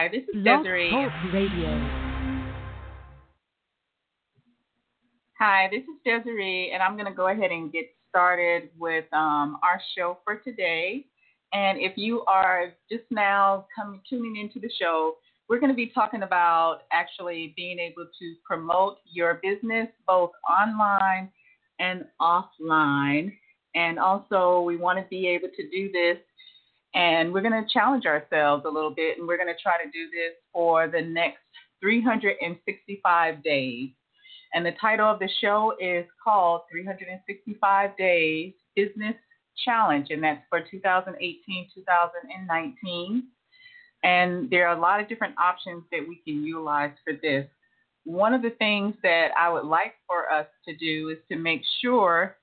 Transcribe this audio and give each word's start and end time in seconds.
Hi, 0.00 0.08
this 0.08 0.22
is 0.34 0.42
Desiree. 0.42 0.90
Radio. 1.30 1.68
Hi, 5.38 5.68
this 5.70 5.82
is 5.82 6.00
Desiree, 6.06 6.70
and 6.72 6.82
I'm 6.82 6.94
going 6.94 7.04
to 7.04 7.12
go 7.12 7.28
ahead 7.28 7.50
and 7.50 7.70
get 7.70 7.84
started 8.08 8.70
with 8.78 9.04
um, 9.12 9.58
our 9.62 9.78
show 9.94 10.16
for 10.24 10.36
today. 10.36 11.04
And 11.52 11.78
if 11.78 11.98
you 11.98 12.24
are 12.24 12.72
just 12.90 13.04
now 13.10 13.66
coming 13.76 14.00
tuning 14.08 14.38
into 14.38 14.58
the 14.58 14.72
show, 14.80 15.16
we're 15.50 15.60
going 15.60 15.68
to 15.68 15.76
be 15.76 15.92
talking 15.94 16.22
about 16.22 16.84
actually 16.90 17.52
being 17.54 17.78
able 17.78 18.06
to 18.06 18.34
promote 18.42 19.00
your 19.04 19.38
business 19.42 19.88
both 20.06 20.30
online 20.48 21.30
and 21.78 22.06
offline. 22.22 23.34
And 23.74 23.98
also, 23.98 24.62
we 24.62 24.78
want 24.78 24.98
to 24.98 25.04
be 25.10 25.26
able 25.26 25.48
to 25.54 25.70
do 25.70 25.92
this 25.92 26.16
and 26.94 27.32
we're 27.32 27.42
going 27.42 27.52
to 27.52 27.68
challenge 27.72 28.06
ourselves 28.06 28.64
a 28.66 28.70
little 28.70 28.94
bit, 28.94 29.18
and 29.18 29.26
we're 29.26 29.36
going 29.36 29.54
to 29.54 29.62
try 29.62 29.76
to 29.82 29.90
do 29.90 30.06
this 30.10 30.34
for 30.52 30.88
the 30.88 31.00
next 31.00 31.38
365 31.80 33.42
days. 33.42 33.90
And 34.52 34.66
the 34.66 34.72
title 34.80 35.08
of 35.08 35.20
the 35.20 35.28
show 35.40 35.74
is 35.80 36.04
called 36.22 36.62
365 36.72 37.96
Days 37.96 38.52
Business 38.74 39.14
Challenge, 39.64 40.08
and 40.10 40.22
that's 40.22 40.42
for 40.48 40.60
2018 40.68 41.68
2019. 41.74 43.24
And 44.02 44.50
there 44.50 44.66
are 44.66 44.76
a 44.76 44.80
lot 44.80 45.00
of 45.00 45.08
different 45.08 45.34
options 45.38 45.84
that 45.92 46.00
we 46.08 46.20
can 46.24 46.42
utilize 46.42 46.92
for 47.04 47.12
this. 47.22 47.46
One 48.04 48.32
of 48.32 48.42
the 48.42 48.50
things 48.58 48.94
that 49.02 49.28
I 49.38 49.50
would 49.50 49.66
like 49.66 49.94
for 50.06 50.32
us 50.32 50.46
to 50.66 50.74
do 50.76 51.10
is 51.10 51.18
to 51.30 51.38
make 51.38 51.62
sure 51.82 52.36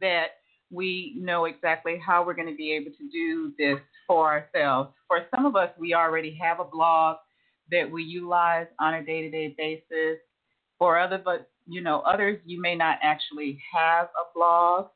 that 0.00 0.37
we 0.70 1.14
know 1.16 1.46
exactly 1.46 2.00
how 2.04 2.24
we're 2.24 2.34
going 2.34 2.48
to 2.48 2.56
be 2.56 2.72
able 2.72 2.90
to 2.90 3.08
do 3.10 3.52
this 3.58 3.78
for 4.06 4.26
ourselves. 4.30 4.90
For 5.06 5.26
some 5.34 5.46
of 5.46 5.56
us, 5.56 5.70
we 5.78 5.94
already 5.94 6.38
have 6.42 6.60
a 6.60 6.64
blog 6.64 7.16
that 7.70 7.90
we 7.90 8.02
utilize 8.02 8.66
on 8.80 8.94
a 8.94 9.04
day-to-day 9.04 9.54
basis. 9.56 10.18
For 10.78 10.98
other, 10.98 11.20
but 11.22 11.50
you 11.66 11.80
know, 11.82 12.00
others, 12.00 12.38
you 12.46 12.60
may 12.60 12.74
not 12.74 12.98
actually 13.02 13.60
have 13.74 14.06
a 14.06 14.32
blog, 14.34 14.86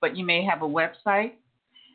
but 0.00 0.16
you 0.16 0.24
may 0.24 0.44
have 0.44 0.62
a 0.62 0.66
website. 0.66 1.32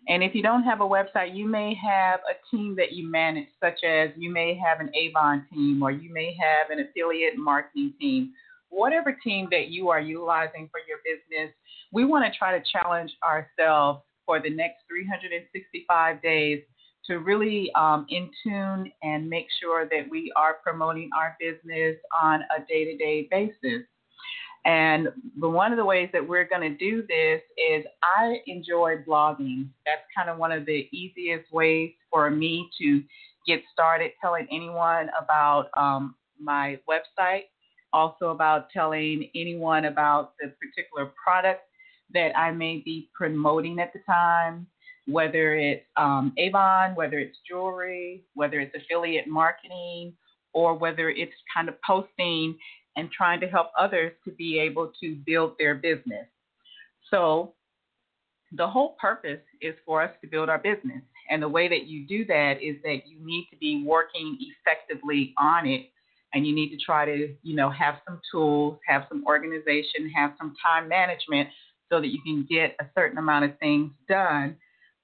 And 0.08 0.24
if 0.24 0.34
you 0.34 0.42
don't 0.42 0.64
have 0.64 0.82
a 0.82 0.88
website, 0.88 1.36
you 1.36 1.48
may 1.48 1.76
have 1.76 2.22
a 2.22 2.56
team 2.56 2.76
that 2.78 2.94
you 2.94 3.10
manage, 3.10 3.48
such 3.62 3.84
as 3.84 4.10
you 4.18 4.32
may 4.32 4.58
have 4.58 4.80
an 4.80 4.90
Avon 4.96 5.46
team 5.54 5.84
or 5.84 5.92
you 5.92 6.12
may 6.12 6.36
have 6.40 6.70
an 6.76 6.86
affiliate 6.86 7.38
marketing 7.38 7.94
team. 8.00 8.32
Whatever 8.72 9.16
team 9.24 9.48
that 9.52 9.68
you 9.68 9.90
are 9.90 10.00
utilizing 10.00 10.70
for 10.72 10.80
your 10.88 10.98
business, 11.06 11.54
we 11.92 12.06
want 12.06 12.26
to 12.26 12.38
try 12.38 12.58
to 12.58 12.64
challenge 12.72 13.12
ourselves 13.24 14.02
for 14.26 14.42
the 14.42 14.50
next 14.50 14.78
365 14.90 16.22
days 16.22 16.64
to 17.06 17.20
really 17.20 17.72
um, 17.76 18.06
in 18.10 18.30
tune 18.44 18.92
and 19.04 19.30
make 19.30 19.48
sure 19.60 19.86
that 19.86 20.10
we 20.10 20.32
are 20.36 20.58
promoting 20.64 21.10
our 21.18 21.36
business 21.40 21.98
on 22.22 22.42
a 22.56 22.66
day 22.68 22.86
to 22.86 22.98
day 22.98 23.28
basis. 23.30 23.86
And 24.64 25.10
one 25.36 25.72
of 25.72 25.78
the 25.78 25.86
ways 25.86 26.10
that 26.14 26.28
we're 26.28 26.48
going 26.48 26.62
to 26.62 26.78
do 26.78 27.02
this 27.08 27.42
is 27.58 27.84
I 28.04 28.38
enjoy 28.46 28.98
blogging. 29.08 29.70
That's 29.86 30.02
kind 30.16 30.30
of 30.30 30.38
one 30.38 30.52
of 30.52 30.66
the 30.66 30.88
easiest 30.92 31.52
ways 31.52 31.92
for 32.12 32.30
me 32.30 32.70
to 32.80 33.04
get 33.48 33.62
started 33.74 34.12
telling 34.22 34.48
anyone 34.52 35.10
about 35.20 35.70
um, 35.76 36.16
my 36.40 36.80
website, 36.88 37.46
also 37.94 38.30
about 38.30 38.70
telling 38.70 39.30
anyone 39.36 39.86
about 39.86 40.34
the 40.40 40.54
particular 40.60 41.12
product 41.24 41.62
that 42.14 42.38
I 42.38 42.52
may 42.52 42.82
be 42.84 43.10
promoting 43.14 43.80
at 43.80 43.94
the 43.94 44.00
time, 44.06 44.68
whether 45.08 45.56
it's 45.56 45.86
um, 45.98 46.34
Avon, 46.38 46.96
whether 46.96 47.20
it's 47.20 47.38
jewelry, 47.48 48.24
whether 48.34 48.60
it's 48.60 48.76
affiliate 48.76 49.28
marketing, 49.28 50.14
or 50.54 50.76
whether 50.76 51.10
it's 51.10 51.34
kind 51.54 51.70
of 51.70 51.76
posting 51.86 52.58
and 52.98 53.10
trying 53.12 53.40
to 53.40 53.48
help 53.48 53.72
others 53.78 54.12
to 54.26 54.32
be 54.32 54.60
able 54.60 54.92
to 55.02 55.16
build 55.26 55.54
their 55.58 55.76
business. 55.76 56.28
So, 57.10 57.54
the 58.54 58.68
whole 58.68 58.98
purpose 59.00 59.40
is 59.62 59.76
for 59.86 60.02
us 60.02 60.12
to 60.22 60.28
build 60.28 60.50
our 60.50 60.58
business. 60.58 61.02
And 61.30 61.42
the 61.42 61.48
way 61.48 61.70
that 61.70 61.88
you 61.88 62.06
do 62.06 62.26
that 62.26 62.56
is 62.62 62.76
that 62.84 63.08
you 63.08 63.18
need 63.26 63.48
to 63.52 63.58
be 63.58 63.86
working 63.86 64.38
effectively 64.42 65.34
on 65.38 65.66
it 65.66 65.90
and 66.34 66.48
you 66.48 66.56
need 66.56 66.70
to 66.70 66.78
try 66.78 67.06
to, 67.06 67.36
you 67.44 67.56
know, 67.56 67.70
have 67.70 67.96
some 68.08 68.22
tools, 68.32 68.80
have 68.88 69.04
some 69.10 69.24
organization, 69.28 70.10
have 70.16 70.32
some 70.38 70.56
time 70.64 70.88
management 70.88 71.50
so 71.92 72.00
that 72.00 72.08
you 72.08 72.20
can 72.24 72.48
get 72.50 72.76
a 72.80 72.86
certain 72.96 73.18
amount 73.18 73.46
of 73.46 73.58
things 73.60 73.92
done 74.08 74.56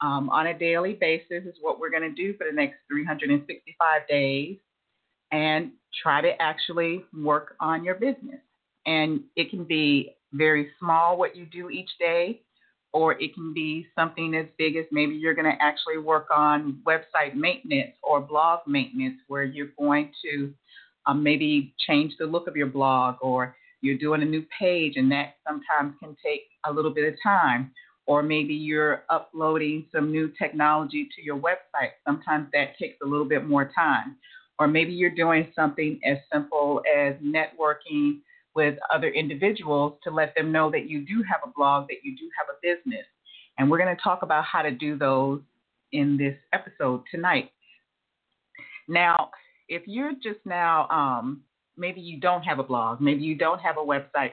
um, 0.01 0.29
on 0.29 0.47
a 0.47 0.57
daily 0.57 0.93
basis 0.93 1.43
is 1.45 1.55
what 1.61 1.79
we're 1.79 1.89
going 1.89 2.03
to 2.03 2.11
do 2.11 2.37
for 2.37 2.45
the 2.45 2.55
next 2.55 2.75
365 2.89 4.07
days 4.07 4.57
and 5.31 5.71
try 6.01 6.21
to 6.21 6.41
actually 6.41 7.03
work 7.13 7.55
on 7.59 7.83
your 7.83 7.95
business. 7.95 8.39
And 8.85 9.21
it 9.35 9.49
can 9.49 9.63
be 9.63 10.15
very 10.33 10.69
small 10.79 11.17
what 11.17 11.35
you 11.35 11.45
do 11.45 11.69
each 11.69 11.89
day, 11.99 12.41
or 12.93 13.13
it 13.19 13.33
can 13.33 13.53
be 13.53 13.87
something 13.95 14.35
as 14.35 14.45
big 14.57 14.75
as 14.75 14.85
maybe 14.91 15.15
you're 15.15 15.33
going 15.33 15.51
to 15.51 15.61
actually 15.61 15.97
work 15.97 16.27
on 16.33 16.81
website 16.85 17.35
maintenance 17.35 17.95
or 18.03 18.21
blog 18.21 18.61
maintenance, 18.67 19.17
where 19.27 19.43
you're 19.43 19.71
going 19.77 20.11
to 20.23 20.53
um, 21.07 21.23
maybe 21.23 21.73
change 21.87 22.13
the 22.19 22.25
look 22.25 22.47
of 22.47 22.55
your 22.55 22.67
blog 22.67 23.15
or 23.21 23.55
you're 23.81 23.97
doing 23.97 24.21
a 24.21 24.25
new 24.25 24.43
page, 24.59 24.93
and 24.95 25.11
that 25.11 25.35
sometimes 25.47 25.95
can 25.99 26.15
take 26.23 26.43
a 26.65 26.71
little 26.71 26.93
bit 26.93 27.11
of 27.11 27.19
time. 27.23 27.71
Or 28.05 28.23
maybe 28.23 28.53
you're 28.53 29.03
uploading 29.09 29.85
some 29.91 30.11
new 30.11 30.31
technology 30.41 31.09
to 31.15 31.21
your 31.21 31.37
website. 31.37 31.91
Sometimes 32.05 32.47
that 32.53 32.77
takes 32.79 32.97
a 33.03 33.05
little 33.05 33.27
bit 33.27 33.45
more 33.45 33.69
time. 33.75 34.15
Or 34.59 34.67
maybe 34.67 34.93
you're 34.93 35.09
doing 35.09 35.51
something 35.55 35.99
as 36.05 36.17
simple 36.31 36.81
as 36.97 37.15
networking 37.15 38.19
with 38.55 38.79
other 38.93 39.09
individuals 39.09 39.99
to 40.03 40.09
let 40.09 40.33
them 40.35 40.51
know 40.51 40.71
that 40.71 40.89
you 40.89 41.05
do 41.05 41.23
have 41.29 41.41
a 41.45 41.51
blog, 41.55 41.87
that 41.89 41.97
you 42.03 42.17
do 42.17 42.29
have 42.37 42.47
a 42.49 42.57
business. 42.61 43.05
And 43.57 43.69
we're 43.69 43.77
going 43.77 43.95
to 43.95 44.01
talk 44.01 44.23
about 44.23 44.45
how 44.45 44.61
to 44.61 44.71
do 44.71 44.97
those 44.97 45.41
in 45.91 46.17
this 46.17 46.35
episode 46.53 47.03
tonight. 47.11 47.51
Now, 48.87 49.31
if 49.69 49.83
you're 49.85 50.13
just 50.13 50.39
now 50.45 50.87
um, 50.89 51.41
maybe 51.77 52.01
you 52.01 52.19
don't 52.19 52.43
have 52.43 52.59
a 52.59 52.63
blog, 52.63 53.01
maybe 53.01 53.21
you 53.21 53.35
don't 53.35 53.59
have 53.59 53.77
a 53.77 53.81
website. 53.81 54.31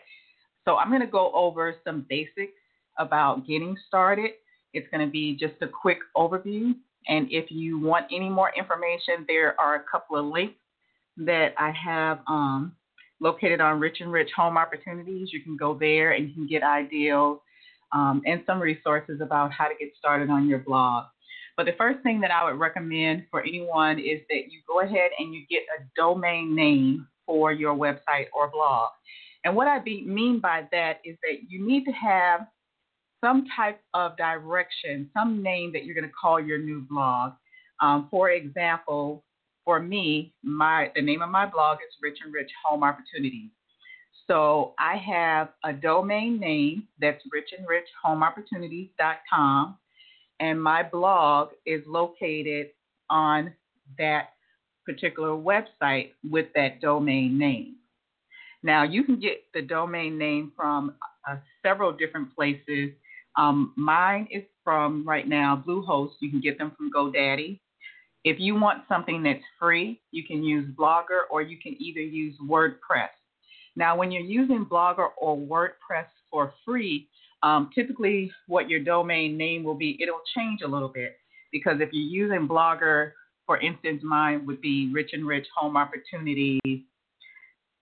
So 0.64 0.76
I'm 0.76 0.88
going 0.88 1.02
to 1.02 1.06
go 1.06 1.30
over 1.34 1.74
some 1.84 2.06
basics 2.08 2.52
about 2.98 3.46
getting 3.46 3.76
started. 3.86 4.32
It's 4.72 4.88
going 4.90 5.06
to 5.06 5.10
be 5.10 5.36
just 5.36 5.54
a 5.60 5.68
quick 5.68 5.98
overview. 6.16 6.74
And 7.06 7.28
if 7.30 7.50
you 7.50 7.78
want 7.78 8.06
any 8.10 8.30
more 8.30 8.50
information, 8.56 9.26
there 9.28 9.58
are 9.60 9.76
a 9.76 9.84
couple 9.90 10.16
of 10.16 10.24
links 10.24 10.56
that 11.18 11.54
I 11.58 11.70
have 11.70 12.20
um, 12.26 12.74
located 13.20 13.60
on 13.60 13.78
Rich 13.78 13.98
and 14.00 14.10
Rich 14.10 14.30
Home 14.36 14.56
Opportunities. 14.56 15.28
You 15.32 15.40
can 15.42 15.56
go 15.56 15.74
there 15.78 16.12
and 16.12 16.28
you 16.28 16.34
can 16.34 16.46
get 16.46 16.62
ideas 16.62 17.38
um, 17.92 18.22
and 18.26 18.42
some 18.46 18.60
resources 18.60 19.20
about 19.20 19.52
how 19.52 19.68
to 19.68 19.74
get 19.78 19.90
started 19.98 20.30
on 20.30 20.48
your 20.48 20.60
blog. 20.60 21.04
But 21.56 21.66
the 21.66 21.74
first 21.78 22.00
thing 22.02 22.20
that 22.20 22.30
I 22.30 22.44
would 22.44 22.58
recommend 22.58 23.26
for 23.30 23.42
anyone 23.42 23.98
is 23.98 24.20
that 24.28 24.50
you 24.50 24.60
go 24.66 24.80
ahead 24.80 25.10
and 25.18 25.32
you 25.34 25.42
get 25.48 25.62
a 25.78 25.84
domain 25.96 26.54
name 26.54 27.06
for 27.26 27.52
your 27.52 27.74
website 27.74 28.26
or 28.34 28.50
blog. 28.50 28.90
And 29.44 29.54
what 29.54 29.68
I 29.68 29.78
be, 29.78 30.02
mean 30.04 30.40
by 30.40 30.66
that 30.72 31.00
is 31.04 31.16
that 31.22 31.48
you 31.48 31.64
need 31.64 31.84
to 31.84 31.92
have 31.92 32.46
some 33.22 33.46
type 33.56 33.80
of 33.94 34.16
direction, 34.16 35.08
some 35.14 35.42
name 35.42 35.72
that 35.72 35.84
you're 35.84 35.94
going 35.94 36.08
to 36.08 36.12
call 36.20 36.40
your 36.40 36.58
new 36.58 36.80
blog. 36.80 37.32
Um, 37.80 38.08
for 38.10 38.30
example, 38.30 39.24
for 39.64 39.80
me, 39.80 40.34
my 40.42 40.90
the 40.94 41.00
name 41.02 41.22
of 41.22 41.30
my 41.30 41.46
blog 41.46 41.78
is 41.78 41.94
Rich 42.02 42.18
and 42.24 42.34
Rich 42.34 42.50
Home 42.64 42.82
Opportunities. 42.84 43.50
So 44.26 44.74
I 44.78 44.96
have 44.96 45.50
a 45.64 45.72
domain 45.72 46.38
name 46.38 46.88
that's 47.00 47.22
richandrichhomeopportunities.com, 48.06 49.78
and 50.40 50.62
my 50.62 50.82
blog 50.82 51.50
is 51.66 51.82
located 51.86 52.68
on 53.10 53.52
that 53.98 54.30
particular 54.84 55.30
website 55.30 56.10
with 56.28 56.46
that 56.54 56.80
domain 56.80 57.38
name. 57.38 57.76
Now, 58.62 58.82
you 58.82 59.04
can 59.04 59.20
get 59.20 59.44
the 59.52 59.62
domain 59.62 60.18
name 60.18 60.52
from 60.56 60.94
uh, 61.28 61.36
several 61.62 61.92
different 61.92 62.34
places. 62.34 62.90
Um, 63.36 63.72
mine 63.76 64.26
is 64.30 64.42
from 64.62 65.06
right 65.06 65.28
now 65.28 65.62
Bluehost. 65.66 66.12
You 66.20 66.30
can 66.30 66.40
get 66.40 66.58
them 66.58 66.72
from 66.76 66.90
GoDaddy. 66.90 67.60
If 68.24 68.40
you 68.40 68.54
want 68.54 68.84
something 68.88 69.22
that's 69.22 69.44
free, 69.60 70.00
you 70.12 70.24
can 70.26 70.42
use 70.42 70.66
Blogger 70.74 71.22
or 71.30 71.42
you 71.42 71.58
can 71.62 71.76
either 71.78 72.00
use 72.00 72.34
WordPress. 72.42 73.10
Now, 73.76 73.96
when 73.96 74.10
you're 74.10 74.22
using 74.22 74.64
Blogger 74.64 75.08
or 75.18 75.36
WordPress 75.36 76.06
for 76.30 76.54
free, 76.64 77.08
um, 77.44 77.70
typically 77.74 78.32
what 78.48 78.68
your 78.68 78.80
domain 78.80 79.36
name 79.36 79.62
will 79.62 79.74
be, 79.74 79.96
it'll 80.00 80.22
change 80.34 80.62
a 80.62 80.68
little 80.68 80.88
bit 80.88 81.16
because 81.52 81.76
if 81.80 81.90
you're 81.92 82.28
using 82.28 82.48
Blogger 82.48 83.12
for 83.46 83.60
instance, 83.60 84.00
mine 84.02 84.46
would 84.46 84.60
be 84.60 84.90
Rich 84.92 85.10
and 85.12 85.26
Rich 85.26 85.46
Home 85.56 85.76
Opportunities 85.76 86.80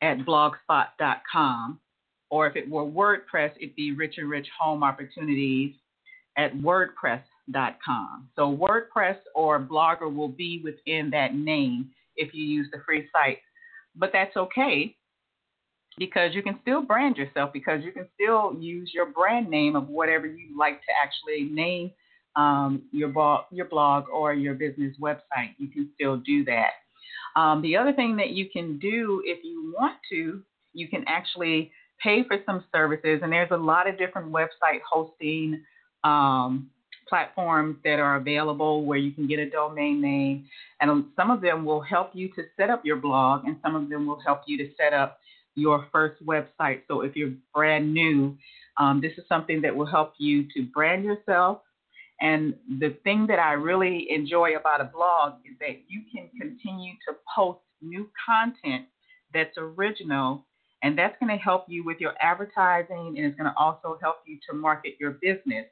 at 0.01 0.19
blogspot.com. 0.19 1.79
Or 2.31 2.47
if 2.47 2.57
it 2.57 2.69
were 2.69 2.85
WordPress, 2.85 3.53
it'd 3.61 3.77
be 3.77 3.93
Rich 3.93 4.15
and 4.19 4.29
Rich 4.29 4.49
Home 4.59 4.83
Opportunities 4.83 5.75
at 6.37 6.55
WordPress.com. 6.55 8.29
So 8.35 8.57
WordPress 8.57 9.19
or 9.35 9.61
Blogger 9.61 10.13
will 10.13 10.29
be 10.29 10.61
within 10.65 11.11
that 11.11 11.35
name. 11.35 11.91
if 12.17 12.35
you 12.35 12.45
use 12.45 12.69
the 12.71 12.83
free 12.85 13.09
site. 13.11 13.39
But 13.97 14.11
that's 14.13 14.37
okay 14.37 14.97
because 15.99 16.35
you 16.35 16.43
can 16.43 16.59
still 16.63 16.83
brand 16.83 17.17
yourself 17.17 17.53
because 17.53 17.83
you 17.85 17.93
can 17.93 18.07
still 18.15 18.55
use 18.59 18.91
your 18.95 19.07
brand 19.07 19.49
name 19.49 19.77
of 19.77 19.89
whatever 19.89 20.27
you 20.27 20.57
like 20.59 20.81
to 20.81 20.93
actually 21.03 21.53
name 21.53 21.91
um, 22.37 22.83
your 22.93 23.09
blog, 23.09 23.45
your 23.51 23.67
blog 23.67 24.05
or 24.13 24.33
your 24.33 24.55
business 24.55 24.95
website. 25.01 25.55
You 25.59 25.69
can 25.69 25.91
still 25.95 26.17
do 26.17 26.45
that. 26.45 26.71
Um, 27.37 27.63
the 27.63 27.77
other 27.77 27.93
thing 27.93 28.17
that 28.17 28.31
you 28.31 28.49
can 28.51 28.79
do 28.79 29.23
if 29.25 29.45
you 29.45 29.75
want 29.79 29.97
to, 30.11 30.43
you 30.73 30.89
can 30.89 31.05
actually 31.07 31.71
pay 32.03 32.25
for 32.27 32.39
some 32.45 32.65
services, 32.75 33.21
and 33.23 33.33
there's 33.33 33.51
a 33.51 33.57
lot 33.57 33.89
of 33.89 33.97
different 33.99 34.33
website 34.33 34.81
hosting 34.89 35.63
um, 36.05 36.69
platforms 37.09 37.77
that 37.85 38.01
are 38.01 38.17
available 38.17 38.85
where 38.85 38.99
you 38.99 39.13
can 39.13 39.27
get 39.27 39.39
a 39.39 39.49
domain 39.49 40.01
name, 40.01 40.47
and 40.81 41.05
some 41.17 41.31
of 41.31 41.41
them 41.41 41.65
will 41.65 41.81
help 41.81 42.11
you 42.13 42.29
to 42.29 42.43
set 42.57 42.71
up 42.71 42.85
your 42.85 42.97
blog, 42.97 43.45
and 43.45 43.57
some 43.63 43.77
of 43.77 43.89
them 43.89 44.07
will 44.07 44.21
help 44.21 44.43
you 44.47 44.59
to 44.59 44.69
set 44.77 44.93
up 44.93 45.19
your 45.55 45.87
first 45.93 46.25
website. 46.25 46.83
So 46.89 47.03
if 47.03 47.15
you're 47.17 47.33
brand 47.55 47.93
new, 47.93 48.37
um, 48.79 49.01
this 49.01 49.13
is 49.19 49.25
something 49.29 49.61
that 49.63 49.75
will 49.75 49.87
help 49.87 50.15
you 50.19 50.45
to 50.55 50.63
brand 50.73 51.05
yourself. 51.05 51.61
And 52.21 52.55
the 52.79 52.97
thing 53.05 53.27
that 53.27 53.39
I 53.39 53.53
really 53.53 54.07
enjoy 54.11 54.57
about 54.57 54.81
a 54.81 54.85
blog 54.85 55.35
is 55.45 55.57
that 55.61 55.83
you 55.89 56.03
can 56.13 56.31
continue 56.41 56.95
to 57.09 57.17
post 57.35 57.61
new 57.81 58.09
content 58.27 58.87
that's 59.35 59.57
original, 59.59 60.47
and 60.83 60.97
that's 60.97 61.17
going 61.19 61.37
to 61.37 61.43
help 61.43 61.65
you 61.69 61.85
with 61.85 61.99
your 62.01 62.15
advertising, 62.21 63.15
and 63.17 63.27
it's 63.27 63.37
going 63.37 63.51
to 63.51 63.59
also 63.59 63.99
help 64.01 64.17
you 64.27 64.39
to 64.49 64.57
market 64.57 64.95
your 65.01 65.13
business. 65.23 65.67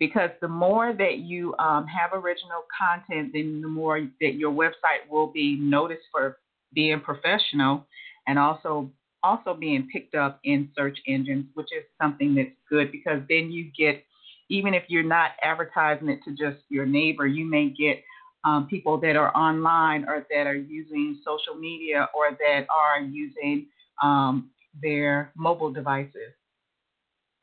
Because 0.00 0.30
the 0.40 0.48
more 0.48 0.92
that 0.92 1.18
you 1.18 1.54
um, 1.58 1.86
have 1.86 2.12
original 2.12 2.64
content, 2.76 3.30
then 3.32 3.60
the 3.60 3.68
more 3.68 4.00
that 4.20 4.34
your 4.34 4.52
website 4.52 5.08
will 5.08 5.28
be 5.28 5.56
noticed 5.60 6.02
for 6.10 6.38
being 6.72 7.00
professional 7.00 7.86
and 8.26 8.38
also 8.38 8.90
also 9.24 9.54
being 9.54 9.88
picked 9.90 10.14
up 10.14 10.38
in 10.44 10.68
search 10.76 10.98
engines, 11.06 11.46
which 11.54 11.68
is 11.76 11.84
something 12.00 12.34
that's 12.34 12.50
good 12.68 12.92
because 12.92 13.20
then 13.28 13.50
you 13.50 13.70
get, 13.76 14.04
even 14.50 14.74
if 14.74 14.84
you're 14.88 15.02
not 15.02 15.30
advertising 15.42 16.08
it 16.08 16.20
to 16.24 16.30
just 16.32 16.62
your 16.68 16.84
neighbor, 16.84 17.26
you 17.26 17.48
may 17.48 17.70
get 17.70 18.02
um, 18.44 18.66
people 18.68 18.98
that 19.00 19.16
are 19.16 19.34
online 19.34 20.04
or 20.06 20.26
that 20.30 20.46
are 20.46 20.54
using 20.54 21.18
social 21.24 21.58
media 21.58 22.08
or 22.14 22.32
that 22.32 22.66
are 22.68 23.00
using 23.00 23.66
um, 24.02 24.50
their 24.82 25.32
mobile 25.36 25.72
devices. 25.72 26.32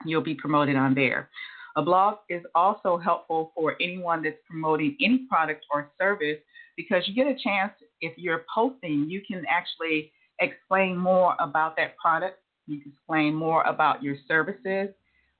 You'll 0.06 0.22
be 0.22 0.36
promoted 0.36 0.76
on 0.76 0.94
there. 0.94 1.30
A 1.76 1.82
blog 1.82 2.18
is 2.30 2.44
also 2.54 2.98
helpful 2.98 3.52
for 3.56 3.76
anyone 3.82 4.22
that's 4.22 4.38
promoting 4.48 4.96
any 5.02 5.26
product 5.30 5.66
or 5.74 5.90
service 5.98 6.38
because 6.78 7.08
you 7.08 7.16
get 7.16 7.28
a 7.28 7.36
chance, 7.42 7.72
if 8.02 8.14
you're 8.18 8.46
posting, 8.54 9.06
you 9.10 9.22
can 9.26 9.44
actually 9.50 10.12
explain 10.42 10.98
more 10.98 11.36
about 11.40 11.76
that 11.78 11.98
product. 11.98 12.40
You 12.68 12.82
can 12.82 12.92
explain 12.92 13.34
more 13.34 13.64
about 13.64 14.04
your 14.04 14.16
services. 14.28 14.90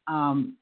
Um, 0.08 0.58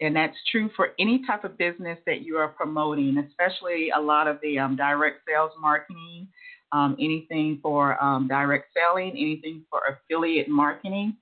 and 0.00 0.14
that's 0.14 0.36
true 0.50 0.70
for 0.76 0.90
any 0.98 1.22
type 1.26 1.44
of 1.44 1.56
business 1.56 1.98
that 2.06 2.20
you 2.20 2.36
are 2.36 2.48
promoting, 2.48 3.16
especially 3.18 3.90
a 3.96 4.00
lot 4.00 4.28
of 4.28 4.38
the 4.42 4.58
um, 4.58 4.76
direct 4.76 5.20
sales 5.26 5.52
marketing, 5.60 6.28
um, 6.72 6.96
anything 7.00 7.58
for 7.62 8.02
um, 8.02 8.28
direct 8.28 8.66
selling, 8.74 9.10
anything 9.10 9.64
for 9.70 9.80
affiliate 9.88 10.48
marketing. 10.48 11.16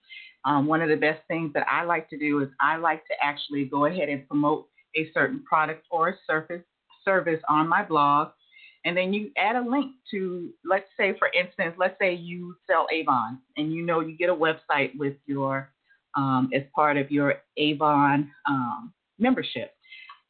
Um, 0.44 0.66
one 0.66 0.82
of 0.82 0.88
the 0.88 0.96
best 0.96 1.20
things 1.28 1.52
that 1.54 1.66
I 1.70 1.84
like 1.84 2.10
to 2.10 2.18
do 2.18 2.40
is 2.42 2.48
I 2.60 2.76
like 2.76 3.06
to 3.06 3.14
actually 3.22 3.64
go 3.64 3.86
ahead 3.86 4.08
and 4.08 4.26
promote 4.26 4.68
a 4.96 5.10
certain 5.14 5.42
product 5.44 5.86
or 5.90 6.08
a 6.10 6.14
service 6.26 6.62
service 7.04 7.40
on 7.48 7.68
my 7.68 7.84
blog 7.84 8.28
and 8.84 8.96
then 8.96 9.12
you 9.12 9.30
add 9.38 9.56
a 9.56 9.60
link 9.68 9.92
to, 10.10 10.50
let's 10.64 10.88
say, 10.98 11.16
for 11.18 11.28
instance, 11.28 11.74
let's 11.78 11.96
say 11.98 12.14
you 12.14 12.54
sell 12.66 12.86
Avon, 12.92 13.38
and 13.56 13.72
you 13.72 13.84
know 13.84 14.00
you 14.00 14.16
get 14.16 14.28
a 14.28 14.34
website 14.34 14.90
with 14.96 15.14
your, 15.26 15.70
um, 16.16 16.50
as 16.54 16.62
part 16.74 16.96
of 16.96 17.10
your 17.10 17.36
Avon 17.56 18.30
um, 18.48 18.92
membership. 19.18 19.72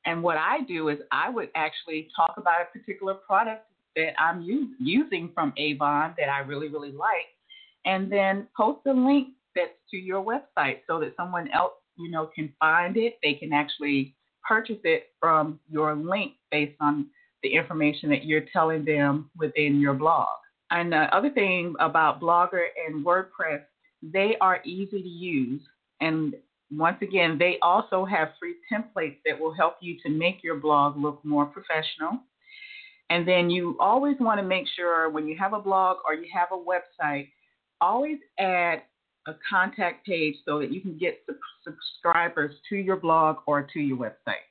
And 0.07 0.23
what 0.23 0.37
I 0.37 0.61
do 0.69 0.89
is 0.89 0.99
I 1.11 1.31
would 1.31 1.49
actually 1.57 2.09
talk 2.15 2.35
about 2.37 2.61
a 2.61 2.79
particular 2.79 3.15
product 3.15 3.67
that 3.97 4.13
I'm 4.21 4.43
u- 4.43 4.75
using 4.79 5.31
from 5.35 5.53
Avon 5.57 6.15
that 6.19 6.29
I 6.29 6.41
really, 6.41 6.69
really 6.69 6.93
like, 6.93 7.27
and 7.87 8.11
then 8.11 8.47
post 8.57 8.81
a 8.87 8.93
link 8.93 9.29
that's 9.57 9.71
to 9.91 9.97
your 9.97 10.25
website 10.25 10.81
so 10.87 11.01
that 11.01 11.15
someone 11.17 11.51
else, 11.53 11.73
you 11.97 12.11
know, 12.11 12.31
can 12.35 12.53
find 12.61 12.97
it. 12.97 13.19
They 13.23 13.35
can 13.35 13.53
actually 13.53 14.15
purchase 14.47 14.81
it 14.85 15.09
from 15.21 15.59
your 15.71 15.95
link 15.95 16.33
based 16.51 16.77
on 16.81 17.07
the 17.45 17.55
information 17.55 18.09
that 18.09 18.25
you're 18.25 18.47
telling 18.53 18.85
them 18.85 19.31
within 19.37 19.79
your 19.79 19.95
blog. 19.95 20.29
And 20.71 20.91
the 20.91 21.15
other 21.15 21.31
thing 21.31 21.75
about 21.79 22.21
Blogger 22.21 22.65
and 22.85 23.05
WordPress, 23.05 23.61
they 24.03 24.37
are 24.41 24.61
easy 24.65 25.03
to 25.03 25.09
use. 25.09 25.61
And 26.01 26.35
once 26.73 26.97
again, 27.03 27.37
they 27.39 27.59
also 27.63 28.05
have 28.05 28.31
free 28.41 28.57
templates 28.73 29.19
that 29.27 29.39
will 29.39 29.55
help 29.55 29.77
you 29.81 29.97
to 30.05 30.09
make 30.09 30.43
your 30.43 30.57
blog 30.57 30.97
look 30.97 31.21
more 31.23 31.45
professional. 31.47 32.19
And 33.11 33.29
then 33.29 33.51
you 33.51 33.77
always 33.79 34.17
want 34.19 34.41
to 34.41 34.47
make 34.47 34.67
sure 34.75 35.11
when 35.11 35.29
you 35.29 35.37
have 35.39 35.53
a 35.53 35.61
blog 35.61 35.99
or 36.07 36.15
you 36.15 36.27
have 36.35 36.49
a 36.51 36.57
website, 36.57 37.29
always 37.81 38.17
add 38.41 38.83
a 39.27 39.35
contact 39.49 40.07
page 40.07 40.35
so 40.47 40.59
that 40.59 40.73
you 40.73 40.81
can 40.81 40.97
get 40.97 41.21
subscribers 41.63 42.55
to 42.71 42.77
your 42.77 42.97
blog 42.97 43.37
or 43.47 43.69
to 43.75 43.81
your 43.81 43.99
website. 43.99 44.45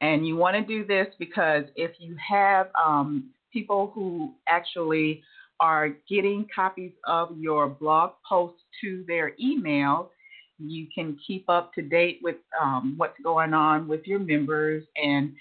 And 0.00 0.26
you 0.26 0.36
want 0.36 0.56
to 0.56 0.62
do 0.62 0.86
this 0.86 1.08
because 1.18 1.64
if 1.76 1.92
you 1.98 2.16
have 2.26 2.68
um, 2.82 3.30
people 3.52 3.92
who 3.94 4.34
actually 4.48 5.22
are 5.60 5.90
getting 6.08 6.46
copies 6.54 6.92
of 7.06 7.36
your 7.38 7.68
blog 7.68 8.12
posts 8.26 8.62
to 8.80 9.04
their 9.06 9.32
email, 9.38 10.10
you 10.58 10.86
can 10.94 11.18
keep 11.26 11.48
up 11.48 11.72
to 11.74 11.82
date 11.82 12.20
with 12.22 12.36
um, 12.60 12.94
what's 12.96 13.18
going 13.22 13.52
on 13.52 13.88
with 13.88 14.06
your 14.06 14.18
members. 14.18 14.84
And 14.96 15.32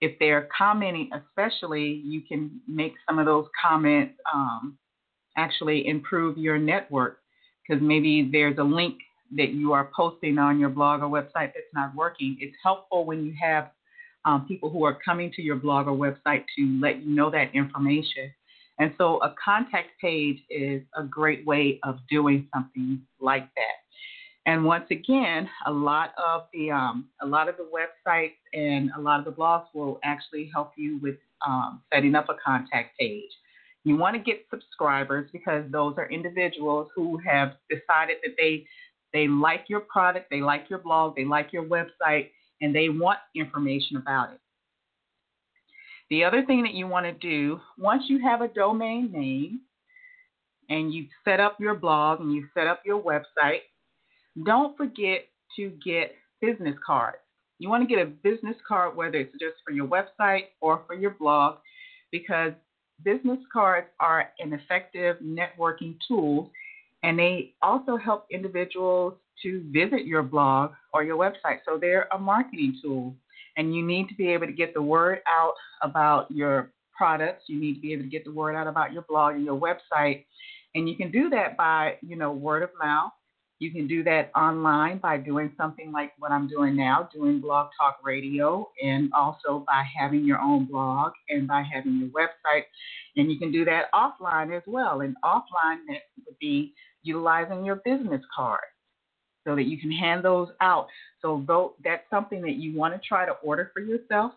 if 0.00 0.18
they're 0.18 0.48
commenting, 0.56 1.10
especially, 1.12 2.02
you 2.04 2.22
can 2.22 2.60
make 2.68 2.94
some 3.08 3.18
of 3.18 3.26
those 3.26 3.46
comments 3.60 4.14
um, 4.32 4.78
actually 5.36 5.86
improve 5.88 6.38
your 6.38 6.58
network 6.58 7.18
because 7.66 7.82
maybe 7.82 8.28
there's 8.30 8.58
a 8.58 8.64
link 8.64 8.98
that 9.36 9.50
you 9.50 9.72
are 9.72 9.90
posting 9.96 10.38
on 10.38 10.60
your 10.60 10.68
blog 10.68 11.02
or 11.02 11.08
website 11.08 11.52
that's 11.54 11.72
not 11.72 11.94
working. 11.94 12.36
It's 12.40 12.56
helpful 12.62 13.04
when 13.04 13.24
you 13.24 13.34
have 13.40 13.70
um, 14.24 14.46
people 14.46 14.70
who 14.70 14.84
are 14.84 14.96
coming 15.04 15.30
to 15.32 15.42
your 15.42 15.56
blog 15.56 15.86
or 15.86 15.92
website 15.92 16.44
to 16.56 16.78
let 16.80 17.02
you 17.02 17.14
know 17.14 17.30
that 17.30 17.54
information. 17.54 18.32
And 18.78 18.92
so 18.98 19.18
a 19.22 19.34
contact 19.42 19.90
page 20.00 20.40
is 20.50 20.82
a 20.96 21.04
great 21.04 21.46
way 21.46 21.78
of 21.84 21.98
doing 22.10 22.48
something 22.52 23.00
like 23.20 23.48
that. 23.54 23.84
And 24.46 24.64
once 24.64 24.86
again, 24.90 25.48
a 25.66 25.72
lot 25.72 26.12
of 26.18 26.42
the 26.52 26.70
um, 26.70 27.06
a 27.22 27.26
lot 27.26 27.48
of 27.48 27.56
the 27.56 27.66
websites 27.72 28.34
and 28.52 28.90
a 28.96 29.00
lot 29.00 29.18
of 29.18 29.24
the 29.24 29.32
blogs 29.32 29.66
will 29.72 29.98
actually 30.04 30.50
help 30.52 30.72
you 30.76 30.98
with 31.02 31.16
um, 31.46 31.82
setting 31.92 32.14
up 32.14 32.28
a 32.28 32.34
contact 32.44 32.98
page. 32.98 33.30
You 33.84 33.96
want 33.96 34.16
to 34.16 34.22
get 34.22 34.46
subscribers 34.50 35.30
because 35.32 35.64
those 35.70 35.94
are 35.96 36.10
individuals 36.10 36.88
who 36.94 37.18
have 37.18 37.52
decided 37.70 38.16
that 38.22 38.34
they 38.38 38.66
they 39.14 39.28
like 39.28 39.66
your 39.68 39.80
product, 39.80 40.28
they 40.30 40.40
like 40.40 40.68
your 40.68 40.80
blog, 40.80 41.14
they 41.16 41.24
like 41.24 41.52
your 41.52 41.64
website, 41.64 42.30
and 42.60 42.74
they 42.74 42.88
want 42.88 43.18
information 43.34 43.96
about 43.96 44.32
it. 44.32 44.40
The 46.10 46.24
other 46.24 46.44
thing 46.44 46.62
that 46.62 46.74
you 46.74 46.86
want 46.86 47.06
to 47.06 47.12
do, 47.12 47.60
once 47.78 48.04
you 48.08 48.20
have 48.22 48.40
a 48.40 48.48
domain 48.48 49.10
name 49.12 49.60
and 50.68 50.92
you've 50.92 51.08
set 51.24 51.40
up 51.40 51.56
your 51.58 51.74
blog 51.74 52.20
and 52.20 52.32
you 52.32 52.46
set 52.54 52.66
up 52.66 52.82
your 52.84 53.02
website, 53.02 53.60
don't 54.44 54.76
forget 54.76 55.26
to 55.56 55.72
get 55.84 56.14
business 56.40 56.76
cards. 56.84 57.18
You 57.58 57.68
want 57.68 57.88
to 57.88 57.94
get 57.94 58.04
a 58.04 58.10
business 58.10 58.56
card, 58.66 58.96
whether 58.96 59.16
it's 59.16 59.32
just 59.32 59.56
for 59.64 59.72
your 59.72 59.86
website 59.86 60.46
or 60.60 60.82
for 60.86 60.94
your 60.94 61.12
blog, 61.12 61.58
because 62.10 62.52
business 63.02 63.38
cards 63.52 63.88
are 64.00 64.30
an 64.38 64.52
effective 64.52 65.16
networking 65.22 65.96
tool 66.06 66.50
and 67.02 67.18
they 67.18 67.54
also 67.62 67.96
help 67.96 68.26
individuals 68.30 69.14
to 69.42 69.64
visit 69.70 70.06
your 70.06 70.22
blog 70.22 70.72
or 70.92 71.04
your 71.04 71.16
website. 71.16 71.58
So 71.66 71.78
they're 71.80 72.08
a 72.12 72.18
marketing 72.18 72.78
tool. 72.82 73.16
And 73.56 73.74
you 73.74 73.86
need 73.86 74.08
to 74.08 74.14
be 74.14 74.28
able 74.28 74.46
to 74.46 74.52
get 74.52 74.74
the 74.74 74.82
word 74.82 75.20
out 75.28 75.54
about 75.82 76.30
your 76.30 76.72
products. 76.96 77.44
You 77.48 77.60
need 77.60 77.74
to 77.74 77.80
be 77.80 77.92
able 77.92 78.02
to 78.04 78.08
get 78.08 78.24
the 78.24 78.32
word 78.32 78.56
out 78.56 78.66
about 78.66 78.92
your 78.92 79.02
blog 79.08 79.34
and 79.34 79.44
your 79.44 79.58
website. 79.58 80.24
And 80.74 80.88
you 80.88 80.96
can 80.96 81.10
do 81.12 81.30
that 81.30 81.56
by, 81.56 81.96
you 82.02 82.16
know, 82.16 82.32
word 82.32 82.62
of 82.64 82.70
mouth. 82.82 83.12
You 83.60 83.70
can 83.70 83.86
do 83.86 84.02
that 84.04 84.32
online 84.36 84.98
by 84.98 85.16
doing 85.18 85.52
something 85.56 85.92
like 85.92 86.12
what 86.18 86.32
I'm 86.32 86.48
doing 86.48 86.76
now, 86.76 87.08
doing 87.14 87.40
blog 87.40 87.70
talk 87.78 87.98
radio, 88.02 88.68
and 88.82 89.12
also 89.14 89.64
by 89.66 89.84
having 89.96 90.24
your 90.24 90.40
own 90.40 90.64
blog 90.64 91.12
and 91.28 91.46
by 91.46 91.62
having 91.62 91.98
your 91.98 92.08
website. 92.08 92.64
And 93.16 93.30
you 93.30 93.38
can 93.38 93.52
do 93.52 93.64
that 93.64 93.84
offline 93.94 94.54
as 94.54 94.64
well. 94.66 95.02
And 95.02 95.14
offline, 95.24 95.78
that 95.88 96.02
would 96.26 96.38
be 96.40 96.74
utilizing 97.04 97.64
your 97.64 97.76
business 97.76 98.22
card 98.34 98.64
so 99.44 99.54
that 99.56 99.64
you 99.64 99.78
can 99.78 99.92
hand 99.92 100.24
those 100.24 100.48
out. 100.60 100.88
So 101.22 101.44
though 101.46 101.74
that's 101.84 102.08
something 102.10 102.42
that 102.42 102.54
you 102.56 102.76
want 102.76 102.94
to 102.94 103.00
try 103.06 103.26
to 103.26 103.32
order 103.42 103.70
for 103.74 103.80
yourself. 103.80 104.32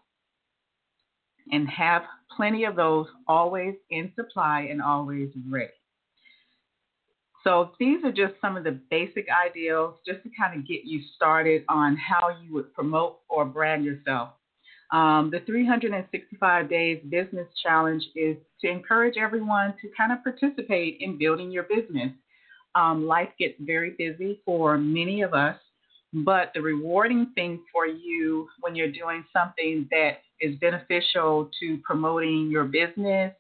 and 1.52 1.70
have 1.70 2.04
plenty 2.36 2.66
of 2.66 2.76
those 2.76 3.08
always 3.28 3.76
in 3.90 4.12
supply 4.16 4.68
and 4.70 4.82
always 4.82 5.30
ready. 5.50 5.72
So 7.44 7.72
these 7.80 8.04
are 8.04 8.12
just 8.12 8.34
some 8.42 8.58
of 8.58 8.64
the 8.66 8.80
basic 8.92 9.28
ideals 9.46 9.96
just 10.06 10.24
to 10.24 10.30
kind 10.38 10.60
of 10.60 10.68
get 10.68 10.84
you 10.84 11.02
started 11.16 11.64
on 11.70 11.96
how 11.96 12.30
you 12.44 12.54
would 12.54 12.74
promote 12.74 13.20
or 13.30 13.46
brand 13.46 13.86
yourself. 13.86 14.30
Um, 14.92 15.30
the 15.32 15.42
365 15.46 16.70
Days 16.70 17.02
Business 17.10 17.48
Challenge 17.64 18.04
is 18.16 18.38
to 18.62 18.70
encourage 18.70 19.18
everyone 19.18 19.74
to 19.82 19.90
kind 19.96 20.12
of 20.12 20.24
participate 20.24 20.98
in 21.00 21.18
building 21.18 21.52
your 21.52 21.64
business. 21.64 22.12
Um, 22.78 23.08
life 23.08 23.30
gets 23.40 23.56
very 23.60 23.96
busy 23.98 24.40
for 24.46 24.78
many 24.78 25.24
of 25.24 25.34
us, 25.34 25.58
but 26.14 26.52
the 26.54 26.62
rewarding 26.62 27.32
thing 27.34 27.64
for 27.74 27.88
you 27.88 28.48
when 28.60 28.76
you're 28.76 28.92
doing 28.92 29.26
something 29.34 29.88
that 29.90 30.20
is 30.40 30.56
beneficial 30.60 31.50
to 31.60 31.80
promoting 31.84 32.52
your 32.52 32.66
business 32.66 33.34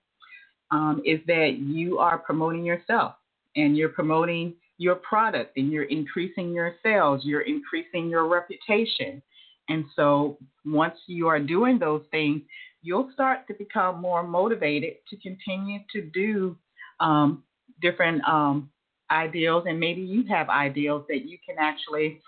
um, 0.71 1.03
is 1.05 1.19
that 1.27 1.57
you 1.59 1.99
are 1.99 2.17
promoting 2.17 2.65
yourself 2.65 3.13
and 3.55 3.77
you're 3.77 3.89
promoting 3.89 4.55
your 4.79 4.95
product 4.95 5.55
and 5.55 5.71
you're 5.71 5.83
increasing 5.83 6.51
your 6.51 6.73
sales, 6.81 7.21
you're 7.23 7.41
increasing 7.41 8.09
your 8.09 8.27
reputation. 8.27 9.21
And 9.69 9.85
so 9.95 10.39
once 10.65 10.95
you 11.05 11.27
are 11.27 11.39
doing 11.39 11.77
those 11.77 12.03
things, 12.09 12.41
you'll 12.81 13.11
start 13.13 13.45
to 13.49 13.53
become 13.53 14.01
more 14.01 14.23
motivated 14.23 14.93
to 15.11 15.17
continue 15.17 15.81
to 15.93 16.01
do 16.11 16.57
um, 16.99 17.43
different 17.81 18.23
um, 18.27 18.71
ideals. 19.11 19.65
And 19.67 19.79
maybe 19.79 20.01
you 20.01 20.23
have 20.27 20.49
ideals 20.49 21.05
that 21.09 21.27
you 21.27 21.37
can 21.45 21.55
actually 21.59 22.21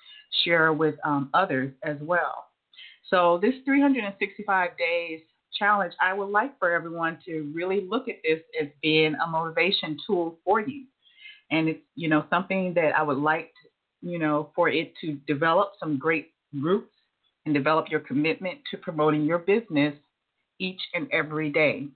share 0.44 0.74
with 0.74 0.96
um, 1.04 1.30
others 1.34 1.74
as 1.84 1.98
well. 2.02 2.46
So, 3.10 3.40
this 3.42 3.56
365 3.66 4.70
days 4.78 5.22
challenge, 5.58 5.94
I 6.00 6.14
would 6.14 6.30
like 6.30 6.58
for 6.60 6.72
everyone 6.72 7.18
to 7.26 7.52
really 7.56 7.88
look 7.90 8.08
at 8.08 8.18
this 8.24 8.40
as 8.62 8.68
being 8.84 9.16
a 9.16 9.28
motivation 9.28 9.98
tool 10.08 10.38
for 10.46 10.62
you 10.62 10.86
and 11.52 11.70
it's 11.70 11.82
you 11.96 12.10
know 12.10 12.26
something 12.30 12.74
that 12.76 12.96
I 12.96 13.04
would 13.04 13.18
like 13.18 13.52
to, 13.62 14.10
you 14.10 14.20
know 14.20 14.50
for 14.56 14.70
it 14.70 14.94
to 15.02 15.14
develop 15.28 15.74
some 15.80 15.98
great 15.98 16.32
groups 16.60 16.94
and 17.46 17.54
develop 17.54 17.90
your 17.90 18.00
commitment 18.02 18.60
to 18.72 18.78
promoting 18.78 19.24
your 19.24 19.40
business 19.40 19.94
each 20.60 20.82
and 20.94 21.08
every 21.12 21.50
day. 21.50 21.88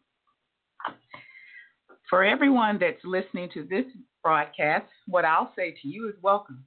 For 2.10 2.24
everyone 2.24 2.78
that's 2.80 3.04
listening 3.04 3.50
to 3.54 3.63
this 3.63 3.86
broadcast, 4.24 4.86
what 5.08 5.25
I'll 5.25 5.51
say 5.56 5.75
to 5.82 5.88
you 5.88 6.08
is 6.10 6.15
welcome. 6.22 6.63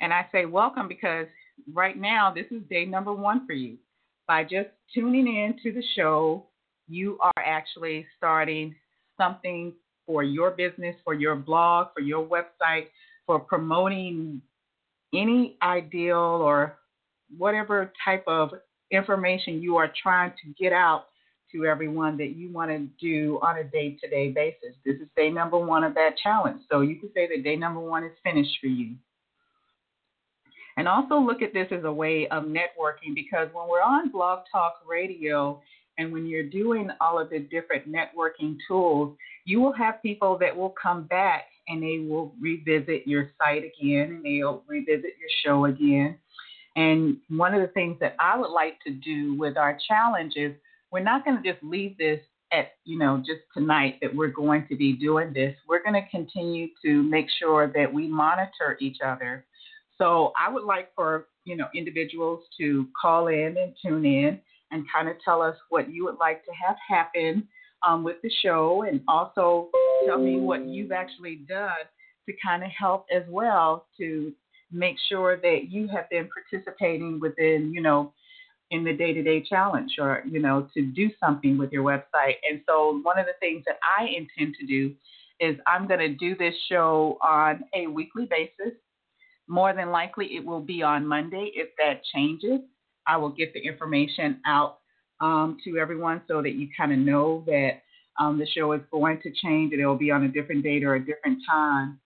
And 0.00 0.12
I 0.12 0.26
say 0.32 0.44
welcome 0.44 0.88
because 0.88 1.26
right 1.72 1.96
now 1.96 2.32
this 2.34 2.46
is 2.50 2.62
day 2.68 2.84
number 2.84 3.12
one 3.12 3.46
for 3.46 3.52
you. 3.52 3.78
By 4.26 4.42
just 4.42 4.70
tuning 4.94 5.26
in 5.26 5.56
to 5.62 5.72
the 5.72 5.84
show, 5.94 6.46
you 6.88 7.18
are 7.20 7.44
actually 7.44 8.06
starting 8.16 8.74
something 9.16 9.72
for 10.06 10.22
your 10.22 10.50
business, 10.50 10.96
for 11.04 11.14
your 11.14 11.36
blog, 11.36 11.88
for 11.94 12.00
your 12.00 12.26
website, 12.26 12.88
for 13.26 13.38
promoting 13.38 14.42
any 15.14 15.56
ideal 15.62 16.16
or 16.18 16.78
whatever 17.38 17.92
type 18.04 18.24
of 18.26 18.50
information 18.90 19.62
you 19.62 19.76
are 19.76 19.90
trying 20.02 20.30
to 20.30 20.62
get 20.62 20.72
out 20.72 21.06
to 21.54 21.64
everyone 21.64 22.16
that 22.18 22.36
you 22.36 22.52
want 22.52 22.70
to 22.70 22.86
do 23.00 23.38
on 23.42 23.58
a 23.58 23.64
day 23.64 23.96
to 24.02 24.08
day 24.08 24.30
basis. 24.30 24.76
This 24.84 24.96
is 24.96 25.08
day 25.16 25.30
number 25.30 25.58
one 25.58 25.84
of 25.84 25.94
that 25.94 26.18
challenge. 26.22 26.60
So 26.70 26.82
you 26.82 26.96
can 26.96 27.10
say 27.14 27.26
that 27.28 27.42
day 27.42 27.56
number 27.56 27.80
one 27.80 28.04
is 28.04 28.12
finished 28.22 28.58
for 28.60 28.66
you. 28.66 28.94
And 30.76 30.88
also 30.88 31.14
look 31.14 31.40
at 31.40 31.54
this 31.54 31.68
as 31.70 31.84
a 31.84 31.92
way 31.92 32.26
of 32.28 32.44
networking 32.44 33.14
because 33.14 33.48
when 33.52 33.68
we're 33.68 33.80
on 33.80 34.10
Blog 34.10 34.40
Talk 34.52 34.74
Radio, 34.88 35.62
and 35.98 36.12
when 36.12 36.26
you're 36.26 36.42
doing 36.42 36.88
all 37.00 37.18
of 37.18 37.30
the 37.30 37.38
different 37.38 37.84
networking 37.90 38.56
tools, 38.66 39.16
you 39.44 39.60
will 39.60 39.72
have 39.72 40.02
people 40.02 40.36
that 40.38 40.54
will 40.56 40.74
come 40.80 41.04
back 41.04 41.44
and 41.68 41.82
they 41.82 42.06
will 42.08 42.34
revisit 42.40 43.06
your 43.06 43.30
site 43.38 43.62
again 43.64 44.10
and 44.10 44.24
they'll 44.24 44.62
revisit 44.66 45.12
your 45.18 45.30
show 45.44 45.66
again. 45.66 46.18
And 46.76 47.18
one 47.28 47.54
of 47.54 47.60
the 47.60 47.68
things 47.68 47.96
that 48.00 48.16
I 48.18 48.36
would 48.36 48.50
like 48.50 48.80
to 48.86 48.92
do 48.92 49.38
with 49.38 49.56
our 49.56 49.78
challenge 49.86 50.32
is 50.36 50.52
we're 50.94 51.00
not 51.00 51.24
going 51.24 51.42
to 51.42 51.52
just 51.52 51.60
leave 51.64 51.98
this 51.98 52.20
at, 52.52 52.74
you 52.84 52.96
know, 52.96 53.18
just 53.18 53.40
tonight 53.52 53.98
that 54.00 54.14
we're 54.14 54.28
going 54.28 54.64
to 54.68 54.76
be 54.76 54.92
doing 54.92 55.32
this. 55.32 55.56
We're 55.68 55.82
going 55.82 56.00
to 56.00 56.08
continue 56.08 56.68
to 56.84 57.02
make 57.02 57.26
sure 57.40 57.66
that 57.74 57.92
we 57.92 58.06
monitor 58.06 58.78
each 58.80 58.98
other. 59.04 59.44
So 59.98 60.32
I 60.40 60.48
would 60.52 60.62
like 60.62 60.94
for, 60.94 61.26
you 61.44 61.56
know, 61.56 61.66
individuals 61.74 62.44
to 62.60 62.86
call 63.00 63.26
in 63.26 63.56
and 63.58 63.74
tune 63.84 64.06
in 64.06 64.38
and 64.70 64.84
kind 64.94 65.08
of 65.08 65.16
tell 65.24 65.42
us 65.42 65.56
what 65.68 65.92
you 65.92 66.04
would 66.04 66.18
like 66.20 66.44
to 66.44 66.52
have 66.64 66.76
happen 66.88 67.48
um, 67.84 68.04
with 68.04 68.22
the 68.22 68.30
show 68.40 68.84
and 68.88 69.00
also 69.08 69.70
tell 70.06 70.18
me 70.18 70.38
what 70.38 70.64
you've 70.64 70.92
actually 70.92 71.40
done 71.48 71.70
to 72.26 72.32
kind 72.40 72.62
of 72.62 72.70
help 72.70 73.06
as 73.12 73.24
well 73.28 73.86
to 73.98 74.32
make 74.70 74.94
sure 75.08 75.38
that 75.38 75.70
you 75.70 75.88
have 75.88 76.08
been 76.08 76.28
participating 76.28 77.18
within, 77.18 77.72
you 77.74 77.82
know, 77.82 78.12
in 78.70 78.84
the 78.84 78.92
day 78.92 79.12
to 79.12 79.22
day 79.22 79.42
challenge 79.42 79.92
or, 79.98 80.22
you 80.28 80.40
know, 80.40 80.68
to 80.74 80.82
do 80.82 81.10
something 81.20 81.58
with 81.58 81.72
your 81.72 81.84
website. 81.84 82.36
And 82.48 82.60
so 82.66 83.00
one 83.02 83.18
of 83.18 83.26
the 83.26 83.34
things 83.40 83.64
that 83.66 83.78
I 83.82 84.06
intend 84.06 84.54
to 84.60 84.66
do 84.66 84.94
is 85.40 85.56
I'm 85.66 85.86
going 85.86 86.00
to 86.00 86.14
do 86.14 86.36
this 86.36 86.54
show 86.68 87.18
on 87.22 87.64
a 87.74 87.86
weekly 87.86 88.26
basis. 88.28 88.74
More 89.46 89.74
than 89.74 89.90
likely, 89.90 90.36
it 90.36 90.44
will 90.44 90.60
be 90.60 90.82
on 90.82 91.06
Monday 91.06 91.50
if 91.54 91.68
that 91.78 92.02
changes. 92.14 92.60
I 93.06 93.16
will 93.18 93.30
get 93.30 93.52
the 93.52 93.60
information 93.60 94.40
out 94.46 94.78
um, 95.20 95.58
to 95.64 95.78
everyone 95.78 96.22
so 96.26 96.40
that 96.42 96.54
you 96.54 96.68
kind 96.76 96.92
of 96.92 96.98
know 96.98 97.44
that 97.46 97.82
um, 98.18 98.38
the 98.38 98.46
show 98.46 98.72
is 98.72 98.80
going 98.90 99.20
to 99.22 99.30
change 99.30 99.72
and 99.72 99.80
it 99.80 99.86
will 99.86 99.96
be 99.96 100.10
on 100.10 100.24
a 100.24 100.28
different 100.28 100.62
date 100.62 100.84
or 100.84 100.94
a 100.94 101.04
different 101.04 101.38
time. 101.48 102.00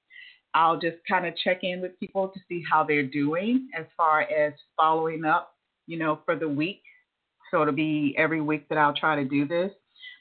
I'll 0.55 0.79
just 0.79 0.97
kind 1.09 1.27
of 1.27 1.37
check 1.37 1.61
in 1.63 1.81
with 1.81 1.99
people 2.01 2.29
to 2.29 2.41
see 2.49 2.65
how 2.69 2.83
they're 2.83 3.07
doing 3.07 3.69
as 3.79 3.85
far 3.97 4.23
as 4.23 4.55
following 4.77 5.25
up, 5.25 5.55
you 5.89 5.99
know, 5.99 6.21
for 6.25 6.37
the 6.37 6.49
week. 6.49 6.83
So 7.51 7.63
it'll 7.63 7.75
be 7.75 8.15
every 8.17 8.41
week 8.41 8.69
that 8.69 8.79
I'll 8.79 8.95
try 8.95 9.17
to 9.17 9.25
do 9.25 9.49
this. 9.49 9.73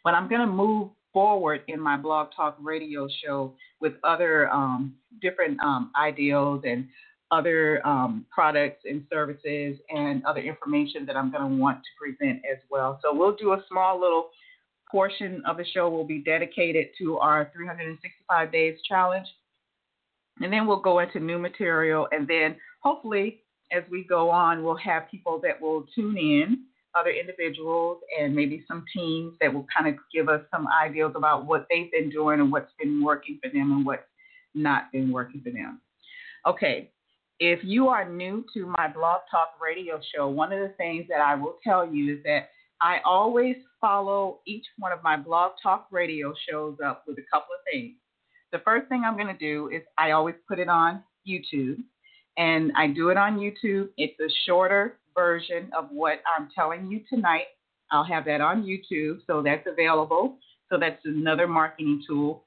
But 0.04 0.16
I'm 0.16 0.28
going 0.28 0.42
to 0.42 0.48
move 0.48 0.90
forward 1.14 1.62
in 1.68 1.80
my 1.80 1.98
Blog 1.98 2.30
Talk 2.36 2.58
radio 2.60 3.08
show 3.24 3.54
with 3.82 3.94
other 4.04 4.50
um, 4.50 4.96
different 5.22 5.60
um, 5.60 5.92
ideals 6.00 6.64
and 6.66 6.88
other 7.30 7.86
um, 7.86 8.26
products 8.32 8.84
and 8.86 9.04
services 9.12 9.78
and 9.90 10.24
other 10.26 10.40
information 10.40 11.06
that 11.06 11.18
I'm 11.18 11.30
going 11.30 11.50
to 11.50 11.62
want 11.62 11.80
to 11.80 11.90
present 12.00 12.42
as 12.50 12.60
well. 12.70 13.00
So 13.04 13.14
we'll 13.14 13.36
do 13.36 13.52
a 13.52 13.64
small 13.70 14.00
little 14.00 14.30
portion 14.90 15.44
of 15.46 15.58
the 15.58 15.66
show 15.74 15.90
will 15.90 16.06
be 16.06 16.20
dedicated 16.20 16.88
to 17.00 17.18
our 17.18 17.52
365 17.54 18.52
days 18.52 18.78
challenge. 18.88 19.28
And 20.40 20.54
then 20.54 20.66
we'll 20.66 20.80
go 20.80 21.00
into 21.00 21.20
new 21.20 21.38
material. 21.38 22.08
And 22.12 22.28
then 22.28 22.56
hopefully, 22.82 23.42
as 23.72 23.84
we 23.90 24.04
go 24.04 24.30
on, 24.30 24.64
we'll 24.64 24.78
have 24.78 25.10
people 25.10 25.40
that 25.44 25.62
will 25.62 25.86
tune 25.94 26.18
in, 26.18 26.64
other 26.96 27.10
individuals, 27.10 28.00
and 28.20 28.36
maybe 28.36 28.64
some 28.68 28.86
teams 28.94 29.34
that 29.42 29.54
will 29.54 29.66
kind 29.76 29.94
of 29.94 30.00
give 30.14 30.30
us 30.30 30.42
some 30.52 30.68
ideas 30.68 31.12
about 31.16 31.46
what 31.46 31.68
they've 31.70 31.92
been 31.92 32.10
doing 32.10 32.40
and 32.40 32.52
what's 32.52 32.72
been 32.80 33.04
working 33.04 33.40
for 33.44 33.50
them 33.50 33.72
and 33.72 33.86
what's 33.86 34.04
not 34.56 34.92
been 34.92 35.12
working 35.12 35.42
for 35.42 35.52
them. 35.52 35.82
Okay, 36.46 36.90
if 37.40 37.60
you 37.64 37.88
are 37.90 38.10
new 38.10 38.46
to 38.54 38.66
my 38.66 38.88
Blog 38.88 39.22
Talk 39.30 39.54
radio 39.62 40.00
show, 40.16 40.28
one 40.28 40.52
of 40.52 40.60
the 40.60 40.74
things 40.78 41.06
that 41.10 41.22
I 41.22 41.36
will 41.36 41.58
tell 41.64 41.86
you 41.86 42.16
is 42.16 42.24
that 42.24 42.50
I 42.82 43.00
always 43.06 43.58
follow 43.82 44.40
each 44.48 44.66
one 44.78 44.92
of 44.92 45.04
my 45.04 45.18
Blog 45.18 45.52
Talk 45.62 45.88
radio 45.92 46.34
shows 46.50 46.78
up 46.84 47.04
with 47.08 47.18
a 47.18 47.26
couple 47.32 47.54
of 47.54 47.62
things. 47.72 47.96
The 48.52 48.60
first 48.60 48.88
thing 48.88 49.04
I'm 49.06 49.16
going 49.16 49.28
to 49.28 49.38
do 49.38 49.70
is 49.70 49.82
I 49.98 50.12
always 50.12 50.36
put 50.48 50.58
it 50.58 50.70
on 50.70 51.04
YouTube, 51.28 51.78
and 52.38 52.72
I 52.78 52.88
do 52.88 53.10
it 53.10 53.18
on 53.18 53.40
YouTube. 53.40 53.90
It's 53.98 54.20
a 54.20 54.32
shorter 54.46 54.98
version 55.16 55.70
of 55.78 55.90
what 55.92 56.22
I'm 56.38 56.50
telling 56.54 56.90
you 56.90 57.02
tonight. 57.10 57.46
I'll 57.92 58.04
have 58.04 58.26
that 58.26 58.42
on 58.42 58.64
YouTube, 58.64 59.20
so 59.26 59.42
that's 59.42 59.66
available. 59.68 60.38
So 60.70 60.78
that's 60.78 61.02
another 61.06 61.48
marketing 61.48 62.04
tool. 62.08 62.44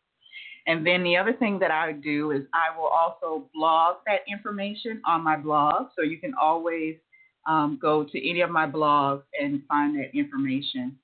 And 0.66 0.86
then 0.86 1.02
the 1.02 1.16
other 1.16 1.32
thing 1.32 1.58
that 1.60 1.70
I 1.70 1.92
do 1.92 2.30
is 2.32 2.42
I 2.52 2.76
will 2.78 2.86
also 2.86 3.48
blog 3.54 3.96
that 4.06 4.20
information 4.30 5.00
on 5.06 5.24
my 5.24 5.36
blog. 5.36 5.88
So 5.96 6.02
you 6.02 6.18
can 6.18 6.34
always 6.40 6.96
um, 7.48 7.78
go 7.80 8.04
to 8.04 8.30
any 8.30 8.42
of 8.42 8.50
my 8.50 8.66
blogs 8.66 9.22
and 9.40 9.62
find 9.66 9.98
that 9.98 10.14
information. 10.14 10.96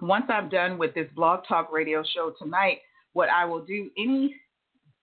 Once 0.00 0.26
I'm 0.28 0.48
done 0.48 0.78
with 0.78 0.94
this 0.94 1.08
blog 1.14 1.40
talk 1.46 1.72
radio 1.72 2.02
show 2.14 2.32
tonight, 2.40 2.78
what 3.12 3.28
I 3.28 3.44
will 3.44 3.64
do, 3.64 3.90
any 3.98 4.34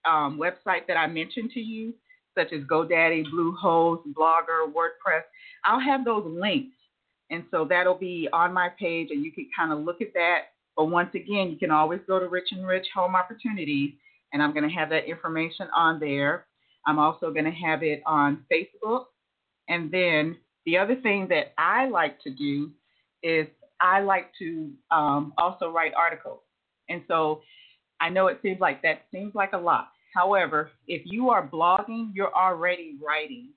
um, 0.06 0.40
website 0.40 0.88
that 0.88 0.98
I 0.98 1.08
mentioned 1.08 1.52
to 1.52 1.60
you, 1.60 1.94
such 2.38 2.54
as 2.54 2.62
GoDaddy, 2.62 3.26
Bluehost, 3.34 4.04
Blogger, 4.14 4.72
WordPress, 4.72 5.24
I'll 5.66 5.80
have 5.80 6.06
those 6.06 6.26
links. 6.26 6.76
And 7.30 7.44
so 7.50 7.66
that'll 7.66 7.98
be 7.98 8.28
on 8.34 8.54
my 8.54 8.70
page, 8.78 9.10
and 9.12 9.24
you 9.24 9.32
can 9.32 9.48
kind 9.58 9.72
of 9.72 9.80
look 9.80 10.02
at 10.02 10.14
that 10.14 10.52
but 10.76 10.86
once 10.86 11.10
again, 11.14 11.50
you 11.52 11.58
can 11.58 11.72
always 11.72 12.00
go 12.08 12.20
to 12.20 12.28
Rich 12.28 12.50
and 12.52 12.66
Rich 12.66 12.88
Home 12.96 13.16
Opportunities, 13.16 13.94
and 14.34 14.42
I'm 14.42 14.54
going 14.54 14.68
to 14.68 14.76
have 14.76 14.90
that 14.90 15.06
information 15.06 15.68
on 15.76 16.00
there. 16.00 16.46
I'm 16.88 16.98
also 16.98 17.32
going 17.32 17.46
to 17.46 17.52
have 17.52 17.84
it 17.84 18.02
on 18.06 18.46
Facebook. 18.52 19.06
And 19.68 19.92
then 19.92 20.38
the 20.66 20.78
other 20.78 20.96
thing 20.96 21.28
that 21.30 21.54
I 21.58 21.88
like 21.88 22.22
to 22.24 22.32
do 22.32 22.72
is 23.22 23.48
I 23.80 24.00
like 24.02 24.32
to 24.40 24.72
um, 24.90 25.34
also 25.38 25.70
write 25.70 25.94
articles. 25.94 26.40
And 26.90 27.04
so 27.08 27.42
I 28.00 28.10
know 28.10 28.28
it 28.28 28.40
seems 28.42 28.60
like 28.60 28.82
that 28.82 29.04
seems 29.12 29.36
like 29.36 29.54
a 29.54 29.58
lot. 29.58 29.90
However, 30.14 30.72
if 30.88 31.02
you 31.06 31.30
are 31.30 31.48
blogging, 31.48 32.12
you're 32.14 32.34
already 32.34 32.98
writing. 33.06 33.50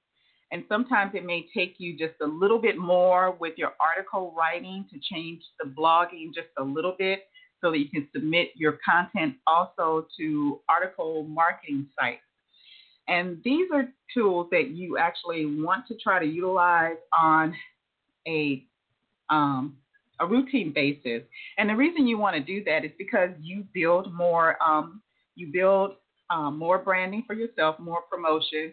And 0.52 0.64
sometimes 0.68 1.12
it 1.14 1.24
may 1.24 1.46
take 1.54 1.76
you 1.78 1.96
just 1.98 2.14
a 2.22 2.26
little 2.26 2.60
bit 2.60 2.78
more 2.78 3.32
with 3.40 3.54
your 3.56 3.72
article 3.80 4.32
writing 4.36 4.86
to 4.92 4.98
change 5.12 5.42
the 5.60 5.68
blogging 5.68 6.32
just 6.32 6.48
a 6.58 6.62
little 6.62 6.94
bit 6.96 7.26
so 7.60 7.70
that 7.70 7.78
you 7.78 7.88
can 7.88 8.06
submit 8.14 8.50
your 8.54 8.78
content 8.88 9.34
also 9.46 10.06
to 10.18 10.60
article 10.68 11.24
marketing 11.24 11.86
sites. 11.98 12.20
And 13.08 13.40
these 13.44 13.68
are 13.72 13.88
tools 14.12 14.48
that 14.50 14.68
you 14.68 14.96
actually 14.96 15.46
want 15.46 15.86
to 15.88 15.94
try 15.96 16.18
to 16.18 16.26
utilize 16.26 16.96
on 17.12 17.54
a 18.26 18.64
um, 19.30 19.76
a 20.20 20.26
routine 20.26 20.72
basis. 20.72 21.22
And 21.58 21.68
the 21.68 21.74
reason 21.74 22.06
you 22.06 22.18
want 22.18 22.36
to 22.36 22.42
do 22.42 22.62
that 22.64 22.84
is 22.84 22.92
because 22.98 23.30
you 23.40 23.64
build 23.74 24.12
more 24.14 24.56
um, 24.62 25.02
you 25.34 25.50
build 25.52 25.96
um, 26.30 26.58
more 26.58 26.78
branding 26.78 27.24
for 27.26 27.34
yourself, 27.34 27.78
more 27.78 28.02
promotion, 28.10 28.72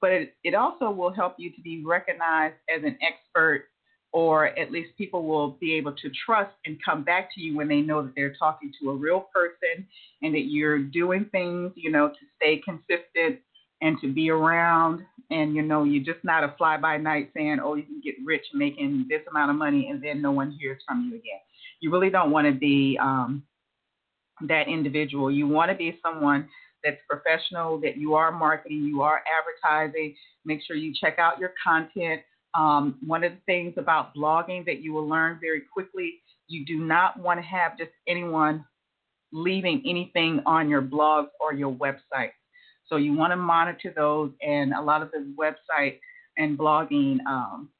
but 0.00 0.10
it, 0.10 0.34
it 0.44 0.54
also 0.54 0.90
will 0.90 1.12
help 1.12 1.34
you 1.38 1.50
to 1.52 1.60
be 1.62 1.82
recognized 1.84 2.56
as 2.74 2.82
an 2.84 2.98
expert 3.02 3.66
or 4.12 4.58
at 4.58 4.70
least 4.70 4.90
people 4.98 5.24
will 5.26 5.52
be 5.52 5.72
able 5.74 5.92
to 5.92 6.10
trust 6.26 6.52
and 6.66 6.76
come 6.84 7.02
back 7.02 7.34
to 7.34 7.40
you 7.40 7.56
when 7.56 7.66
they 7.66 7.80
know 7.80 8.02
that 8.02 8.12
they're 8.14 8.34
talking 8.34 8.70
to 8.80 8.90
a 8.90 8.94
real 8.94 9.28
person 9.34 9.86
and 10.20 10.34
that 10.34 10.46
you're 10.50 10.78
doing 10.78 11.26
things, 11.32 11.72
you 11.76 11.90
know, 11.90 12.08
to 12.08 12.14
stay 12.36 12.60
consistent 12.62 13.40
and 13.80 13.98
to 14.00 14.12
be 14.12 14.30
around. 14.30 15.00
And 15.30 15.54
you 15.54 15.62
know 15.62 15.84
you're 15.84 16.04
just 16.04 16.22
not 16.24 16.44
a 16.44 16.54
fly 16.58 16.76
by 16.76 16.98
night 16.98 17.30
saying 17.34 17.58
oh 17.64 17.74
you 17.74 17.84
can 17.84 18.02
get 18.04 18.16
rich 18.22 18.44
making 18.52 19.06
this 19.08 19.22
amount 19.30 19.50
of 19.50 19.56
money 19.56 19.88
and 19.88 20.02
then 20.04 20.20
no 20.20 20.30
one 20.30 20.50
hears 20.60 20.82
from 20.86 21.08
you 21.08 21.16
again. 21.16 21.40
You 21.80 21.90
really 21.90 22.10
don't 22.10 22.30
want 22.30 22.46
to 22.46 22.52
be 22.52 22.98
um, 23.00 23.42
that 24.42 24.68
individual. 24.68 25.30
You 25.30 25.46
want 25.46 25.70
to 25.70 25.76
be 25.76 25.98
someone 26.02 26.48
that's 26.84 26.98
professional 27.08 27.80
that 27.80 27.96
you 27.96 28.14
are 28.14 28.32
marketing 28.32 28.84
you 28.84 29.02
are 29.02 29.22
advertising 29.38 30.14
make 30.44 30.60
sure 30.66 30.76
you 30.76 30.92
check 30.98 31.18
out 31.18 31.38
your 31.38 31.52
content. 31.62 32.20
Um, 32.54 32.96
one 33.06 33.24
of 33.24 33.32
the 33.32 33.38
things 33.46 33.74
about 33.78 34.14
blogging 34.14 34.66
that 34.66 34.82
you 34.82 34.92
will 34.92 35.08
learn 35.08 35.38
very 35.40 35.62
quickly 35.72 36.20
you 36.48 36.64
do 36.66 36.78
not 36.78 37.18
want 37.18 37.40
to 37.40 37.46
have 37.46 37.78
just 37.78 37.90
anyone 38.06 38.64
leaving 39.32 39.82
anything 39.86 40.42
on 40.44 40.68
your 40.68 40.82
blog 40.82 41.26
or 41.40 41.54
your 41.54 41.72
website. 41.72 42.32
So 42.86 42.96
you 42.96 43.14
want 43.14 43.32
to 43.32 43.36
monitor 43.36 43.92
those, 43.96 44.32
and 44.42 44.74
a 44.74 44.80
lot 44.80 45.00
of 45.02 45.10
the 45.12 45.34
website 45.38 45.98
and 46.36 46.58
blogging 46.58 47.18
um, 47.26 47.70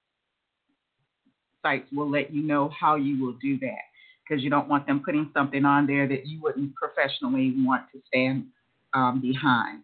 sites 1.60 1.86
will 1.92 2.10
let 2.10 2.32
you 2.32 2.42
know 2.42 2.70
how 2.78 2.96
you 2.96 3.22
will 3.22 3.34
do 3.42 3.58
that 3.58 3.82
because 4.26 4.42
you 4.42 4.48
don't 4.48 4.68
want 4.68 4.86
them 4.86 5.02
putting 5.04 5.30
something 5.34 5.64
on 5.64 5.86
there 5.86 6.08
that 6.08 6.26
you 6.26 6.40
wouldn't 6.40 6.72
professionally 6.74 7.52
want 7.58 7.82
to 7.92 8.00
stand 8.06 8.46
um, 8.94 9.20
behind. 9.20 9.82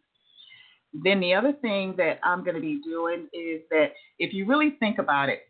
Then 0.92 1.20
the 1.20 1.34
other 1.34 1.52
thing 1.52 1.94
that 1.98 2.18
I'm 2.22 2.42
going 2.42 2.54
to 2.54 2.60
be 2.60 2.80
doing 2.82 3.28
is 3.32 3.60
that 3.70 3.92
if 4.18 4.32
you 4.32 4.46
really 4.46 4.76
think 4.80 4.98
about 4.98 5.28
it, 5.28 5.40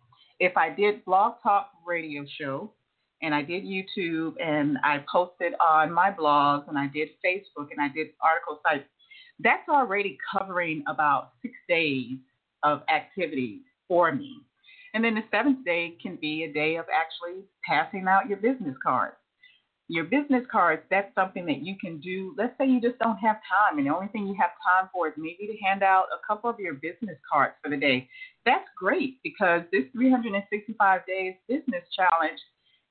if 0.40 0.56
I 0.56 0.70
did 0.70 1.04
blog 1.04 1.34
talk 1.42 1.70
radio 1.86 2.24
show 2.40 2.72
and 3.22 3.34
I 3.34 3.42
did 3.42 3.64
YouTube 3.64 4.34
and 4.40 4.78
I 4.84 5.04
posted 5.10 5.54
on 5.60 5.92
my 5.92 6.10
blogs 6.10 6.68
and 6.68 6.78
I 6.78 6.86
did 6.88 7.08
Facebook 7.24 7.68
and 7.70 7.80
I 7.80 7.88
did 7.88 8.08
article 8.20 8.60
sites, 8.62 8.84
that's 9.40 9.68
already 9.68 10.18
covering 10.32 10.82
about 10.88 11.32
six 11.42 11.54
days 11.68 12.18
of 12.62 12.82
activity 12.92 13.60
for 13.86 14.12
me. 14.12 14.40
And 14.94 15.04
then 15.04 15.14
the 15.14 15.22
seventh 15.30 15.64
day 15.64 15.96
can 16.02 16.16
be 16.16 16.44
a 16.44 16.52
day 16.52 16.76
of 16.76 16.86
actually 16.92 17.44
passing 17.64 18.06
out 18.08 18.28
your 18.28 18.38
business 18.38 18.74
cards. 18.84 19.16
Your 19.90 20.04
business 20.04 20.44
cards, 20.52 20.82
that's 20.90 21.14
something 21.14 21.46
that 21.46 21.62
you 21.62 21.74
can 21.80 21.98
do. 21.98 22.34
Let's 22.36 22.52
say 22.58 22.66
you 22.66 22.78
just 22.78 22.98
don't 22.98 23.16
have 23.16 23.36
time, 23.36 23.78
and 23.78 23.86
the 23.86 23.94
only 23.94 24.08
thing 24.08 24.26
you 24.26 24.36
have 24.38 24.50
time 24.66 24.90
for 24.92 25.08
is 25.08 25.14
maybe 25.16 25.46
to 25.50 25.56
hand 25.64 25.82
out 25.82 26.04
a 26.12 26.26
couple 26.26 26.50
of 26.50 26.60
your 26.60 26.74
business 26.74 27.16
cards 27.30 27.54
for 27.62 27.70
the 27.70 27.76
day. 27.76 28.06
That's 28.44 28.68
great 28.76 29.18
because 29.22 29.62
this 29.72 29.84
365 29.92 31.06
days 31.06 31.34
business 31.48 31.84
challenge, 31.96 32.38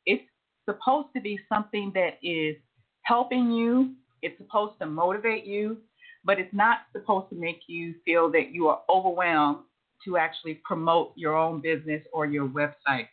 it's 0.07 0.23
supposed 0.65 1.09
to 1.15 1.21
be 1.21 1.39
something 1.47 1.91
that 1.93 2.17
is 2.23 2.55
helping 3.03 3.51
you, 3.51 3.93
it's 4.23 4.37
supposed 4.39 4.79
to 4.81 4.87
motivate 4.87 5.45
you, 5.45 5.77
but 6.25 6.39
it's 6.39 6.53
not 6.53 6.79
supposed 6.93 7.29
to 7.29 7.35
make 7.35 7.61
you 7.67 7.93
feel 8.05 8.31
that 8.31 8.51
you 8.51 8.67
are 8.67 8.81
overwhelmed 8.89 9.59
to 10.03 10.17
actually 10.17 10.55
promote 10.63 11.13
your 11.15 11.35
own 11.35 11.61
business 11.61 12.01
or 12.11 12.25
your 12.25 12.47
website. 12.47 13.07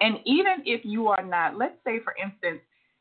And 0.00 0.18
even 0.24 0.62
if 0.64 0.84
you 0.84 1.08
are 1.08 1.24
not, 1.24 1.56
let's 1.56 1.76
say 1.84 2.00
for 2.02 2.14
instance, 2.22 2.60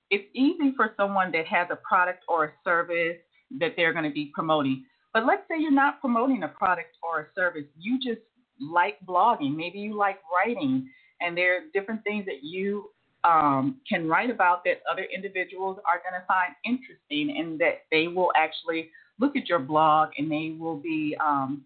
it's 0.10 0.26
easy 0.34 0.74
for 0.76 0.94
someone 0.98 1.32
that 1.32 1.46
has 1.48 1.68
a 1.72 1.76
product 1.78 2.24
or 2.28 2.46
a 2.46 2.52
service 2.64 3.18
that 3.60 3.74
they're 3.76 3.94
going 3.94 4.06
to 4.06 4.14
be 4.14 4.32
promoting. 4.34 4.86
But 5.14 5.26
let's 5.26 5.44
say 5.48 5.56
you're 5.60 5.72
not 5.72 6.02
promoting 6.02 6.44
a 6.44 6.48
product 6.48 6.98
or 7.02 7.22
a 7.22 7.26
service, 7.36 7.66
you 7.80 8.00
just 8.00 8.22
like 8.60 8.98
blogging, 9.06 9.56
maybe 9.56 9.80
you 9.80 9.98
like 9.98 10.20
writing, 10.34 10.90
and 11.22 11.38
there 11.38 11.58
are 11.58 11.62
different 11.74 12.04
things 12.04 12.26
that 12.26 12.44
you 12.44 12.90
um, 13.24 13.78
can 13.90 14.08
write 14.08 14.30
about 14.30 14.64
that 14.66 14.82
other 14.92 15.06
individuals 15.14 15.80
are 15.88 16.00
going 16.00 16.20
to 16.20 16.26
find 16.28 16.54
interesting 16.66 17.38
and 17.40 17.60
that 17.60 17.86
they 17.92 18.08
will 18.08 18.32
actually 18.36 18.90
look 19.20 19.36
at 19.36 19.50
your 19.50 19.60
blog 19.60 20.10
and 20.18 20.32
they 20.32 20.56
will 20.60 20.78
be 20.78 21.16
um, 21.20 21.64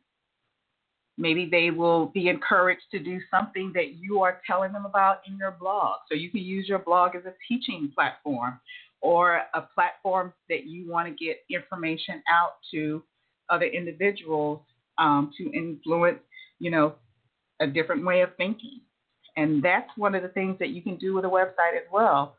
maybe 1.20 1.48
they 1.50 1.70
will 1.70 2.08
be 2.08 2.30
encouraged 2.30 2.84
to 2.92 3.00
do 3.00 3.20
something 3.30 3.72
that 3.76 3.96
you 3.96 4.22
are 4.22 4.42
telling 4.48 4.72
them 4.72 4.86
about 4.86 5.20
in 5.28 5.38
your 5.38 5.52
blog 5.52 5.98
so 6.08 6.16
you 6.16 6.30
can 6.30 6.42
use 6.42 6.68
your 6.68 6.80
blog 6.80 7.16
as 7.16 7.26
a 7.26 7.34
teaching 7.48 7.92
platform 7.94 8.60
or 9.02 9.42
a 9.54 9.62
platform 9.74 10.34
that 10.50 10.66
you 10.66 10.90
want 10.90 11.08
to 11.08 11.26
get 11.26 11.44
information 11.50 12.22
out 12.30 12.54
to 12.72 13.04
other 13.50 13.66
individuals 13.66 14.62
um, 14.98 15.32
to 15.38 15.52
influence 15.52 16.20
you 16.60 16.72
know 16.72 16.96
a 17.62 17.68
different 17.68 18.06
way 18.06 18.22
of 18.22 18.30
thinking 18.38 18.82
and 19.40 19.64
that's 19.64 19.90
one 19.96 20.16
of 20.16 20.22
the 20.22 20.30
things 20.30 20.58
that 20.60 20.70
you 20.70 20.82
can 20.82 20.98
do 20.98 21.14
with 21.14 21.24
a 21.24 21.30
website 21.30 21.78
as 21.78 21.88
well. 21.92 22.36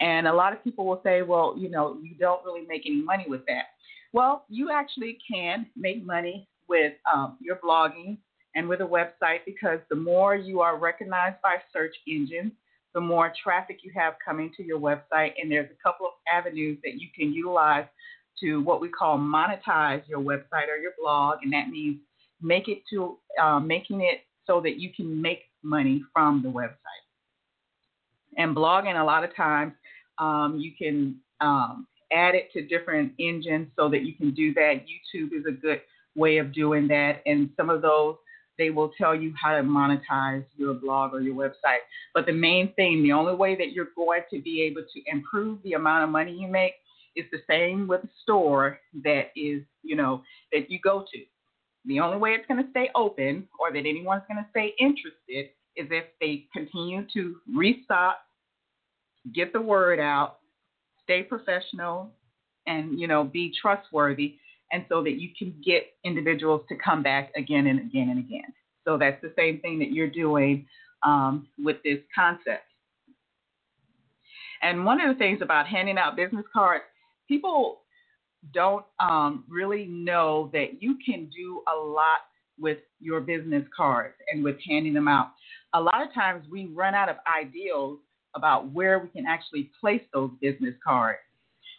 And 0.00 0.28
a 0.28 0.32
lot 0.32 0.52
of 0.52 0.62
people 0.62 0.86
will 0.86 1.00
say, 1.02 1.22
well, 1.22 1.54
you 1.56 1.68
know, 1.68 1.98
you 2.00 2.14
don't 2.18 2.44
really 2.44 2.64
make 2.66 2.82
any 2.86 3.02
money 3.02 3.26
with 3.28 3.44
that. 3.46 3.64
Well, 4.12 4.44
you 4.48 4.70
actually 4.70 5.18
can 5.28 5.66
make 5.76 6.06
money 6.06 6.48
with 6.68 6.92
um, 7.12 7.38
your 7.40 7.56
blogging 7.56 8.18
and 8.54 8.68
with 8.68 8.80
a 8.80 8.84
website 8.84 9.40
because 9.46 9.80
the 9.90 9.96
more 9.96 10.34
you 10.34 10.60
are 10.60 10.78
recognized 10.78 11.36
by 11.42 11.56
search 11.72 11.94
engines, 12.08 12.52
the 12.94 13.00
more 13.00 13.32
traffic 13.42 13.80
you 13.82 13.92
have 13.94 14.14
coming 14.24 14.52
to 14.56 14.62
your 14.62 14.78
website. 14.78 15.32
And 15.40 15.50
there's 15.50 15.70
a 15.70 15.82
couple 15.82 16.06
of 16.06 16.12
avenues 16.32 16.78
that 16.84 16.94
you 16.94 17.08
can 17.16 17.32
utilize 17.32 17.86
to 18.40 18.62
what 18.62 18.80
we 18.80 18.88
call 18.88 19.18
monetize 19.18 20.02
your 20.08 20.20
website 20.20 20.68
or 20.68 20.76
your 20.76 20.92
blog, 21.00 21.38
and 21.42 21.52
that 21.52 21.68
means 21.68 21.98
make 22.40 22.68
it 22.68 22.82
to 22.90 23.18
uh, 23.40 23.60
making 23.60 24.00
it 24.00 24.20
so 24.46 24.60
that 24.60 24.78
you 24.78 24.90
can 24.94 25.20
make 25.20 25.42
money 25.62 26.02
from 26.12 26.42
the 26.42 26.48
website. 26.48 26.78
And 28.36 28.54
blogging, 28.54 29.00
a 29.00 29.04
lot 29.04 29.24
of 29.24 29.34
times, 29.34 29.72
um, 30.18 30.58
you 30.58 30.72
can 30.76 31.16
um, 31.40 31.86
add 32.12 32.34
it 32.34 32.52
to 32.52 32.66
different 32.66 33.12
engines 33.18 33.68
so 33.76 33.88
that 33.88 34.02
you 34.02 34.14
can 34.14 34.34
do 34.34 34.52
that. 34.54 34.82
YouTube 34.84 35.32
is 35.32 35.44
a 35.48 35.52
good 35.52 35.80
way 36.14 36.38
of 36.38 36.52
doing 36.52 36.88
that. 36.88 37.22
And 37.26 37.50
some 37.56 37.70
of 37.70 37.82
those, 37.82 38.16
they 38.58 38.70
will 38.70 38.92
tell 38.96 39.14
you 39.14 39.32
how 39.40 39.56
to 39.56 39.62
monetize 39.62 40.44
your 40.56 40.74
blog 40.74 41.12
or 41.12 41.20
your 41.20 41.34
website. 41.34 41.80
But 42.14 42.26
the 42.26 42.32
main 42.32 42.72
thing, 42.74 43.02
the 43.02 43.12
only 43.12 43.34
way 43.34 43.56
that 43.56 43.72
you're 43.72 43.88
going 43.96 44.22
to 44.30 44.40
be 44.40 44.62
able 44.62 44.82
to 44.82 45.02
improve 45.06 45.62
the 45.62 45.72
amount 45.72 46.04
of 46.04 46.10
money 46.10 46.32
you 46.32 46.48
make 46.48 46.74
is 47.16 47.24
the 47.30 47.38
same 47.48 47.86
with 47.86 48.04
a 48.04 48.08
store 48.22 48.78
that 49.02 49.30
is, 49.36 49.62
you 49.82 49.96
know, 49.96 50.22
that 50.52 50.70
you 50.70 50.78
go 50.82 51.04
to. 51.12 51.20
The 51.86 52.00
only 52.00 52.18
way 52.18 52.30
it's 52.30 52.46
going 52.46 52.62
to 52.62 52.70
stay 52.70 52.90
open 52.94 53.46
or 53.58 53.72
that 53.72 53.78
anyone's 53.78 54.22
going 54.28 54.42
to 54.42 54.50
stay 54.50 54.74
interested 54.80 55.50
is 55.76 55.88
if 55.90 56.04
they 56.20 56.46
continue 56.52 57.06
to 57.12 57.36
restock, 57.54 58.16
get 59.34 59.52
the 59.52 59.60
word 59.60 60.00
out, 60.00 60.38
stay 61.02 61.22
professional, 61.22 62.10
and 62.66 62.98
you 62.98 63.06
know 63.06 63.24
be 63.24 63.52
trustworthy, 63.60 64.36
and 64.74 64.84
so 64.88 65.04
that 65.04 65.20
you 65.20 65.30
can 65.38 65.54
get 65.64 65.94
individuals 66.02 66.62
to 66.68 66.74
come 66.74 67.00
back 67.00 67.30
again 67.36 67.68
and 67.68 67.78
again 67.78 68.08
and 68.10 68.18
again. 68.18 68.52
So 68.84 68.98
that's 68.98 69.22
the 69.22 69.32
same 69.38 69.60
thing 69.60 69.78
that 69.78 69.92
you're 69.92 70.10
doing 70.10 70.66
um, 71.04 71.46
with 71.62 71.76
this 71.84 72.00
concept. 72.12 72.64
And 74.62 74.84
one 74.84 75.00
of 75.00 75.14
the 75.14 75.18
things 75.18 75.38
about 75.42 75.68
handing 75.68 75.96
out 75.96 76.16
business 76.16 76.44
cards, 76.52 76.82
people 77.28 77.82
don't 78.52 78.84
um, 78.98 79.44
really 79.48 79.84
know 79.84 80.50
that 80.52 80.82
you 80.82 80.98
can 81.06 81.30
do 81.30 81.62
a 81.72 81.76
lot 81.76 82.22
with 82.58 82.78
your 82.98 83.20
business 83.20 83.62
cards 83.76 84.14
and 84.32 84.42
with 84.42 84.56
handing 84.68 84.92
them 84.92 85.06
out. 85.06 85.28
A 85.74 85.80
lot 85.80 86.02
of 86.02 86.12
times 86.12 86.46
we 86.50 86.66
run 86.66 86.94
out 86.96 87.08
of 87.08 87.16
ideals 87.32 88.00
about 88.34 88.72
where 88.72 88.98
we 88.98 89.08
can 89.08 89.24
actually 89.24 89.70
place 89.80 90.02
those 90.12 90.30
business 90.40 90.74
cards. 90.84 91.20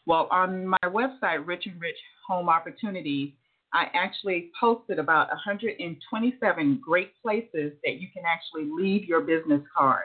Well, 0.07 0.27
on 0.31 0.67
my 0.67 0.77
website, 0.85 1.45
Rich 1.45 1.65
and 1.65 1.81
Rich 1.81 1.97
Home 2.27 2.47
Opportunities, 2.47 3.31
I 3.73 3.87
actually 3.93 4.51
posted 4.59 4.99
about 4.99 5.29
127 5.29 6.81
great 6.83 7.11
places 7.21 7.73
that 7.83 7.99
you 7.99 8.07
can 8.13 8.23
actually 8.25 8.69
leave 8.71 9.05
your 9.05 9.21
business 9.21 9.61
card. 9.75 10.03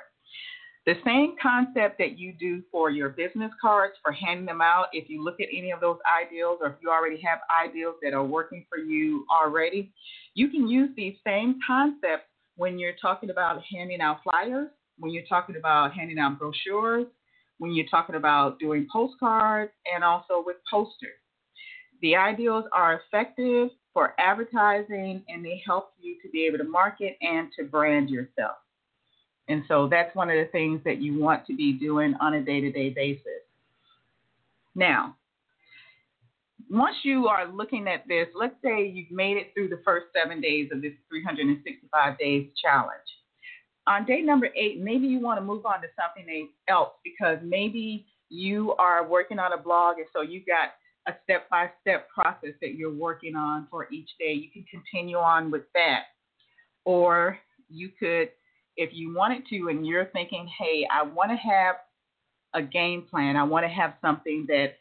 The 0.87 0.95
same 1.05 1.37
concept 1.41 1.99
that 1.99 2.19
you 2.19 2.33
do 2.33 2.63
for 2.73 2.89
your 2.91 3.11
business 3.11 3.53
cards 3.61 3.95
for 4.03 4.13
handing 4.13 4.47
them 4.47 4.63
out, 4.63 4.87
if 4.93 5.11
you 5.11 5.23
look 5.23 5.39
at 5.39 5.49
any 5.55 5.71
of 5.71 5.81
those 5.81 5.99
ideals 6.21 6.59
or 6.63 6.69
if 6.69 6.75
you 6.83 6.91
already 6.91 7.21
have 7.21 7.41
ideals 7.65 7.97
that 8.03 8.15
are 8.15 8.25
working 8.25 8.65
for 8.69 8.79
you 8.79 9.27
already, 9.31 9.93
you 10.35 10.49
can 10.49 10.67
use 10.67 10.89
these 10.97 11.17
same 11.25 11.61
concepts 11.67 12.25
when 12.57 12.79
you're 12.79 12.97
talking 13.01 13.29
about 13.29 13.63
handing 13.71 14.01
out 14.01 14.23
flyers, 14.25 14.71
when 14.99 15.13
you're 15.13 15.27
talking 15.29 15.57
about 15.57 15.93
handing 15.93 16.19
out 16.19 16.39
brochures, 16.39 17.07
when 17.61 17.73
you're 17.73 17.87
talking 17.87 18.17
about 18.17 18.59
doing 18.59 18.89
postcards, 18.91 19.71
and 19.95 20.03
also 20.03 20.43
with 20.45 20.57
posters. 20.69 21.21
The 22.01 22.17
ideals 22.17 22.65
are 22.73 23.03
effective 23.05 23.69
for 23.93 24.15
advertising 24.19 25.23
and 25.29 25.45
they 25.45 25.63
help 25.67 25.93
you 26.01 26.17
to 26.23 26.29
be 26.31 26.47
able 26.47 26.59
to 26.59 26.65
market 26.65 27.17
and 27.21 27.49
to 27.59 27.65
brand 27.65 28.09
yourself. 28.09 28.57
And 29.49 29.63
so 29.69 29.89
that's 29.89 30.15
one 30.17 30.31
of 30.31 30.37
the 30.37 30.51
things 30.53 30.81
that 30.85 31.03
you 31.03 31.19
want 31.21 31.47
to 31.47 31.57
be 31.57 31.73
doing 31.73 32.15
on 32.21 32.35
a 32.35 32.43
day 32.43 32.61
to 32.61 32.73
day 32.73 32.91
basis. 32.91 33.45
Now, 34.75 35.17
once 36.71 36.97
you 37.03 37.27
are 37.27 37.53
looking 37.53 37.89
at 37.89 38.09
this, 38.09 38.29
let's 38.35 38.55
say 38.65 38.87
you've 38.87 39.11
made 39.11 39.37
it 39.37 39.51
through 39.53 39.69
the 39.69 39.83
first 39.85 40.07
seven 40.15 40.41
days 40.41 40.71
of 40.73 40.81
this 40.81 40.93
365 41.11 42.19
days 42.19 42.49
challenge. 42.63 42.91
On 43.91 44.05
day 44.07 44.23
number 44.23 44.49
eight, 44.57 44.81
maybe 44.81 45.09
you 45.09 45.19
want 45.19 45.41
to 45.41 45.45
move 45.45 45.67
on 45.67 45.81
to 45.83 45.89
something 45.99 46.49
else 46.69 46.91
because 47.03 47.39
maybe 47.43 48.07
you 48.29 48.73
are 48.79 49.05
working 49.05 49.41
on 49.41 49.53
a 49.53 49.59
blog 49.59 49.99
and 49.99 50.07
so 50.13 50.23
you've 50.23 50.47
got 50.47 50.75
a 51.09 51.19
step 51.25 51.51
by 51.51 51.69
step 51.81 52.09
process 52.09 52.51
that 52.61 52.77
you're 52.77 52.95
working 52.95 53.35
on 53.35 53.67
for 53.69 53.89
each 53.93 54.09
day. 54.21 54.33
You 54.33 54.49
can 54.49 54.65
continue 54.71 55.17
on 55.17 55.51
with 55.51 55.65
that. 55.75 56.03
Or 56.85 57.37
you 57.69 57.91
could 57.99 58.29
if 58.77 58.91
you 58.93 59.13
wanted 59.13 59.43
to 59.49 59.69
and 59.71 59.85
you're 59.85 60.05
thinking, 60.07 60.49
hey, 60.57 60.87
I 60.89 61.03
want 61.03 61.33
to 61.33 61.37
have 61.37 61.75
a 62.55 62.63
game 62.63 63.07
plan, 63.11 63.35
I 63.35 63.43
want 63.43 63.65
to 63.65 63.69
have 63.69 63.95
something 64.01 64.47
that 64.47 64.75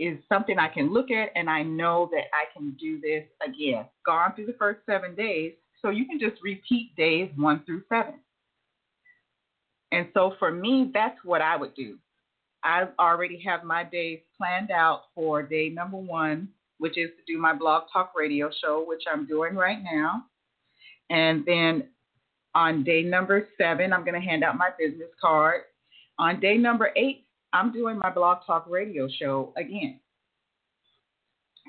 is 0.00 0.18
something 0.28 0.58
I 0.58 0.66
can 0.66 0.92
look 0.92 1.12
at 1.12 1.28
and 1.36 1.48
I 1.48 1.62
know 1.62 2.10
that 2.10 2.24
I 2.32 2.46
can 2.52 2.76
do 2.80 3.00
this 3.00 3.22
again. 3.46 3.84
Gone 4.04 4.32
through 4.34 4.46
the 4.46 4.56
first 4.58 4.80
seven 4.86 5.14
days, 5.14 5.52
so 5.80 5.90
you 5.90 6.04
can 6.04 6.18
just 6.18 6.42
repeat 6.42 6.96
days 6.96 7.30
one 7.36 7.62
through 7.64 7.84
seven. 7.88 8.14
And 9.94 10.08
so 10.14 10.34
for 10.38 10.50
me, 10.50 10.90
that's 10.92 11.18
what 11.24 11.40
I 11.40 11.56
would 11.56 11.74
do. 11.74 11.98
I 12.62 12.84
already 12.98 13.42
have 13.46 13.64
my 13.64 13.84
days 13.84 14.20
planned 14.36 14.70
out 14.70 15.04
for 15.14 15.42
day 15.42 15.68
number 15.68 15.98
one, 15.98 16.48
which 16.78 16.96
is 16.96 17.10
to 17.10 17.32
do 17.32 17.38
my 17.38 17.54
blog 17.54 17.84
talk 17.92 18.12
radio 18.16 18.50
show, 18.62 18.84
which 18.86 19.02
I'm 19.12 19.26
doing 19.26 19.54
right 19.54 19.82
now. 19.82 20.24
And 21.10 21.44
then 21.44 21.88
on 22.54 22.84
day 22.84 23.02
number 23.02 23.48
seven, 23.58 23.92
I'm 23.92 24.04
going 24.04 24.20
to 24.20 24.26
hand 24.26 24.44
out 24.44 24.56
my 24.56 24.70
business 24.78 25.10
card. 25.20 25.62
On 26.18 26.40
day 26.40 26.56
number 26.56 26.90
eight, 26.96 27.26
I'm 27.52 27.72
doing 27.72 27.98
my 27.98 28.10
Blog 28.10 28.38
Talk 28.46 28.66
radio 28.68 29.08
show 29.20 29.52
again. 29.56 30.00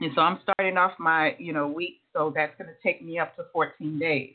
And 0.01 0.11
so 0.15 0.21
I'm 0.21 0.39
starting 0.43 0.77
off 0.77 0.91
my, 0.99 1.35
you 1.39 1.53
know, 1.53 1.67
week, 1.67 2.01
so 2.11 2.33
that's 2.35 2.53
going 2.57 2.69
to 2.69 2.75
take 2.83 3.03
me 3.03 3.17
up 3.17 3.35
to 3.37 3.43
14 3.53 3.97
days. 3.97 4.33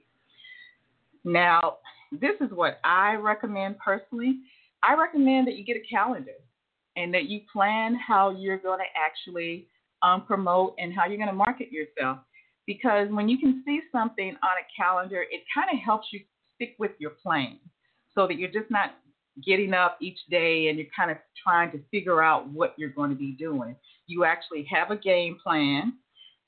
Now, 1.25 1.79
this 2.13 2.37
is 2.41 2.51
what 2.53 2.81
I 2.85 3.15
recommend 3.15 3.79
personally. 3.79 4.41
I 4.83 4.95
recommend 4.95 5.47
that 5.47 5.57
you 5.57 5.65
get 5.65 5.77
a 5.77 5.87
calendar 5.89 6.33
and 6.97 7.13
that 7.15 7.25
you 7.25 7.41
plan 7.53 7.95
how 7.95 8.31
you're 8.31 8.59
going 8.59 8.81
to 8.81 8.85
actually 8.99 9.69
um, 10.03 10.25
promote 10.27 10.75
and 10.79 10.93
how 10.95 11.07
you're 11.07 11.19
going 11.19 11.29
to 11.29 11.35
market 11.35 11.71
yourself. 11.71 12.19
Because 12.67 13.09
when 13.11 13.29
you 13.29 13.39
can 13.39 13.63
see 13.65 13.81
something 13.93 14.29
on 14.29 14.57
a 14.59 14.67
calendar, 14.77 15.23
it 15.23 15.43
kind 15.55 15.69
of 15.73 15.79
helps 15.85 16.09
you 16.13 16.21
stick 16.55 16.75
with 16.79 16.93
your 16.99 17.11
plan 17.11 17.59
so 18.15 18.27
that 18.27 18.39
you're 18.39 18.51
just 18.51 18.71
not 18.71 18.95
getting 19.45 19.73
up 19.73 19.97
each 20.01 20.19
day 20.31 20.69
and 20.69 20.79
you're 20.79 20.89
kind 20.95 21.11
of 21.11 21.17
trying 21.43 21.71
to 21.73 21.81
figure 21.91 22.23
out 22.23 22.49
what 22.49 22.75
you're 22.77 22.91
going 22.91 23.11
to 23.11 23.17
be 23.17 23.33
doing. 23.33 23.75
You 24.07 24.25
actually 24.25 24.67
have 24.71 24.91
a 24.91 24.97
game 24.97 25.39
plan 25.43 25.95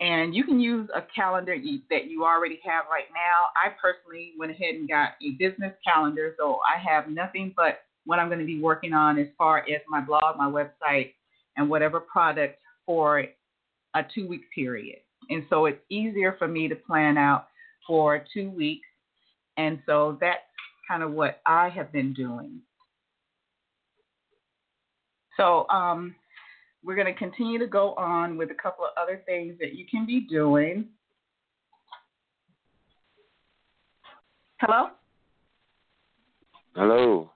and 0.00 0.34
you 0.34 0.44
can 0.44 0.58
use 0.58 0.88
a 0.94 1.02
calendar 1.14 1.56
that 1.90 2.06
you 2.06 2.24
already 2.24 2.60
have 2.64 2.84
right 2.90 3.06
now. 3.14 3.46
I 3.56 3.70
personally 3.80 4.32
went 4.38 4.52
ahead 4.52 4.74
and 4.74 4.88
got 4.88 5.10
a 5.22 5.30
business 5.38 5.72
calendar, 5.84 6.34
so 6.38 6.58
I 6.66 6.78
have 6.78 7.08
nothing 7.08 7.52
but 7.56 7.80
what 8.04 8.18
I'm 8.18 8.28
going 8.28 8.40
to 8.40 8.46
be 8.46 8.60
working 8.60 8.92
on 8.92 9.18
as 9.18 9.28
far 9.38 9.58
as 9.58 9.80
my 9.88 10.00
blog, 10.00 10.36
my 10.36 10.50
website, 10.50 11.12
and 11.56 11.70
whatever 11.70 12.00
product 12.00 12.58
for 12.84 13.24
a 13.94 14.04
two 14.14 14.26
week 14.26 14.42
period. 14.54 14.98
And 15.30 15.44
so 15.48 15.66
it's 15.66 15.80
easier 15.88 16.34
for 16.38 16.48
me 16.48 16.66
to 16.68 16.74
plan 16.74 17.16
out 17.16 17.46
for 17.86 18.24
two 18.34 18.50
weeks 18.50 18.86
and 19.56 19.80
so 19.86 20.16
that's 20.20 20.40
kind 20.88 21.02
of 21.02 21.12
what 21.12 21.40
I 21.46 21.68
have 21.70 21.92
been 21.92 22.12
doing. 22.12 22.60
So 25.36 25.66
um, 25.68 26.14
we're 26.84 26.94
going 26.94 27.06
to 27.06 27.18
continue 27.18 27.58
to 27.58 27.66
go 27.66 27.94
on 27.94 28.36
with 28.36 28.50
a 28.50 28.54
couple 28.54 28.84
of 28.84 28.90
other 29.00 29.22
things 29.26 29.54
that 29.60 29.74
you 29.74 29.86
can 29.86 30.04
be 30.06 30.20
doing. 30.20 30.86
Hello? 34.60 34.88
Hello. 36.74 37.30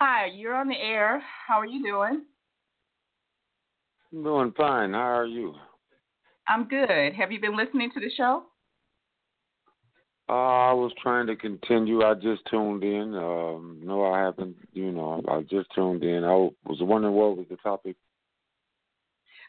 Hi, 0.00 0.26
you're 0.26 0.54
on 0.54 0.68
the 0.68 0.78
air. 0.78 1.22
How 1.46 1.60
are 1.60 1.66
you 1.66 1.82
doing? 1.82 2.24
I'm 4.12 4.22
doing 4.22 4.52
fine. 4.56 4.92
How 4.92 5.18
are 5.18 5.26
you? 5.26 5.54
I'm 6.48 6.66
good. 6.66 7.12
Have 7.14 7.30
you 7.30 7.40
been 7.40 7.56
listening 7.56 7.90
to 7.92 8.00
the 8.00 8.10
show? 8.16 8.44
Uh, 10.30 10.32
I 10.32 10.72
was 10.72 10.92
trying 11.02 11.26
to 11.26 11.36
continue. 11.36 12.02
I 12.02 12.14
just 12.14 12.42
tuned 12.50 12.84
in. 12.84 13.14
Um, 13.14 13.80
no, 13.82 14.04
I 14.12 14.20
haven't. 14.20 14.56
You 14.72 14.92
know, 14.92 15.22
I 15.28 15.40
just 15.42 15.68
tuned 15.74 16.04
in. 16.04 16.24
I 16.24 16.34
was 16.66 16.78
wondering 16.80 17.14
what 17.14 17.36
was 17.36 17.46
the 17.50 17.56
topic. 17.56 17.96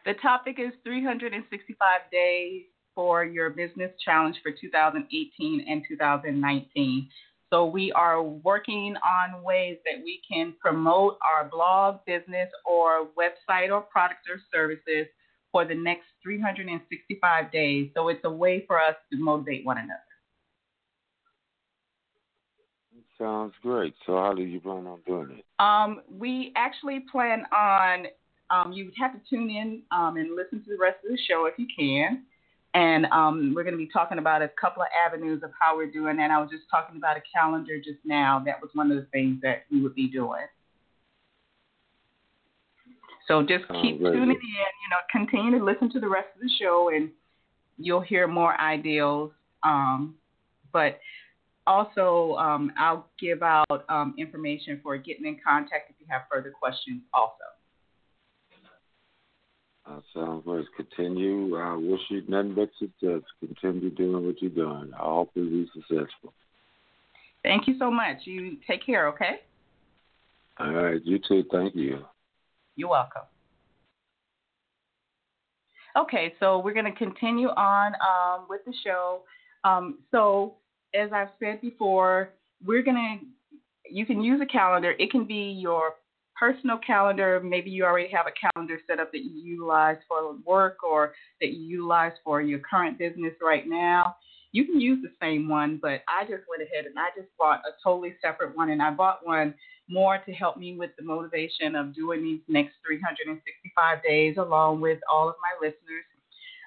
The 0.06 0.14
topic 0.22 0.58
is 0.60 0.72
365 0.84 1.78
days 2.12 2.64
for 2.96 3.26
your 3.26 3.50
business 3.50 3.92
challenge 4.04 4.38
for 4.42 4.52
2018 4.52 5.66
and 5.68 5.84
2019. 5.88 7.10
So 7.50 7.66
we 7.66 7.92
are 7.94 8.22
working 8.22 8.96
on 8.98 9.44
ways 9.44 9.78
that 9.86 10.04
we 10.04 10.22
can 10.30 10.54
promote 10.60 11.18
our 11.24 11.50
blog, 11.50 12.06
business, 12.06 12.50
or 12.66 13.08
website 13.18 13.72
or 13.72 13.82
product 13.82 14.28
or 14.30 14.40
services 14.54 15.08
for 15.52 15.66
the 15.66 15.74
next 15.74 16.06
365 16.22 17.52
days. 17.52 17.90
So 17.96 18.10
it's 18.10 18.22
a 18.24 18.30
way 18.30 18.66
for 18.68 18.80
us 18.80 18.96
to 19.12 19.20
motivate 19.20 19.66
one 19.66 19.78
another. 19.78 20.00
Sounds 23.18 23.54
great. 23.62 23.94
So 24.06 24.14
how 24.14 24.34
do 24.34 24.44
you 24.44 24.62
plan 24.62 24.88
on 24.88 25.00
doing 25.06 25.40
it? 25.40 25.46
Um, 25.60 26.02
we 26.10 26.54
actually 26.56 27.06
plan 27.12 27.44
on 27.52 28.06
um, 28.52 28.72
you 28.72 28.86
would 28.86 28.94
have 28.98 29.14
to 29.14 29.20
tune 29.30 29.50
in 29.50 29.82
um, 29.92 30.18
and 30.18 30.36
listen 30.36 30.64
to 30.64 30.70
the 30.70 30.78
rest 30.78 30.98
of 31.04 31.12
the 31.12 31.20
show 31.28 31.46
if 31.46 31.58
you 31.58 31.68
can. 31.76 32.24
And 32.74 33.08
um, 33.08 33.54
we're 33.56 33.64
going 33.64 33.74
to 33.74 33.84
be 33.84 33.90
talking 33.92 34.20
about 34.20 34.42
a 34.42 34.50
couple 34.62 34.84
of 34.84 34.90
avenues 35.06 35.42
of 35.44 35.52
how 35.60 35.76
we're 35.76 35.90
doing 35.90 36.18
that. 36.18 36.30
I 36.30 36.40
was 36.40 36.50
just 36.52 36.64
talking 36.70 36.98
about 36.98 37.18
a 37.18 37.22
calendar 37.34 37.78
just 37.78 38.00
now. 38.06 38.42
That 38.46 38.62
was 38.62 38.70
one 38.74 38.92
of 38.92 38.98
the 38.98 39.08
things 39.12 39.42
that 39.42 39.64
we 39.72 39.82
would 39.82 39.96
be 39.96 40.08
doing. 40.08 40.46
So 43.28 43.42
just 43.42 43.66
keep 43.82 44.00
tuning 44.00 44.30
in. 44.30 44.30
You 44.30 44.90
know, 44.90 45.02
continue 45.12 45.58
to 45.58 45.66
listen 45.66 45.92
to 45.94 46.00
the 46.00 46.08
rest 46.08 46.28
of 46.36 46.42
the 46.42 46.50
show, 46.60 46.90
and 46.94 47.10
you'll 47.78 48.02
hear 48.02 48.28
more 48.28 48.60
ideals. 48.60 49.32
Um, 49.64 50.16
but 50.72 51.00
also, 51.66 52.36
um, 52.38 52.72
I'll 52.78 53.08
give 53.20 53.44
out 53.44 53.86
um, 53.90 54.16
information 54.18 54.80
for 54.82 54.98
getting 54.98 55.26
in 55.26 55.38
contact 55.46 55.90
if 55.90 55.96
you 56.00 56.08
have 56.10 56.24
further 56.32 56.52
questions 56.52 57.02
also. 57.14 57.34
Uh, 59.90 60.00
sounds 60.14 60.44
good. 60.46 60.66
Continue. 60.76 61.58
I 61.58 61.76
wish 61.76 62.02
you 62.10 62.24
nothing 62.28 62.54
but 62.54 62.70
success. 62.78 63.22
Continue 63.40 63.90
doing 63.90 64.26
what 64.26 64.42
you're 64.42 64.52
doing. 64.52 64.92
I 64.94 65.04
hope 65.04 65.32
you'll 65.34 65.50
be 65.50 65.70
successful. 65.74 66.34
Thank 67.44 67.68
you 67.68 67.76
so 67.80 67.90
much. 67.90 68.18
You 68.26 68.58
take 68.68 68.86
care, 68.86 69.08
okay? 69.08 69.42
All 70.60 70.72
right. 70.72 71.02
You 71.04 71.20
too. 71.28 71.44
Thank 71.52 71.76
you. 71.76 72.04
You're 72.76 72.90
welcome. 72.90 73.24
Okay, 75.98 76.34
so 76.40 76.60
we're 76.60 76.74
going 76.74 76.86
to 76.86 76.92
continue 76.92 77.48
on 77.50 77.94
um, 77.96 78.46
with 78.48 78.62
the 78.66 78.74
show. 78.84 79.22
Um, 79.64 80.00
so 80.12 80.56
as 80.94 81.12
I've 81.12 81.30
said 81.40 81.62
before, 81.62 82.30
we're 82.66 82.84
gonna 82.84 83.18
you 83.90 84.06
can 84.06 84.22
use 84.22 84.40
a 84.42 84.46
calendar. 84.46 84.94
It 85.00 85.12
can 85.12 85.26
be 85.26 85.58
your 85.60 85.96
personal 86.40 86.78
calendar. 86.78 87.42
Maybe 87.44 87.70
you 87.70 87.84
already 87.84 88.10
have 88.10 88.26
a 88.28 88.52
calendar 88.54 88.80
set 88.88 89.00
up 89.00 89.12
that 89.12 89.24
you 89.24 89.42
utilize 89.42 89.98
for 90.08 90.36
work 90.46 90.84
or 90.84 91.14
that 91.42 91.52
you 91.52 91.62
utilize 91.62 92.14
for 92.24 92.42
your 92.42 92.60
current 92.60 92.98
business 92.98 93.34
right 93.42 93.68
now. 93.68 94.16
You 94.52 94.66
can 94.66 94.80
use 94.80 95.00
the 95.04 95.12
same 95.22 95.48
one, 95.48 95.80
but 95.82 96.02
I 96.08 96.24
just 96.24 96.44
went 96.50 96.64
ahead 96.64 96.86
and 96.86 96.98
I 96.98 97.10
just 97.16 97.30
bought 97.38 97.60
a 97.60 97.72
totally 97.84 98.16
separate 98.22 98.56
one, 98.56 98.72
and 98.72 98.82
I 98.82 98.90
bought 98.90 99.20
one 99.24 99.54
more 99.88 100.20
to 100.26 100.32
help 100.32 100.58
me 100.58 100.76
with 100.78 100.92
the 100.98 101.04
motivation 101.04 101.76
of 101.76 101.94
doing 101.94 102.24
these 102.24 102.42
next 102.48 102.76
365 102.86 104.04
days, 104.04 104.38
along 104.38 104.82
with 104.82 105.00
all 105.12 105.30
of 105.30 105.36
my 105.42 105.68
listeners 105.68 106.06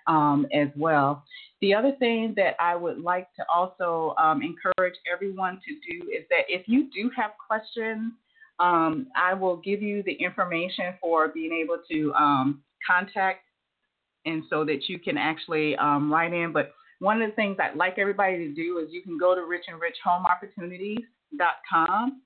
um, 0.06 0.46
as 0.52 0.68
well. 0.76 1.24
The 1.60 1.74
other 1.74 1.92
thing 1.98 2.34
that 2.36 2.54
I 2.60 2.74
would 2.76 3.00
like 3.00 3.28
to 3.34 3.44
also 3.52 4.14
um, 4.20 4.42
encourage 4.42 4.96
everyone 5.12 5.60
to 5.66 5.74
do 5.74 6.08
is 6.10 6.24
that 6.30 6.44
if 6.48 6.66
you 6.66 6.88
do 6.92 7.10
have 7.16 7.32
questions 7.44 8.12
Um, 8.58 9.06
I 9.16 9.32
will 9.34 9.56
give 9.56 9.82
you 9.82 10.02
the 10.04 10.12
information 10.12 10.94
for 11.00 11.28
being 11.28 11.52
able 11.52 11.78
to 11.90 12.12
um, 12.14 12.62
contact 12.86 13.40
and 14.24 14.44
so 14.48 14.64
that 14.64 14.88
you 14.88 14.98
can 14.98 15.18
actually 15.18 15.76
um, 15.76 16.10
write 16.12 16.32
in. 16.32 16.52
But 16.52 16.72
one 17.00 17.20
of 17.20 17.30
the 17.30 17.34
things 17.34 17.56
I'd 17.60 17.74
like 17.76 17.98
everybody 17.98 18.38
to 18.38 18.54
do 18.54 18.78
is 18.78 18.92
you 18.92 19.02
can 19.02 19.18
go 19.18 19.34
to 19.34 19.40
richandrichhomeopportunities.com. 19.40 22.22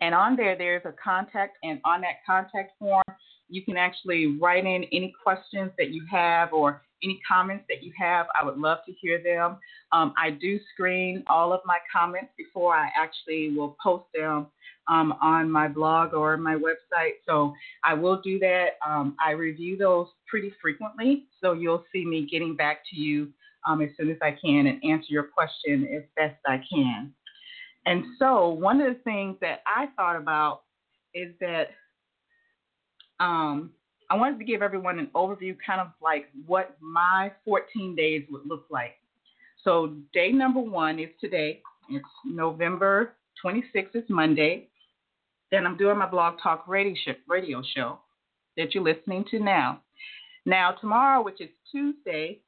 And 0.00 0.12
on 0.14 0.36
there, 0.36 0.56
there's 0.58 0.84
a 0.84 0.92
contact, 1.02 1.56
and 1.62 1.80
on 1.84 2.02
that 2.02 2.16
contact 2.26 2.72
form, 2.78 3.02
you 3.48 3.62
can 3.62 3.76
actually 3.76 4.38
write 4.38 4.64
in 4.64 4.84
any 4.92 5.14
questions 5.22 5.70
that 5.78 5.90
you 5.90 6.04
have 6.10 6.52
or 6.52 6.82
any 7.02 7.20
comments 7.28 7.64
that 7.68 7.82
you 7.82 7.92
have. 7.98 8.26
I 8.40 8.44
would 8.44 8.58
love 8.58 8.78
to 8.86 8.92
hear 8.92 9.22
them. 9.22 9.58
Um, 9.92 10.14
I 10.16 10.30
do 10.30 10.58
screen 10.72 11.22
all 11.28 11.52
of 11.52 11.60
my 11.64 11.78
comments 11.92 12.32
before 12.36 12.74
I 12.74 12.88
actually 12.96 13.54
will 13.54 13.76
post 13.82 14.06
them 14.14 14.46
um, 14.88 15.14
on 15.20 15.50
my 15.50 15.68
blog 15.68 16.14
or 16.14 16.36
my 16.36 16.54
website. 16.54 17.14
So 17.26 17.54
I 17.84 17.94
will 17.94 18.20
do 18.22 18.38
that. 18.40 18.70
Um, 18.86 19.16
I 19.24 19.32
review 19.32 19.76
those 19.76 20.08
pretty 20.26 20.52
frequently, 20.60 21.26
so 21.42 21.52
you'll 21.52 21.84
see 21.92 22.04
me 22.04 22.26
getting 22.30 22.56
back 22.56 22.78
to 22.90 22.96
you 23.00 23.28
um, 23.66 23.80
as 23.80 23.90
soon 23.96 24.10
as 24.10 24.18
I 24.22 24.36
can 24.42 24.66
and 24.66 24.82
answer 24.84 25.06
your 25.08 25.24
question 25.24 25.88
as 25.94 26.02
best 26.16 26.38
I 26.46 26.60
can. 26.72 27.12
And 27.86 28.04
so 28.18 28.48
one 28.48 28.80
of 28.80 28.94
the 28.94 29.00
things 29.02 29.36
that 29.40 29.60
I 29.66 29.86
thought 29.96 30.16
about 30.16 30.62
is 31.14 31.32
that 31.40 31.68
um, 33.20 33.70
I 34.10 34.16
wanted 34.16 34.38
to 34.38 34.44
give 34.44 34.62
everyone 34.62 34.98
an 34.98 35.08
overview, 35.14 35.56
kind 35.64 35.80
of 35.80 35.88
like 36.02 36.26
what 36.46 36.76
my 36.80 37.32
14 37.44 37.96
days 37.96 38.24
would 38.30 38.46
look 38.46 38.66
like. 38.70 38.92
So 39.62 39.94
day 40.12 40.30
number 40.30 40.60
one 40.60 40.98
is 40.98 41.08
today. 41.20 41.62
It's 41.90 42.04
November 42.24 43.14
26th. 43.44 43.94
It's 43.94 44.10
Monday. 44.10 44.68
Then 45.50 45.66
I'm 45.66 45.76
doing 45.76 45.98
my 45.98 46.06
blog 46.06 46.34
talk 46.42 46.66
radio 46.68 46.94
show, 47.04 47.12
radio 47.28 47.62
show 47.74 47.98
that 48.56 48.74
you're 48.74 48.84
listening 48.84 49.24
to 49.30 49.38
now. 49.38 49.80
Now 50.46 50.72
tomorrow, 50.80 51.22
which 51.22 51.40
is 51.40 51.48
Tuesday, 51.72 52.40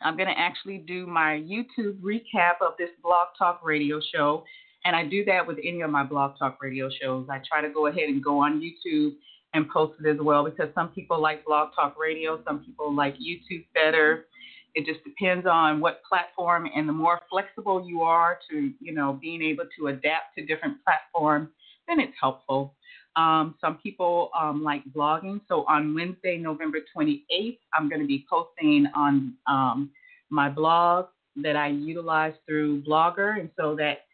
I'm 0.00 0.16
going 0.16 0.28
to 0.28 0.38
actually 0.38 0.78
do 0.78 1.06
my 1.06 1.42
YouTube 1.46 2.00
recap 2.00 2.54
of 2.60 2.74
this 2.78 2.90
blog 3.02 3.28
talk 3.38 3.60
radio 3.64 4.00
show. 4.14 4.44
And 4.84 4.96
I 4.96 5.06
do 5.06 5.24
that 5.26 5.46
with 5.46 5.58
any 5.64 5.80
of 5.82 5.90
my 5.90 6.02
blog 6.02 6.38
talk 6.38 6.58
radio 6.60 6.88
shows. 7.00 7.28
I 7.30 7.40
try 7.48 7.60
to 7.60 7.70
go 7.72 7.86
ahead 7.86 8.08
and 8.08 8.22
go 8.22 8.38
on 8.38 8.60
YouTube 8.60 9.14
and 9.54 9.68
post 9.68 9.94
it 10.02 10.08
as 10.08 10.18
well 10.20 10.44
because 10.44 10.68
some 10.74 10.88
people 10.88 11.20
like 11.20 11.44
blog 11.44 11.70
talk 11.74 11.96
radio, 11.98 12.42
some 12.46 12.60
people 12.64 12.94
like 12.94 13.14
YouTube 13.16 13.64
better. 13.74 14.26
It 14.74 14.86
just 14.86 15.04
depends 15.04 15.46
on 15.46 15.80
what 15.80 16.02
platform 16.08 16.68
and 16.74 16.88
the 16.88 16.92
more 16.92 17.20
flexible 17.30 17.86
you 17.86 18.00
are 18.02 18.38
to, 18.50 18.72
you 18.80 18.94
know, 18.94 19.18
being 19.20 19.42
able 19.42 19.64
to 19.78 19.88
adapt 19.88 20.34
to 20.38 20.46
different 20.46 20.78
platforms, 20.84 21.48
then 21.86 22.00
it's 22.00 22.14
helpful. 22.18 22.74
Um, 23.14 23.56
some 23.60 23.76
people 23.76 24.30
um, 24.38 24.62
like 24.62 24.82
blogging. 24.96 25.42
So 25.48 25.66
on 25.68 25.94
Wednesday, 25.94 26.38
November 26.38 26.78
28th, 26.96 27.58
I'm 27.74 27.90
going 27.90 28.00
to 28.00 28.06
be 28.06 28.24
posting 28.30 28.86
on 28.96 29.34
um, 29.46 29.90
my 30.30 30.48
blog 30.48 31.06
that 31.36 31.56
I 31.56 31.68
utilize 31.68 32.34
through 32.46 32.82
Blogger. 32.82 33.38
And 33.38 33.50
so 33.58 33.76
that 33.76 34.06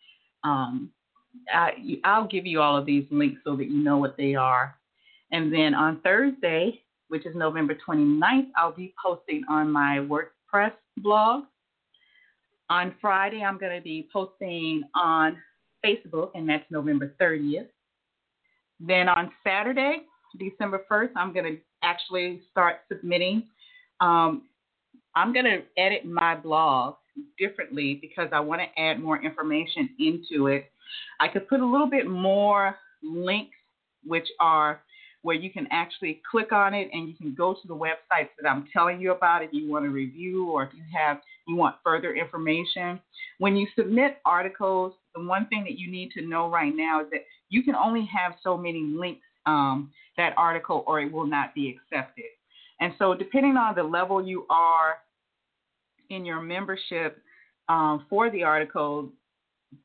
um, 0.43 0.91
I, 1.53 1.71
I'll 2.05 2.27
give 2.27 2.47
you 2.47 2.61
all 2.61 2.77
of 2.77 2.87
these 2.87 3.05
links 3.11 3.41
so 3.45 3.55
that 3.57 3.71
you 3.71 3.83
know 3.83 3.99
what 3.99 4.17
they 4.17 4.35
are. 4.35 4.78
And 5.31 5.53
then 5.53 5.75
on 5.75 6.01
Thursday, 6.01 6.83
which 7.09 7.27
is 7.27 7.35
November 7.35 7.77
29th, 7.87 8.49
I'll 8.57 8.73
be 8.73 8.95
posting 9.03 9.43
on 9.49 9.71
my 9.71 9.99
WordPress 9.99 10.73
blog. 10.99 11.45
On 12.71 12.95
Friday, 13.01 13.43
I'm 13.43 13.59
going 13.59 13.77
to 13.77 13.83
be 13.83 14.09
posting 14.13 14.83
on 14.95 15.37
Facebook, 15.85 16.31
and 16.35 16.49
that's 16.49 16.65
November 16.71 17.15
30th. 17.21 17.69
Then 18.81 19.09
on 19.09 19.33
Saturday, 19.43 20.03
December 20.39 20.85
1st, 20.91 21.11
I'm 21.17 21.33
going 21.33 21.57
to 21.57 21.59
actually 21.83 22.43
start 22.51 22.81
submitting. 22.91 23.45
Um, 24.01 24.43
I'm 25.15 25.33
going 25.33 25.47
to 25.47 25.63
edit 25.81 26.05
my 26.05 26.35
blog 26.35 26.97
differently 27.39 27.99
because 28.01 28.29
I 28.33 28.41
want 28.41 28.61
to 28.61 28.81
add 28.81 29.01
more 29.01 29.21
information 29.23 29.89
into 29.99 30.47
it. 30.47 30.71
I 31.21 31.29
could 31.29 31.49
put 31.49 31.61
a 31.61 31.67
little 31.67 31.89
bit 31.89 32.07
more 32.07 32.77
links, 33.03 33.57
which 34.05 34.29
are 34.41 34.83
where 35.23 35.37
you 35.37 35.51
can 35.51 35.67
actually 35.71 36.21
click 36.31 36.53
on 36.53 36.75
it 36.75 36.89
and 36.93 37.09
you 37.09 37.15
can 37.15 37.35
go 37.35 37.53
to 37.53 37.69
the 37.69 37.75
websites 37.75 38.29
that 38.41 38.49
I'm 38.49 38.67
telling 38.73 39.01
you 39.01 39.13
about 39.13 39.43
if 39.43 39.51
you 39.53 39.71
want 39.71 39.85
to 39.85 39.91
review 39.91 40.49
or 40.51 40.65
if 40.65 40.71
you 40.75 40.83
have 40.97 41.19
you 41.47 41.57
want 41.57 41.77
further 41.83 42.15
information. 42.15 43.01
When 43.39 43.57
you 43.57 43.67
submit 43.77 44.19
articles, 44.25 44.93
the 45.15 45.25
one 45.25 45.47
thing 45.49 45.65
that 45.65 45.79
you 45.79 45.91
need 45.91 46.11
to 46.13 46.23
know 46.23 46.49
right 46.49 46.73
now 46.75 47.01
is 47.01 47.07
that 47.11 47.25
you 47.49 47.63
can 47.63 47.75
only 47.75 48.07
have 48.13 48.35
so 48.43 48.57
many 48.57 48.83
links 48.83 49.23
um, 49.47 49.91
that 50.17 50.35
article 50.37 50.85
or 50.87 51.01
it 51.01 51.11
will 51.11 51.27
not 51.27 51.55
be 51.55 51.75
accepted. 51.75 52.27
And 52.81 52.93
so 52.99 53.15
depending 53.15 53.57
on 53.57 53.75
the 53.75 53.83
level 53.83 54.25
you 54.25 54.47
are 54.51 54.99
in 56.11 56.25
your 56.25 56.41
membership 56.41 57.21
um, 57.69 58.07
for 58.09 58.31
the 58.31 58.43
article, 58.43 59.09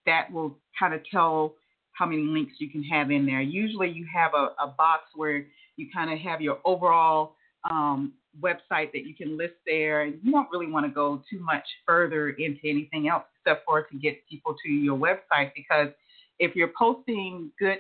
that 0.06 0.32
will 0.32 0.56
kind 0.78 0.94
of 0.94 1.02
tell 1.10 1.54
how 1.94 2.06
many 2.06 2.24
links 2.24 2.54
you 2.60 2.70
can 2.70 2.84
have 2.84 3.12
in 3.12 3.26
there. 3.26 3.42
Usually 3.42 3.90
you 3.90 4.06
have 4.14 4.34
a, 4.34 4.50
a 4.62 4.68
box 4.78 5.04
where 5.16 5.46
you 5.76 5.88
kind 5.94 6.12
of 6.12 6.20
have 6.20 6.42
your 6.42 6.60
overall 6.66 7.36
um, 7.70 8.14
website 8.42 8.92
that 8.92 9.06
you 9.06 9.16
can 9.16 9.38
list 9.38 9.54
there. 9.66 10.02
And 10.02 10.20
you 10.24 10.32
don't 10.32 10.48
really 10.52 10.68
want 10.68 10.86
to 10.86 10.92
go 10.92 11.22
too 11.30 11.40
much 11.40 11.66
further 11.86 12.30
into 12.32 12.62
anything 12.66 13.08
else 13.08 13.24
except 13.40 13.66
for 13.66 13.84
to 13.84 13.98
get 13.98 14.28
people 14.30 14.56
to 14.66 14.72
your 14.72 14.98
website 14.98 15.52
because 15.56 15.90
if 16.40 16.56
you're 16.56 16.72
posting 16.78 17.52
good 17.60 17.80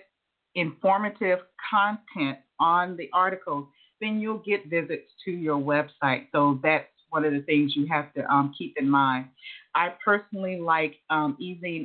informative 0.55 1.39
content 1.71 2.37
on 2.59 2.95
the 2.97 3.09
articles, 3.13 3.65
then 3.99 4.19
you'll 4.19 4.43
get 4.45 4.69
visits 4.69 5.09
to 5.25 5.31
your 5.31 5.57
website. 5.57 6.27
So 6.31 6.59
that's 6.61 6.85
one 7.09 7.25
of 7.25 7.33
the 7.33 7.41
things 7.41 7.75
you 7.75 7.87
have 7.87 8.13
to 8.13 8.25
um, 8.31 8.53
keep 8.57 8.75
in 8.77 8.89
mind. 8.89 9.27
I 9.75 9.93
personally 10.03 10.59
like 10.59 10.95
um, 11.09 11.37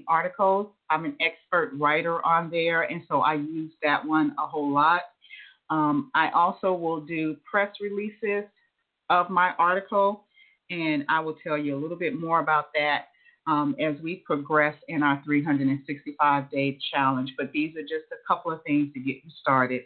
articles. 0.08 0.68
I'm 0.90 1.04
an 1.04 1.16
expert 1.20 1.72
writer 1.74 2.24
on 2.24 2.50
there, 2.50 2.82
and 2.82 3.02
so 3.08 3.20
I 3.20 3.34
use 3.34 3.72
that 3.82 4.04
one 4.04 4.34
a 4.38 4.46
whole 4.46 4.72
lot. 4.72 5.02
Um, 5.70 6.10
I 6.14 6.30
also 6.30 6.72
will 6.72 7.00
do 7.00 7.36
press 7.50 7.70
releases 7.80 8.44
of 9.10 9.30
my 9.30 9.52
article, 9.58 10.24
and 10.70 11.04
I 11.08 11.20
will 11.20 11.36
tell 11.42 11.58
you 11.58 11.76
a 11.76 11.80
little 11.80 11.96
bit 11.96 12.18
more 12.18 12.40
about 12.40 12.66
that 12.74 13.06
um, 13.46 13.74
as 13.80 13.96
we 14.02 14.16
progress 14.16 14.74
in 14.88 15.02
our 15.02 15.20
365 15.24 16.50
day 16.50 16.78
challenge. 16.92 17.32
But 17.36 17.50
these 17.52 17.74
are 17.76 17.82
just 17.82 18.10
a 18.12 18.26
couple 18.26 18.52
of 18.52 18.62
things 18.64 18.92
to 18.94 19.00
get 19.00 19.16
you 19.16 19.30
started. 19.40 19.82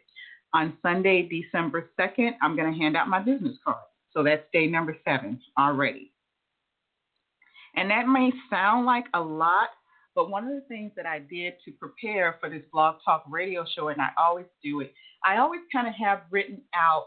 On 0.54 0.76
Sunday, 0.82 1.28
December 1.28 1.90
2nd, 1.98 2.32
I'm 2.42 2.56
going 2.56 2.70
to 2.72 2.78
hand 2.78 2.96
out 2.96 3.08
my 3.08 3.20
business 3.20 3.56
card. 3.64 3.78
So 4.12 4.22
that's 4.22 4.42
day 4.52 4.66
number 4.66 4.96
seven 5.04 5.40
already. 5.58 6.12
And 7.74 7.90
that 7.90 8.06
may 8.06 8.30
sound 8.50 8.84
like 8.84 9.06
a 9.14 9.20
lot, 9.20 9.70
but 10.14 10.30
one 10.30 10.44
of 10.44 10.54
the 10.54 10.66
things 10.68 10.92
that 10.96 11.06
I 11.06 11.18
did 11.18 11.54
to 11.64 11.72
prepare 11.72 12.36
for 12.40 12.50
this 12.50 12.62
blog 12.72 12.96
talk 13.04 13.24
radio 13.28 13.64
show, 13.74 13.88
and 13.88 14.00
I 14.00 14.10
always 14.18 14.46
do 14.62 14.80
it, 14.80 14.92
I 15.24 15.38
always 15.38 15.60
kind 15.72 15.86
of 15.86 15.94
have 15.94 16.22
written 16.30 16.60
out 16.74 17.06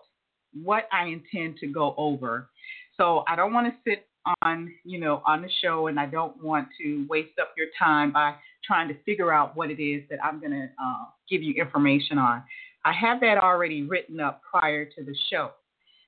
what 0.63 0.87
I 0.91 1.07
intend 1.07 1.57
to 1.59 1.67
go 1.67 1.93
over. 1.97 2.49
So 2.97 3.23
I 3.27 3.35
don't 3.35 3.53
want 3.53 3.67
to 3.67 3.89
sit 3.89 4.07
on, 4.41 4.73
you 4.83 4.99
know, 4.99 5.21
on 5.25 5.41
the 5.41 5.49
show 5.61 5.87
and 5.87 5.99
I 5.99 6.05
don't 6.05 6.41
want 6.41 6.67
to 6.81 7.05
waste 7.09 7.37
up 7.39 7.53
your 7.57 7.67
time 7.77 8.11
by 8.11 8.35
trying 8.65 8.87
to 8.87 8.95
figure 9.03 9.31
out 9.31 9.55
what 9.55 9.69
it 9.69 9.81
is 9.81 10.03
that 10.09 10.23
I'm 10.23 10.39
going 10.39 10.53
to 10.53 10.69
uh, 10.81 11.05
give 11.29 11.43
you 11.43 11.53
information 11.61 12.17
on. 12.17 12.43
I 12.83 12.93
have 12.93 13.19
that 13.21 13.37
already 13.37 13.83
written 13.83 14.19
up 14.19 14.41
prior 14.49 14.85
to 14.85 15.03
the 15.03 15.15
show. 15.29 15.51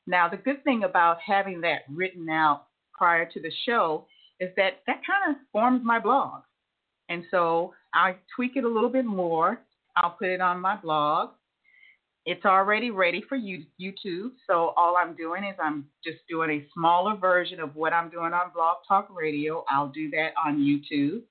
Now, 0.06 0.30
the 0.30 0.38
good 0.38 0.64
thing 0.64 0.84
about 0.84 1.18
having 1.26 1.62
that 1.62 1.82
written 1.94 2.30
out 2.30 2.68
prior 2.94 3.26
to 3.26 3.42
the 3.42 3.52
show 3.66 4.06
is 4.40 4.50
that 4.56 4.82
that 4.88 5.02
kind 5.06 5.36
of 5.36 5.42
forms 5.52 5.82
my 5.84 6.00
blog. 6.00 6.44
And 7.10 7.24
so 7.32 7.74
I 7.94 8.16
tweak 8.36 8.56
it 8.56 8.64
a 8.64 8.68
little 8.68 8.90
bit 8.90 9.06
more. 9.06 9.62
I'll 9.96 10.12
put 10.12 10.30
it 10.30 10.42
on 10.42 10.60
my 10.60 10.76
blog. 10.76 11.30
It's 12.26 12.44
already 12.44 12.92
ready 12.92 13.24
for 13.28 13.38
YouTube. 13.38 14.32
So 14.48 14.74
all 14.76 14.98
I'm 14.98 15.16
doing 15.16 15.46
is 15.46 15.56
I'm 15.64 15.86
just 16.04 16.18
doing 16.30 16.50
a 16.50 16.68
smaller 16.74 17.16
version 17.16 17.62
of 17.62 17.76
what 17.76 17.94
I'm 17.94 18.10
doing 18.10 18.34
on 18.34 18.52
Blog 18.54 18.78
Talk 18.86 19.08
Radio. 19.16 19.64
I'll 19.70 19.88
do 19.88 20.10
that 20.12 20.34
on 20.46 20.58
YouTube. 20.58 21.22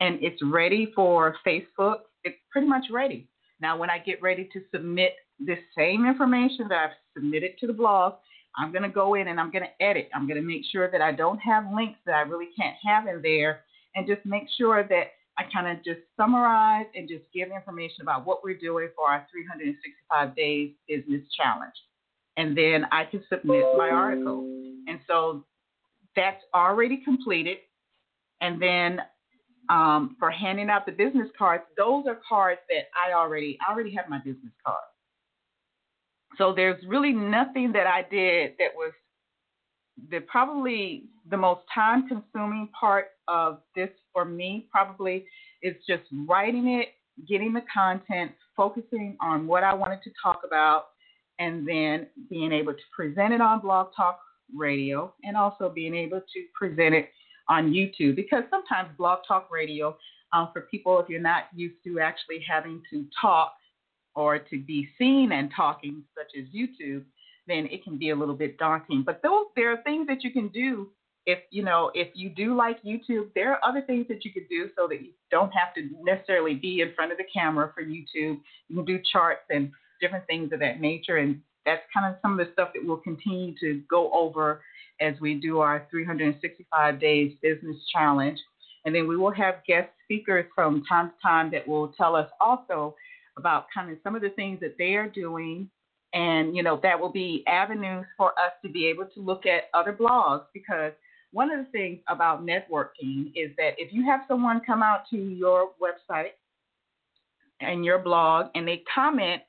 And 0.00 0.22
it's 0.22 0.40
ready 0.44 0.92
for 0.94 1.36
Facebook. 1.46 2.00
It's 2.24 2.36
pretty 2.52 2.68
much 2.68 2.84
ready. 2.90 3.26
Now, 3.60 3.78
when 3.78 3.88
I 3.88 3.98
get 3.98 4.22
ready 4.22 4.48
to 4.52 4.60
submit 4.70 5.14
this 5.40 5.58
same 5.76 6.06
information 6.06 6.68
that 6.68 6.78
I've 6.78 6.96
submitted 7.14 7.52
to 7.60 7.66
the 7.66 7.72
blog, 7.72 8.14
I'm 8.56 8.70
going 8.70 8.82
to 8.82 8.88
go 8.88 9.14
in 9.14 9.28
and 9.28 9.40
I'm 9.40 9.50
going 9.50 9.64
to 9.64 9.84
edit. 9.84 10.10
I'm 10.14 10.28
going 10.28 10.40
to 10.40 10.46
make 10.46 10.62
sure 10.70 10.90
that 10.90 11.00
I 11.00 11.12
don't 11.12 11.38
have 11.38 11.72
links 11.74 11.98
that 12.06 12.14
I 12.14 12.20
really 12.20 12.48
can't 12.56 12.76
have 12.86 13.06
in 13.06 13.22
there 13.22 13.62
and 13.94 14.06
just 14.06 14.24
make 14.24 14.44
sure 14.56 14.82
that 14.88 15.12
I 15.38 15.44
kind 15.52 15.68
of 15.68 15.84
just 15.84 16.00
summarize 16.16 16.86
and 16.94 17.08
just 17.08 17.24
give 17.32 17.50
information 17.50 18.02
about 18.02 18.26
what 18.26 18.42
we're 18.42 18.58
doing 18.58 18.88
for 18.96 19.08
our 19.08 19.26
365 19.30 20.34
days 20.34 20.72
business 20.88 21.22
challenge. 21.36 21.74
And 22.36 22.56
then 22.56 22.86
I 22.90 23.04
can 23.04 23.22
submit 23.28 23.64
my 23.76 23.90
article. 23.90 24.40
And 24.88 25.00
so 25.06 25.44
that's 26.16 26.42
already 26.54 26.98
completed. 27.04 27.58
And 28.40 28.60
then 28.60 29.00
um, 29.68 30.16
for 30.18 30.30
handing 30.30 30.70
out 30.70 30.86
the 30.86 30.92
business 30.92 31.28
cards, 31.36 31.64
those 31.76 32.04
are 32.06 32.18
cards 32.28 32.60
that 32.68 32.88
I 32.94 33.12
already 33.12 33.58
I 33.66 33.72
already 33.72 33.94
have 33.94 34.08
my 34.08 34.18
business 34.18 34.52
card. 34.64 34.78
So 36.36 36.52
there's 36.54 36.82
really 36.86 37.12
nothing 37.12 37.72
that 37.72 37.86
I 37.86 38.02
did 38.08 38.52
that 38.58 38.70
was 38.74 38.92
the 40.10 40.20
probably 40.20 41.04
the 41.30 41.36
most 41.36 41.62
time 41.74 42.08
consuming 42.08 42.68
part 42.78 43.08
of 43.26 43.58
this 43.74 43.90
for 44.12 44.24
me 44.24 44.66
probably 44.70 45.24
is 45.62 45.74
just 45.88 46.02
writing 46.26 46.68
it, 46.68 46.88
getting 47.28 47.52
the 47.52 47.62
content, 47.72 48.32
focusing 48.56 49.16
on 49.20 49.46
what 49.46 49.64
I 49.64 49.74
wanted 49.74 50.02
to 50.04 50.10
talk 50.22 50.40
about, 50.46 50.86
and 51.38 51.66
then 51.66 52.06
being 52.30 52.52
able 52.52 52.72
to 52.72 52.82
present 52.94 53.32
it 53.32 53.40
on 53.40 53.60
Blog 53.60 53.88
Talk 53.96 54.20
Radio 54.56 55.12
and 55.24 55.36
also 55.36 55.68
being 55.68 55.94
able 55.94 56.20
to 56.20 56.44
present 56.54 56.94
it 56.94 57.10
on 57.48 57.72
YouTube. 57.72 58.16
Because 58.16 58.44
sometimes 58.50 58.88
Blog 58.96 59.20
Talk 59.26 59.48
Radio, 59.50 59.96
um, 60.32 60.50
for 60.52 60.62
people, 60.62 60.98
if 61.00 61.08
you're 61.08 61.20
not 61.20 61.44
used 61.54 61.76
to 61.84 62.00
actually 62.00 62.44
having 62.48 62.82
to 62.90 63.04
talk 63.20 63.54
or 64.14 64.38
to 64.38 64.60
be 64.60 64.88
seen 64.98 65.32
and 65.32 65.50
talking, 65.54 66.02
such 66.16 66.38
as 66.38 66.46
YouTube, 66.54 67.04
then 67.48 67.66
it 67.70 67.82
can 67.84 67.98
be 67.98 68.10
a 68.10 68.16
little 68.16 68.34
bit 68.34 68.58
daunting. 68.58 69.02
But 69.04 69.20
those 69.22 69.46
there 69.56 69.72
are 69.72 69.82
things 69.82 70.06
that 70.08 70.22
you 70.22 70.30
can 70.30 70.48
do 70.48 70.88
if 71.26 71.38
you 71.50 71.64
know 71.64 71.90
if 71.94 72.08
you 72.14 72.30
do 72.30 72.54
like 72.54 72.82
YouTube. 72.82 73.30
There 73.34 73.52
are 73.52 73.58
other 73.64 73.82
things 73.82 74.06
that 74.08 74.24
you 74.24 74.32
could 74.32 74.48
do 74.48 74.70
so 74.76 74.86
that 74.88 75.02
you 75.02 75.12
don't 75.30 75.50
have 75.50 75.74
to 75.74 75.88
necessarily 76.02 76.54
be 76.54 76.80
in 76.80 76.92
front 76.94 77.12
of 77.12 77.18
the 77.18 77.24
camera 77.32 77.72
for 77.74 77.82
YouTube. 77.82 78.40
You 78.68 78.76
can 78.76 78.84
do 78.84 79.00
charts 79.12 79.44
and 79.50 79.70
different 80.00 80.26
things 80.26 80.52
of 80.52 80.60
that 80.60 80.80
nature, 80.80 81.16
and 81.16 81.40
that's 81.66 81.82
kind 81.92 82.12
of 82.12 82.18
some 82.22 82.38
of 82.38 82.46
the 82.46 82.52
stuff 82.52 82.70
that 82.74 82.84
we'll 82.84 82.98
continue 82.98 83.54
to 83.60 83.82
go 83.90 84.10
over 84.12 84.62
as 85.00 85.14
we 85.20 85.34
do 85.34 85.58
our 85.60 85.86
365 85.90 87.00
days 87.00 87.32
business 87.42 87.76
challenge. 87.94 88.38
And 88.84 88.94
then 88.94 89.06
we 89.06 89.16
will 89.16 89.32
have 89.32 89.56
guest 89.66 89.90
speakers 90.04 90.46
from 90.54 90.82
time 90.88 91.10
to 91.10 91.14
time 91.22 91.50
that 91.50 91.66
will 91.66 91.88
tell 91.88 92.16
us 92.16 92.30
also 92.40 92.94
about 93.36 93.66
kind 93.72 93.90
of 93.90 93.98
some 94.02 94.16
of 94.16 94.22
the 94.22 94.30
things 94.30 94.60
that 94.60 94.76
they 94.78 94.94
are 94.94 95.08
doing. 95.08 95.68
And, 96.14 96.56
you 96.56 96.62
know, 96.62 96.80
that 96.82 96.98
will 96.98 97.12
be 97.12 97.44
avenues 97.46 98.06
for 98.16 98.30
us 98.30 98.52
to 98.64 98.70
be 98.70 98.86
able 98.86 99.06
to 99.14 99.20
look 99.20 99.44
at 99.44 99.64
other 99.74 99.92
blogs 99.92 100.44
because 100.54 100.92
one 101.32 101.50
of 101.50 101.58
the 101.58 101.70
things 101.70 102.00
about 102.08 102.46
networking 102.46 103.30
is 103.34 103.50
that 103.58 103.74
if 103.76 103.92
you 103.92 104.04
have 104.06 104.20
someone 104.26 104.62
come 104.66 104.82
out 104.82 105.02
to 105.10 105.16
your 105.16 105.70
website 105.80 106.30
and 107.60 107.84
your 107.84 107.98
blog 107.98 108.46
and 108.54 108.66
they 108.66 108.82
comment 108.94 109.42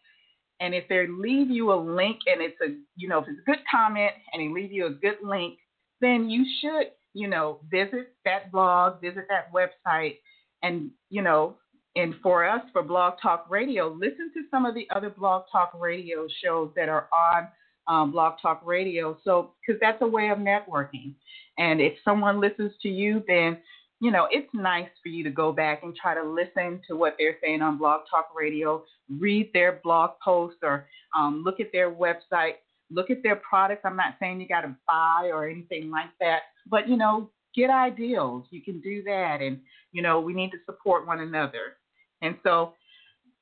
and 0.60 0.74
if 0.76 0.88
they 0.90 1.08
leave 1.08 1.50
you 1.50 1.72
a 1.72 1.80
link 1.80 2.20
and 2.26 2.42
it's 2.42 2.60
a, 2.62 2.76
you 2.98 3.08
know, 3.08 3.20
if 3.20 3.30
it's 3.30 3.40
a 3.40 3.50
good 3.50 3.64
comment 3.72 4.12
and 4.34 4.42
they 4.42 4.54
leave 4.54 4.74
you 4.74 4.88
a 4.88 4.90
good 4.90 5.18
link, 5.24 5.58
then 6.02 6.30
you 6.30 6.46
should, 6.60 6.92
you 7.14 7.28
know, 7.28 7.60
visit 7.72 8.14
that 8.26 8.52
blog, 8.52 9.00
visit 9.00 9.26
that 9.30 9.54
website, 9.54 10.18
and, 10.62 10.92
you 11.10 11.22
know, 11.22 11.56
and 11.96 12.16
for 12.22 12.48
us, 12.48 12.62
for 12.72 12.84
Blog 12.84 13.16
Talk 13.22 13.48
Radio, 13.50 13.90
listen 13.90 14.32
to 14.34 14.42
some 14.52 14.66
of 14.66 14.76
the 14.76 14.88
other 14.96 15.10
Blog 15.10 15.44
Talk 15.52 15.72
Radio 15.78 16.28
shows 16.44 16.72
that 16.76 16.90
are 16.90 17.08
on 17.14 17.48
um, 17.88 18.12
Blog 18.12 18.36
Talk 18.42 18.62
Radio. 18.66 19.18
So, 19.24 19.54
because 19.66 19.80
that's 19.82 20.02
a 20.02 20.08
way 20.08 20.30
of 20.30 20.38
networking. 20.38 21.14
And 21.58 21.82
if 21.82 21.94
someone 22.06 22.40
listens 22.40 22.72
to 22.84 22.90
you, 22.90 23.24
then 23.28 23.58
you 24.02 24.12
know, 24.12 24.28
it's 24.32 24.50
nice 24.54 24.90
for 25.04 25.10
you 25.10 25.24
to 25.26 25.30
go 25.30 25.52
back 25.52 25.84
and 25.84 25.96
try 25.96 26.14
to 26.14 26.24
listen 26.24 26.82
to 26.88 26.96
what 26.96 27.16
they're 27.18 27.38
saying 27.42 27.62
on 27.62 27.78
Blog 27.78 28.02
Talk 28.10 28.30
Radio, 28.36 28.84
read 29.10 29.52
their 29.54 29.82
blog 29.84 30.12
posts, 30.24 30.60
or 30.64 30.88
um, 31.18 31.44
look 31.44 31.60
at 31.60 31.72
their 31.74 31.92
website, 31.92 32.54
look 32.90 33.10
at 33.10 33.22
their 33.24 33.36
products. 33.38 33.82
I'm 33.84 33.98
not 33.98 34.16
saying 34.20 34.40
you 34.40 34.48
got 34.48 34.62
to 34.62 34.76
buy 34.88 35.30
or 35.34 35.50
anything 35.50 35.92
like 35.92 36.12
that, 36.22 36.44
but 36.70 36.88
you 36.88 36.96
know, 36.96 37.30
get 37.56 37.70
ideals. 37.70 38.46
You 38.50 38.62
can 38.62 38.80
do 38.82 39.04
that, 39.04 39.40
and 39.42 39.60
you 39.92 40.02
know, 40.02 40.20
we 40.20 40.34
need 40.34 40.52
to 40.52 40.58
support 40.66 41.08
one 41.08 41.22
another. 41.22 41.78
And 42.22 42.36
so, 42.44 42.74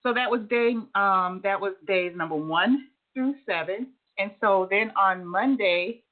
so 0.04 0.14
that 0.14 0.30
was 0.30 0.42
day 0.50 0.76
um, 0.96 1.42
that 1.44 1.60
was 1.60 1.74
days 1.88 2.14
number 2.16 2.36
one 2.36 2.88
through 3.14 3.36
seven, 3.46 3.88
and 4.18 4.32
so 4.42 4.68
then 4.70 4.92
on 4.98 5.26
Monday, 5.26 6.04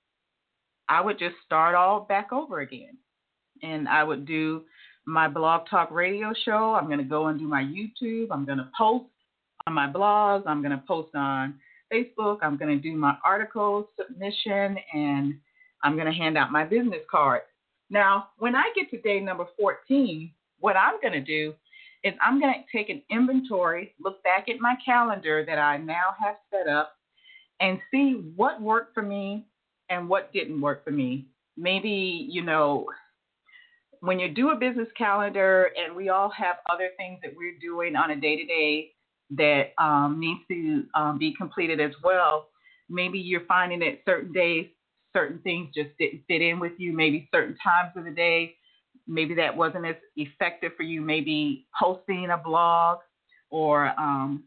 I 0.89 1.01
would 1.01 1.17
just 1.17 1.36
start 1.45 1.75
all 1.75 2.01
back 2.01 2.31
over 2.31 2.60
again 2.60 2.97
and 3.63 3.88
I 3.88 4.03
would 4.03 4.25
do 4.25 4.63
my 5.05 5.27
blog 5.27 5.67
talk 5.69 5.91
radio 5.91 6.34
show. 6.45 6.75
I'm 6.75 6.88
going 6.88 6.99
to 6.99 7.03
go 7.03 7.27
and 7.27 7.39
do 7.39 7.47
my 7.47 7.63
YouTube. 7.63 8.27
I'm 8.31 8.45
going 8.45 8.58
to 8.58 8.69
post 8.77 9.05
on 9.67 9.73
my 9.73 9.88
blogs. 9.88 10.43
I'm 10.45 10.62
going 10.62 10.71
to 10.71 10.84
post 10.88 11.15
on 11.15 11.55
Facebook. 11.91 12.39
I'm 12.41 12.58
going 12.58 12.75
to 12.75 12.81
do 12.81 12.95
my 12.95 13.15
article 13.23 13.89
submission 13.97 14.77
and 14.93 15.36
I'm 15.84 15.95
going 15.95 16.08
to 16.08 16.13
hand 16.13 16.38
out 16.38 16.51
my 16.51 16.63
business 16.63 17.01
card. 17.10 17.41
Now, 17.89 18.30
when 18.38 18.56
I 18.56 18.71
get 18.76 18.89
to 18.91 19.02
day 19.02 19.19
number 19.19 19.45
14, 19.60 20.32
what 20.60 20.76
I'm 20.76 21.00
going 21.02 21.13
to 21.13 21.21
do 21.21 21.54
is 22.04 22.13
I'm 22.21 22.39
going 22.39 22.54
to 22.54 22.78
take 22.78 22.89
an 22.89 23.02
inventory, 23.10 23.93
look 24.00 24.24
back 24.24 24.48
at 24.50 24.60
my 24.60 24.76
calendar 24.84 25.45
that 25.45 25.58
I 25.58 25.78
now 25.78 26.15
have 26.24 26.36
set 26.52 26.71
up, 26.71 26.95
and 27.60 27.80
see 27.91 28.32
what 28.36 28.62
worked 28.62 28.93
for 28.93 29.02
me 29.02 29.45
and 29.89 30.10
what 30.10 30.34
didn't 30.34 30.62
work 30.62 30.84
for 30.84 30.91
me. 30.91 31.28
Maybe, 31.58 32.28
you 32.30 32.43
know, 32.43 32.86
when 34.02 34.19
you 34.19 34.30
do 34.30 34.50
a 34.50 34.56
business 34.56 34.88
calendar, 34.98 35.71
and 35.78 35.95
we 35.95 36.10
all 36.10 36.30
have 36.30 36.58
other 36.71 36.89
things 36.98 37.19
that 37.24 37.34
we're 37.36 37.58
doing 37.60 37.95
on 37.95 38.12
a 38.12 38.15
day 38.15 38.36
to 38.36 38.45
day 38.45 38.91
that 39.32 39.74
um, 39.82 40.19
needs 40.19 40.41
to 40.50 40.84
um, 41.00 41.17
be 41.17 41.34
completed 41.36 41.80
as 41.80 41.91
well, 42.04 42.50
maybe 42.89 43.17
you're 43.17 43.45
finding 43.45 43.80
that 43.80 44.02
certain 44.06 44.32
days, 44.32 44.67
certain 45.15 45.39
things 45.39 45.69
just 45.73 45.89
didn't 45.97 46.23
fit 46.28 46.41
in 46.41 46.60
with 46.60 46.73
you, 46.78 46.91
maybe 46.91 47.30
certain 47.34 47.56
times 47.63 47.93
of 47.95 48.04
the 48.04 48.12
day, 48.12 48.56
maybe 49.08 49.34
that 49.36 49.56
wasn't 49.56 49.86
as 49.86 49.95
effective 50.17 50.73
for 50.75 50.84
you, 50.84 51.01
maybe 51.01 51.65
posting 51.80 52.30
a 52.32 52.38
blog 52.38 52.99
or 53.49 53.88
um, 53.99 54.43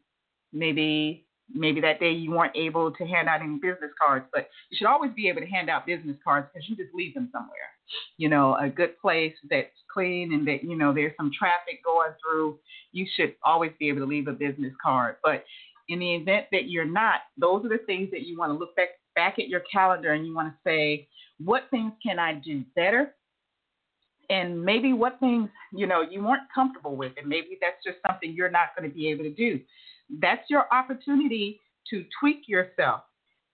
maybe 0.52 1.24
maybe 1.54 1.80
that 1.80 1.98
day 1.98 2.12
you 2.12 2.30
weren't 2.30 2.54
able 2.54 2.92
to 2.92 3.06
hand 3.06 3.26
out 3.26 3.40
any 3.40 3.54
business 3.54 3.90
cards, 3.98 4.26
but 4.34 4.48
you 4.68 4.76
should 4.76 4.86
always 4.86 5.10
be 5.16 5.30
able 5.30 5.40
to 5.40 5.46
hand 5.46 5.70
out 5.70 5.86
business 5.86 6.16
cards 6.22 6.46
because 6.52 6.68
you 6.68 6.76
just 6.76 6.94
leave 6.94 7.14
them 7.14 7.30
somewhere. 7.32 7.72
You 8.18 8.28
know, 8.28 8.54
a 8.60 8.68
good 8.68 8.98
place 9.00 9.32
that's 9.48 9.70
clean 9.90 10.34
and 10.34 10.46
that, 10.46 10.62
you 10.62 10.76
know, 10.76 10.92
there's 10.92 11.16
some 11.16 11.30
traffic 11.36 11.82
going 11.82 12.10
through, 12.22 12.58
you 12.92 13.06
should 13.16 13.34
always 13.42 13.72
be 13.78 13.88
able 13.88 14.00
to 14.00 14.04
leave 14.04 14.28
a 14.28 14.32
business 14.32 14.74
card. 14.82 15.16
But 15.24 15.44
in 15.88 16.00
the 16.00 16.16
event 16.16 16.46
that 16.52 16.68
you're 16.68 16.84
not, 16.84 17.20
those 17.38 17.64
are 17.64 17.70
the 17.70 17.80
things 17.86 18.10
that 18.10 18.26
you 18.26 18.38
want 18.38 18.52
to 18.52 18.58
look 18.58 18.76
back 18.76 18.88
back 19.20 19.38
at 19.38 19.48
your 19.48 19.62
calendar 19.72 20.12
and 20.12 20.26
you 20.26 20.34
want 20.34 20.48
to 20.48 20.54
say, 20.64 21.08
what 21.44 21.64
things 21.70 21.92
can 22.04 22.18
I 22.18 22.34
do 22.34 22.62
better? 22.74 23.14
And 24.30 24.62
maybe 24.62 24.92
what 24.92 25.18
things, 25.20 25.48
you 25.72 25.86
know, 25.86 26.02
you 26.02 26.22
weren't 26.22 26.42
comfortable 26.54 26.94
with, 26.96 27.12
and 27.16 27.26
maybe 27.26 27.58
that's 27.60 27.82
just 27.84 27.98
something 28.06 28.32
you're 28.32 28.50
not 28.50 28.76
going 28.76 28.88
to 28.88 28.94
be 28.94 29.08
able 29.08 29.24
to 29.24 29.34
do 29.46 29.60
that's 30.20 30.48
your 30.48 30.64
opportunity 30.72 31.60
to 31.90 32.04
tweak 32.20 32.48
yourself. 32.48 33.02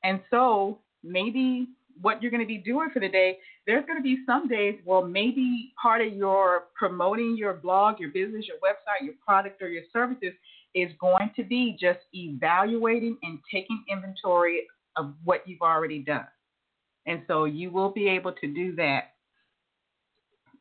And 0.03 0.21
so 0.31 0.79
maybe 1.03 1.69
what 2.01 2.21
you're 2.21 2.31
going 2.31 2.43
to 2.43 2.47
be 2.47 2.59
doing 2.59 2.91
for 2.93 3.01
the 3.01 3.09
day, 3.09 3.39
there's 3.67 3.87
going 3.87 3.99
to 3.99 4.03
be 4.03 4.19
some 4.27 4.49
days, 4.49 4.79
well, 4.85 5.05
maybe 5.05 5.73
part 5.81 6.01
of 6.01 6.13
your 6.13 6.65
promoting 6.77 7.37
your 7.37 7.55
blog, 7.55 8.01
your 8.01 8.11
business, 8.11 8.47
your 8.47 8.57
website, 8.59 9.05
your 9.05 9.15
product, 9.25 9.63
or 9.63 9.69
your 9.69 9.85
services 9.93 10.33
is 10.75 10.91
going 11.01 11.31
to 11.37 11.45
be 11.45 11.77
just 11.81 12.01
evaluating 12.13 13.17
and 13.23 13.39
taking 13.53 13.83
inventory 13.89 14.67
of 14.97 15.15
what 15.25 15.47
you've 15.47 15.63
already 15.63 16.01
done. 16.01 16.27
And 17.07 17.23
so 17.27 17.45
you 17.45 17.71
will 17.71 17.91
be 17.91 18.09
able 18.09 18.33
to 18.33 18.47
do 18.47 18.75
that 18.77 19.15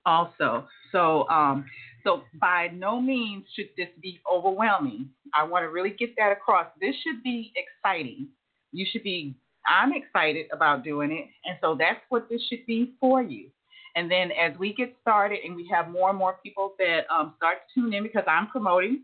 also. 0.05 0.67
So, 0.91 1.27
um, 1.29 1.65
so 2.03 2.23
by 2.39 2.69
no 2.73 2.99
means 2.99 3.45
should 3.55 3.69
this 3.77 3.87
be 4.01 4.19
overwhelming. 4.31 5.09
I 5.33 5.43
want 5.43 5.63
to 5.63 5.69
really 5.69 5.91
get 5.91 6.15
that 6.17 6.31
across. 6.31 6.67
This 6.79 6.95
should 7.03 7.23
be 7.23 7.53
exciting. 7.55 8.27
You 8.71 8.85
should 8.91 9.03
be. 9.03 9.35
I'm 9.65 9.93
excited 9.93 10.47
about 10.51 10.83
doing 10.83 11.11
it, 11.13 11.25
and 11.45 11.57
so 11.61 11.77
that's 11.79 12.01
what 12.09 12.27
this 12.29 12.41
should 12.49 12.65
be 12.65 12.95
for 12.99 13.21
you. 13.23 13.49
And 13.95 14.11
then 14.11 14.31
as 14.31 14.57
we 14.59 14.73
get 14.73 14.93
started, 15.01 15.39
and 15.45 15.55
we 15.55 15.69
have 15.71 15.89
more 15.89 16.09
and 16.09 16.17
more 16.17 16.37
people 16.43 16.73
that 16.79 17.01
um, 17.09 17.33
start 17.37 17.59
to 17.73 17.81
tune 17.81 17.93
in 17.93 18.03
because 18.03 18.23
I'm 18.27 18.47
promoting. 18.47 19.03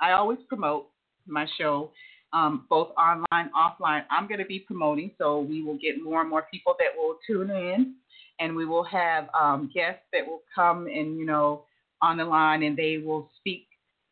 I 0.00 0.12
always 0.12 0.38
promote 0.48 0.90
my 1.26 1.46
show, 1.58 1.90
um, 2.32 2.66
both 2.68 2.88
online, 2.96 3.50
offline. 3.56 4.04
I'm 4.10 4.28
going 4.28 4.40
to 4.40 4.46
be 4.46 4.60
promoting, 4.60 5.10
so 5.18 5.40
we 5.40 5.62
will 5.62 5.78
get 5.78 6.02
more 6.02 6.20
and 6.20 6.30
more 6.30 6.46
people 6.50 6.74
that 6.78 6.88
will 6.96 7.16
tune 7.26 7.50
in 7.50 7.94
and 8.40 8.56
we 8.56 8.64
will 8.64 8.84
have 8.84 9.28
um, 9.38 9.70
guests 9.72 10.02
that 10.12 10.26
will 10.26 10.42
come 10.52 10.86
and 10.86 11.16
you 11.16 11.26
know 11.26 11.64
on 12.02 12.16
the 12.16 12.24
line 12.24 12.62
and 12.62 12.76
they 12.76 12.98
will 12.98 13.30
speak 13.38 13.66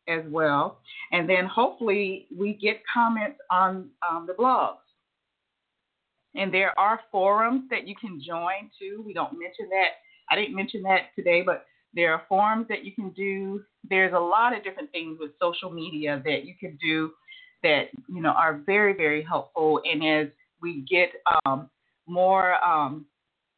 as 0.07 0.23
well. 0.29 0.79
And 1.11 1.27
then 1.27 1.45
hopefully 1.45 2.27
we 2.35 2.53
get 2.53 2.81
comments 2.91 3.39
on 3.51 3.89
um, 4.07 4.27
the 4.27 4.33
blogs. 4.33 4.77
And 6.35 6.53
there 6.53 6.77
are 6.79 6.99
forums 7.11 7.63
that 7.71 7.87
you 7.87 7.95
can 7.99 8.21
join 8.25 8.69
too. 8.79 9.03
We 9.05 9.13
don't 9.13 9.33
mention 9.33 9.67
that. 9.69 9.97
I 10.29 10.35
didn't 10.35 10.55
mention 10.55 10.83
that 10.83 11.07
today, 11.15 11.41
but 11.41 11.65
there 11.93 12.13
are 12.13 12.21
forums 12.29 12.67
that 12.69 12.85
you 12.85 12.91
can 12.91 13.09
do. 13.09 13.63
There's 13.89 14.13
a 14.13 14.19
lot 14.19 14.55
of 14.55 14.63
different 14.63 14.91
things 14.91 15.17
with 15.19 15.31
social 15.41 15.71
media 15.71 16.21
that 16.23 16.45
you 16.45 16.53
can 16.59 16.77
do 16.81 17.11
that 17.63 17.89
you 18.07 18.21
know 18.21 18.29
are 18.29 18.61
very 18.65 18.93
very 18.93 19.23
helpful. 19.23 19.81
And 19.85 20.05
as 20.05 20.27
we 20.61 20.85
get 20.89 21.11
um, 21.45 21.69
more 22.07 22.63
um, 22.63 23.05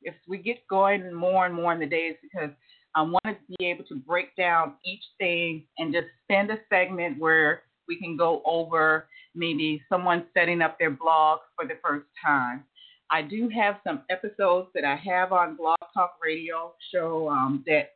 if 0.02 0.16
we 0.28 0.38
get 0.38 0.68
going 0.70 1.14
more 1.14 1.46
and 1.46 1.56
more 1.56 1.74
in 1.74 1.80
the 1.80 1.86
days 1.86 2.16
because 2.22 2.50
I 2.96 3.02
want 3.04 3.24
to 3.26 3.36
be 3.58 3.66
able 3.66 3.86
to 3.86 3.96
break 3.96 4.36
down 4.36 4.74
each 4.84 5.04
thing 5.18 5.64
and 5.78 5.94
just 5.94 6.08
spend 6.24 6.52
a 6.52 6.58
segment 6.70 7.20
where 7.20 7.64
we 7.88 7.98
can 7.98 8.18
go 8.18 8.42
over 8.46 9.08
maybe 9.34 9.82
someone 9.90 10.26
setting 10.34 10.62
up 10.62 10.78
their 10.78 10.92
blog 10.92 11.40
for 11.56 11.66
the 11.66 11.78
first 11.84 12.06
time. 12.24 12.66
I 13.10 13.22
do 13.22 13.50
have 13.50 13.78
some 13.86 14.02
episodes 14.10 14.70
that 14.74 14.86
I 14.86 14.96
have 14.96 15.32
on 15.32 15.56
Blog 15.56 15.78
Talk 15.94 16.16
Radio 16.22 16.74
show 16.94 17.30
um, 17.30 17.64
that 17.68 17.92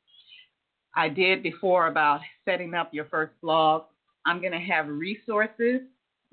I 0.96 1.10
did 1.10 1.44
before 1.44 1.88
about 1.88 2.22
setting 2.44 2.74
up 2.74 2.94
your 2.94 3.06
first 3.06 3.34
blog. 3.42 3.84
I'm 4.26 4.40
going 4.40 4.52
to 4.54 4.60
have 4.60 4.88
resources 4.88 5.82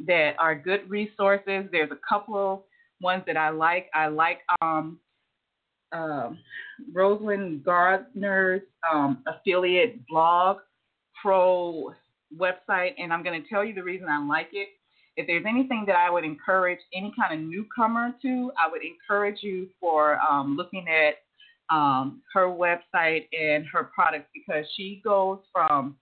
that 0.07 0.32
are 0.38 0.55
good 0.55 0.88
resources. 0.88 1.64
There's 1.70 1.90
a 1.90 1.99
couple 2.09 2.66
ones 3.01 3.22
that 3.26 3.36
I 3.36 3.51
like. 3.51 3.88
I 3.95 4.07
like 4.09 4.40
um, 4.61 4.99
um, 5.93 6.38
Rosalind 6.93 7.64
Gardner's 7.64 8.62
um, 8.90 9.22
affiliate 9.26 10.07
blog 10.07 10.59
pro 11.20 11.93
website, 12.36 12.95
and 12.99 13.12
I'm 13.12 13.22
going 13.22 13.43
to 13.43 13.49
tell 13.49 13.64
you 13.64 13.74
the 13.74 13.82
reason 13.82 14.09
I 14.09 14.24
like 14.24 14.49
it. 14.53 14.68
If 15.16 15.26
there's 15.26 15.45
anything 15.47 15.84
that 15.86 15.97
I 15.97 16.11
would 16.11 16.24
encourage 16.24 16.78
any 16.95 17.12
kind 17.18 17.38
of 17.38 17.47
newcomer 17.47 18.14
to, 18.22 18.51
I 18.59 18.70
would 18.70 18.80
encourage 18.82 19.43
you 19.43 19.68
for 19.78 20.18
um, 20.20 20.57
looking 20.57 20.86
at 20.88 21.16
um, 21.74 22.22
her 22.32 22.47
website 22.47 23.26
and 23.38 23.66
her 23.72 23.90
products 23.95 24.28
because 24.34 24.64
she 24.76 25.03
goes 25.05 25.38
from 25.53 25.97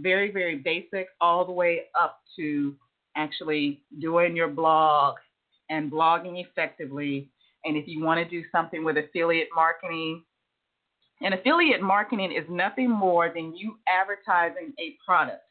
very, 0.00 0.30
very 0.30 0.56
basic 0.56 1.08
all 1.20 1.44
the 1.44 1.52
way 1.52 1.82
up 2.00 2.20
to 2.36 2.74
actually 3.16 3.80
doing 4.00 4.36
your 4.36 4.48
blog 4.48 5.16
and 5.70 5.90
blogging 5.90 6.44
effectively. 6.44 7.28
And 7.64 7.76
if 7.76 7.88
you 7.88 8.02
want 8.02 8.18
to 8.18 8.28
do 8.28 8.46
something 8.52 8.84
with 8.84 8.96
affiliate 8.96 9.48
marketing, 9.54 10.22
and 11.22 11.32
affiliate 11.32 11.80
marketing 11.80 12.32
is 12.32 12.44
nothing 12.50 12.90
more 12.90 13.32
than 13.34 13.56
you 13.56 13.78
advertising 13.88 14.72
a 14.78 14.96
product. 15.06 15.42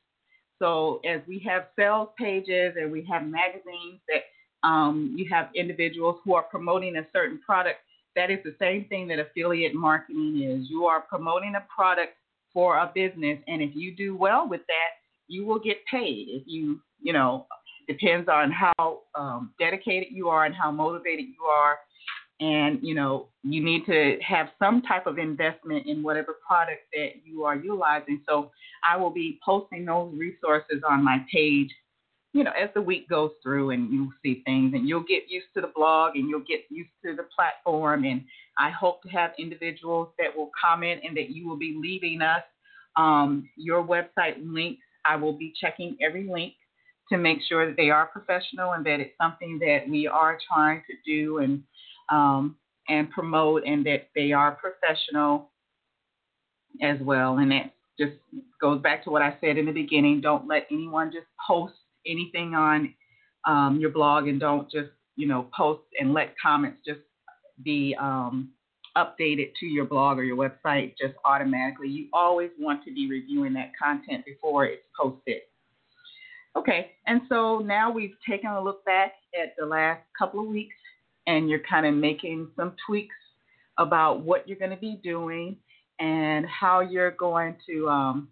So 0.60 1.02
as 1.10 1.22
we 1.28 1.40
have 1.40 1.68
sales 1.76 2.10
pages 2.18 2.76
and 2.80 2.92
we 2.92 3.06
have 3.12 3.24
magazines 3.24 4.00
that 4.08 4.68
um, 4.68 5.16
you 5.18 5.28
have 5.32 5.50
individuals 5.56 6.20
who 6.24 6.36
are 6.36 6.44
promoting 6.44 6.98
a 6.98 7.08
certain 7.12 7.40
product, 7.46 7.80
that 8.16 8.30
is 8.30 8.40
the 8.44 8.56
same 8.60 8.86
thing 8.86 9.08
that 9.08 9.20
affiliate 9.20 9.74
marketing 9.74 10.42
is. 10.44 10.70
You 10.70 10.86
are 10.86 11.02
promoting 11.02 11.56
a 11.56 11.66
product 11.76 12.14
for 12.54 12.78
a 12.78 12.92
business, 12.94 13.40
and 13.48 13.62
if 13.62 13.72
you 13.74 13.96
do 13.96 14.16
well 14.16 14.48
with 14.48 14.62
that, 14.68 15.02
you 15.28 15.46
will 15.46 15.60
get 15.60 15.78
paid. 15.90 16.28
If 16.30 16.44
you, 16.46 16.80
you 17.04 17.14
know, 17.14 17.46
depends 17.88 18.28
on 18.30 18.52
how 18.52 19.02
um, 19.16 19.52
dedicated 19.60 20.10
you 20.12 20.30
are 20.30 20.46
and 20.46 20.56
how 20.56 20.72
motivated 20.72 21.26
you 21.26 21.46
are, 21.46 21.78
and 22.40 22.80
you 22.82 22.96
know, 22.96 23.28
you 23.44 23.64
need 23.64 23.86
to 23.86 24.18
have 24.28 24.48
some 24.58 24.82
type 24.82 25.06
of 25.06 25.18
investment 25.18 25.86
in 25.86 26.02
whatever 26.02 26.38
product 26.46 26.82
that 26.94 27.12
you 27.24 27.44
are 27.44 27.56
utilizing. 27.56 28.22
So 28.28 28.52
I 28.84 28.98
will 28.98 29.12
be 29.12 29.40
posting 29.46 29.86
those 29.86 30.14
resources 30.18 30.82
on 30.90 31.04
my 31.04 31.20
page 31.32 31.70
you 32.34 32.44
know, 32.44 32.52
as 32.52 32.70
the 32.74 32.82
week 32.82 33.08
goes 33.08 33.32
through 33.44 33.70
and 33.70 33.94
you'll 33.94 34.12
see 34.24 34.42
things 34.44 34.74
and 34.74 34.90
you'll 34.90 35.04
get 35.04 35.24
used 35.30 35.48
to 35.54 35.62
the 35.62 35.72
blog 35.76 36.16
and 36.16 36.28
you'll 36.28 36.40
get 36.42 36.62
used 36.70 36.90
to 37.06 37.16
the 37.16 37.28
platform. 37.36 38.06
And 38.06 38.24
I 38.58 38.72
hope 38.72 39.04
to 39.04 39.10
have 39.10 39.32
individuals 39.38 40.10
that 40.18 40.36
will 40.36 40.50
comment 40.60 41.02
and 41.04 41.16
that 41.16 41.30
you 41.30 41.48
will 41.48 41.58
be 41.58 41.78
leaving 41.80 42.22
us 42.22 42.42
um, 42.96 43.48
your 43.56 43.84
website 43.84 44.38
links. 44.42 44.82
I 45.06 45.16
will 45.16 45.34
be 45.34 45.54
checking 45.60 45.96
every 46.02 46.28
link 46.28 46.54
to 47.14 47.20
make 47.20 47.40
sure 47.48 47.68
that 47.68 47.78
they 47.78 47.92
are 47.92 48.08
professional 48.08 48.72
and 48.72 48.86
that 48.86 49.00
it's 49.00 49.16
something 49.22 49.60
that 49.60 49.88
we 49.88 50.08
are 50.08 50.38
trying 50.52 50.82
to 50.90 50.96
do 51.06 51.38
and 51.38 51.62
um, 52.12 52.56
and 52.90 53.10
promote 53.12 53.64
and 53.66 53.86
that 53.86 54.10
they 54.16 54.32
are 54.32 54.52
professional 54.52 55.50
as 56.82 57.00
well. 57.02 57.38
And 57.38 57.52
that 57.52 57.74
just 58.00 58.14
goes 58.60 58.82
back 58.82 59.04
to 59.04 59.12
what 59.12 59.22
I 59.22 59.38
said 59.40 59.58
in 59.58 59.68
the 59.68 59.72
beginning. 59.72 60.22
Don't 60.22 60.48
let 60.48 60.68
anyone 60.72 61.12
just 61.12 61.28
post 61.48 61.76
anything 62.06 62.56
on 62.56 62.94
um, 63.48 63.78
your 63.80 63.92
blog 63.92 64.28
and 64.28 64.40
don't 64.40 64.70
just 64.70 64.90
you 65.16 65.28
know 65.28 65.48
post 65.56 65.84
and 66.00 66.14
let 66.14 66.34
comments 66.42 66.80
just 66.86 67.02
be 67.64 67.96
um, 68.00 68.50
updated 68.98 69.52
to 69.60 69.68
your 69.68 69.86
blog 69.86 70.18
or 70.18 70.24
your 70.24 70.38
website 70.38 70.96
just 71.00 71.14
automatically. 71.26 71.90
You 71.90 72.08
always 72.12 72.50
want 72.60 72.84
to 72.86 72.94
be 72.94 73.08
reviewing 73.08 73.54
that 73.54 73.72
content 73.82 74.26
before 74.26 74.66
it's 74.66 74.84
posted. 75.00 75.42
Okay, 76.56 76.92
and 77.08 77.22
so 77.30 77.60
now 77.60 77.92
we've 77.92 78.16
taken 78.30 78.52
a 78.52 78.62
look 78.62 78.86
back 78.86 79.14
at 79.42 79.56
the 79.58 79.66
last 79.66 80.02
couple 80.18 80.40
of 80.40 80.48
weeks, 80.48 80.76
and 81.26 81.50
you're 81.50 81.64
kind 81.68 81.86
of 81.86 81.96
making 81.96 82.48
some 82.56 82.76
tweaks 82.86 83.16
about 83.80 84.22
what 84.22 84.48
you're 84.48 84.58
going 84.58 84.72
to 84.72 84.78
be 84.78 85.00
doing 85.04 85.58
and 86.00 86.46
how 86.46 86.80
you're 86.82 87.12
going 87.12 87.56
to 87.68 87.90
um, 87.90 88.28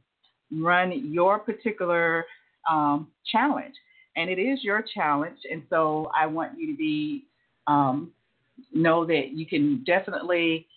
run 0.51 1.11
your 1.11 1.39
particular 1.39 2.25
um, 2.69 3.07
challenge. 3.31 3.73
And 4.15 4.29
it 4.29 4.39
is 4.39 4.63
your 4.63 4.83
challenge. 4.93 5.39
And 5.49 5.63
so 5.69 6.11
I 6.15 6.25
want 6.27 6.59
you 6.59 6.67
to 6.67 6.77
be, 6.77 7.25
um, 7.67 8.11
know 8.73 9.05
that 9.05 9.31
you 9.33 9.45
can 9.45 9.83
definitely 9.85 10.67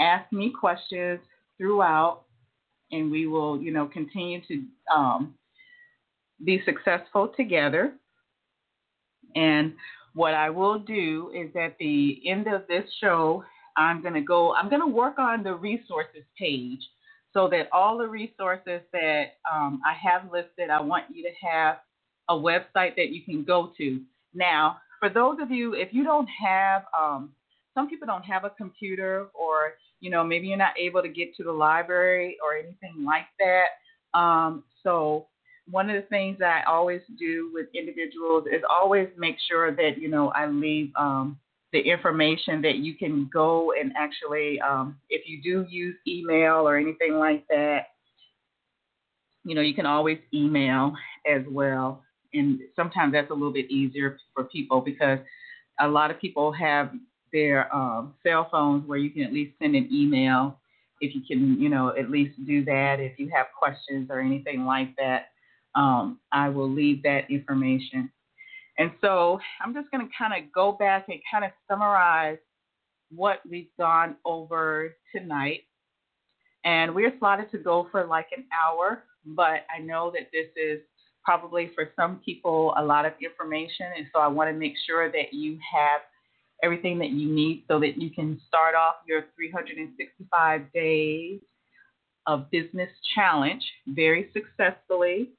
ask 0.00 0.32
me 0.32 0.52
questions 0.58 1.20
throughout, 1.58 2.22
and 2.90 3.10
we 3.10 3.26
will, 3.26 3.60
you 3.60 3.72
know, 3.72 3.86
continue 3.86 4.40
to 4.48 4.64
um, 4.92 5.34
be 6.44 6.62
successful 6.64 7.32
together. 7.36 7.92
And 9.34 9.74
what 10.14 10.34
I 10.34 10.50
will 10.50 10.78
do 10.78 11.30
is 11.34 11.54
at 11.56 11.76
the 11.78 12.20
end 12.26 12.46
of 12.46 12.62
this 12.68 12.84
show, 13.00 13.44
I'm 13.76 14.02
going 14.02 14.14
to 14.14 14.20
go, 14.20 14.54
I'm 14.54 14.68
going 14.68 14.80
to 14.80 14.88
work 14.88 15.18
on 15.18 15.42
the 15.42 15.54
resources 15.54 16.24
page 16.36 16.80
so 17.32 17.48
that 17.50 17.68
all 17.72 17.98
the 17.98 18.08
resources 18.08 18.80
that 18.92 19.36
um, 19.52 19.80
I 19.86 19.94
have 19.94 20.32
listed, 20.32 20.70
I 20.70 20.80
want 20.80 21.04
you 21.12 21.22
to 21.22 21.46
have 21.46 21.76
a 22.28 22.34
website 22.34 22.96
that 22.96 23.10
you 23.10 23.22
can 23.22 23.44
go 23.44 23.72
to. 23.78 24.00
Now, 24.34 24.78
for 24.98 25.08
those 25.08 25.36
of 25.40 25.50
you, 25.50 25.74
if 25.74 25.88
you 25.92 26.04
don't 26.04 26.28
have, 26.42 26.82
um, 26.98 27.30
some 27.74 27.88
people 27.88 28.06
don't 28.06 28.24
have 28.24 28.44
a 28.44 28.50
computer, 28.50 29.28
or 29.34 29.74
you 30.00 30.10
know, 30.10 30.24
maybe 30.24 30.48
you're 30.48 30.56
not 30.56 30.78
able 30.78 31.02
to 31.02 31.08
get 31.08 31.34
to 31.36 31.44
the 31.44 31.52
library 31.52 32.36
or 32.44 32.56
anything 32.56 33.04
like 33.04 33.26
that. 33.38 34.18
Um, 34.18 34.64
so, 34.82 35.26
one 35.70 35.90
of 35.90 35.96
the 35.96 36.08
things 36.08 36.38
that 36.38 36.62
I 36.66 36.70
always 36.70 37.02
do 37.18 37.50
with 37.52 37.66
individuals 37.74 38.44
is 38.46 38.62
always 38.68 39.08
make 39.16 39.36
sure 39.48 39.74
that 39.74 39.98
you 39.98 40.08
know 40.08 40.28
I 40.30 40.46
leave 40.46 40.90
um, 40.96 41.38
the 41.72 41.80
information 41.80 42.62
that 42.62 42.76
you 42.76 42.94
can 42.94 43.28
go 43.32 43.72
and 43.78 43.92
actually, 43.96 44.60
um, 44.60 44.96
if 45.10 45.28
you 45.28 45.42
do 45.42 45.66
use 45.68 45.96
email 46.06 46.66
or 46.66 46.78
anything 46.78 47.14
like 47.14 47.46
that, 47.48 47.88
you 49.44 49.54
know, 49.54 49.60
you 49.60 49.74
can 49.74 49.86
always 49.86 50.18
email 50.32 50.94
as 51.26 51.42
well. 51.50 52.02
And 52.32 52.60
sometimes 52.74 53.12
that's 53.12 53.30
a 53.30 53.34
little 53.34 53.52
bit 53.52 53.70
easier 53.70 54.18
for 54.34 54.44
people 54.44 54.80
because 54.80 55.18
a 55.80 55.88
lot 55.88 56.10
of 56.10 56.20
people 56.20 56.52
have 56.52 56.90
their 57.32 57.74
um, 57.74 58.14
cell 58.22 58.48
phones 58.50 58.86
where 58.88 58.98
you 58.98 59.10
can 59.10 59.22
at 59.22 59.32
least 59.32 59.52
send 59.60 59.74
an 59.76 59.88
email 59.92 60.58
if 61.00 61.14
you 61.14 61.20
can, 61.20 61.60
you 61.60 61.68
know, 61.68 61.94
at 61.98 62.10
least 62.10 62.34
do 62.46 62.64
that. 62.64 62.98
If 62.98 63.18
you 63.18 63.30
have 63.34 63.46
questions 63.58 64.08
or 64.10 64.20
anything 64.20 64.64
like 64.64 64.96
that, 64.96 65.28
um, 65.78 66.18
I 66.32 66.50
will 66.50 66.70
leave 66.70 67.02
that 67.04 67.30
information 67.30 68.10
and 68.78 68.92
so 69.00 69.40
I'm 69.60 69.74
just 69.74 69.90
going 69.90 70.06
to 70.06 70.12
kind 70.16 70.32
of 70.32 70.52
go 70.52 70.72
back 70.72 71.06
and 71.08 71.18
kind 71.30 71.44
of 71.44 71.50
summarize 71.68 72.38
what 73.10 73.40
we've 73.48 73.70
gone 73.78 74.16
over 74.24 74.94
tonight. 75.14 75.64
And 76.64 76.94
we're 76.94 77.12
slotted 77.18 77.50
to 77.50 77.58
go 77.58 77.88
for 77.90 78.06
like 78.06 78.28
an 78.36 78.44
hour, 78.52 79.02
but 79.24 79.66
I 79.74 79.80
know 79.80 80.12
that 80.12 80.30
this 80.32 80.46
is 80.56 80.80
probably 81.24 81.72
for 81.74 81.90
some 81.96 82.20
people 82.24 82.72
a 82.76 82.84
lot 82.84 83.04
of 83.04 83.12
information. 83.22 83.86
And 83.96 84.06
so 84.12 84.20
I 84.20 84.28
want 84.28 84.48
to 84.48 84.56
make 84.56 84.74
sure 84.86 85.10
that 85.10 85.32
you 85.32 85.58
have 85.72 86.02
everything 86.62 86.98
that 86.98 87.10
you 87.10 87.28
need 87.28 87.64
so 87.68 87.80
that 87.80 88.00
you 88.00 88.10
can 88.10 88.40
start 88.46 88.74
off 88.74 88.96
your 89.06 89.24
365 89.34 90.72
days 90.72 91.40
of 92.26 92.50
business 92.50 92.90
challenge 93.14 93.62
very 93.88 94.30
successfully. 94.32 95.30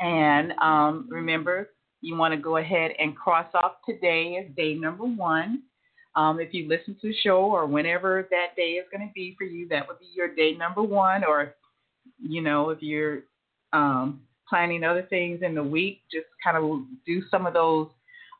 And 0.00 0.52
um, 0.60 1.06
remember, 1.10 1.70
you 2.00 2.16
want 2.16 2.32
to 2.32 2.40
go 2.40 2.56
ahead 2.56 2.92
and 2.98 3.14
cross 3.14 3.46
off 3.54 3.72
today 3.86 4.42
as 4.42 4.54
day 4.56 4.74
number 4.74 5.04
one. 5.04 5.62
Um, 6.16 6.40
if 6.40 6.52
you 6.52 6.66
listen 6.68 6.96
to 7.00 7.08
the 7.08 7.14
show 7.22 7.42
or 7.42 7.66
whenever 7.66 8.26
that 8.30 8.56
day 8.56 8.72
is 8.72 8.86
going 8.90 9.06
to 9.06 9.12
be 9.14 9.36
for 9.38 9.44
you, 9.44 9.68
that 9.68 9.86
would 9.86 9.98
be 9.98 10.08
your 10.14 10.34
day 10.34 10.52
number 10.52 10.82
one. 10.82 11.22
Or, 11.22 11.54
you 12.18 12.42
know, 12.42 12.70
if 12.70 12.82
you're 12.82 13.20
um, 13.72 14.22
planning 14.48 14.82
other 14.82 15.02
things 15.02 15.40
in 15.42 15.54
the 15.54 15.62
week, 15.62 16.00
just 16.10 16.26
kind 16.42 16.56
of 16.56 16.80
do 17.06 17.22
some 17.30 17.46
of 17.46 17.52
those 17.52 17.88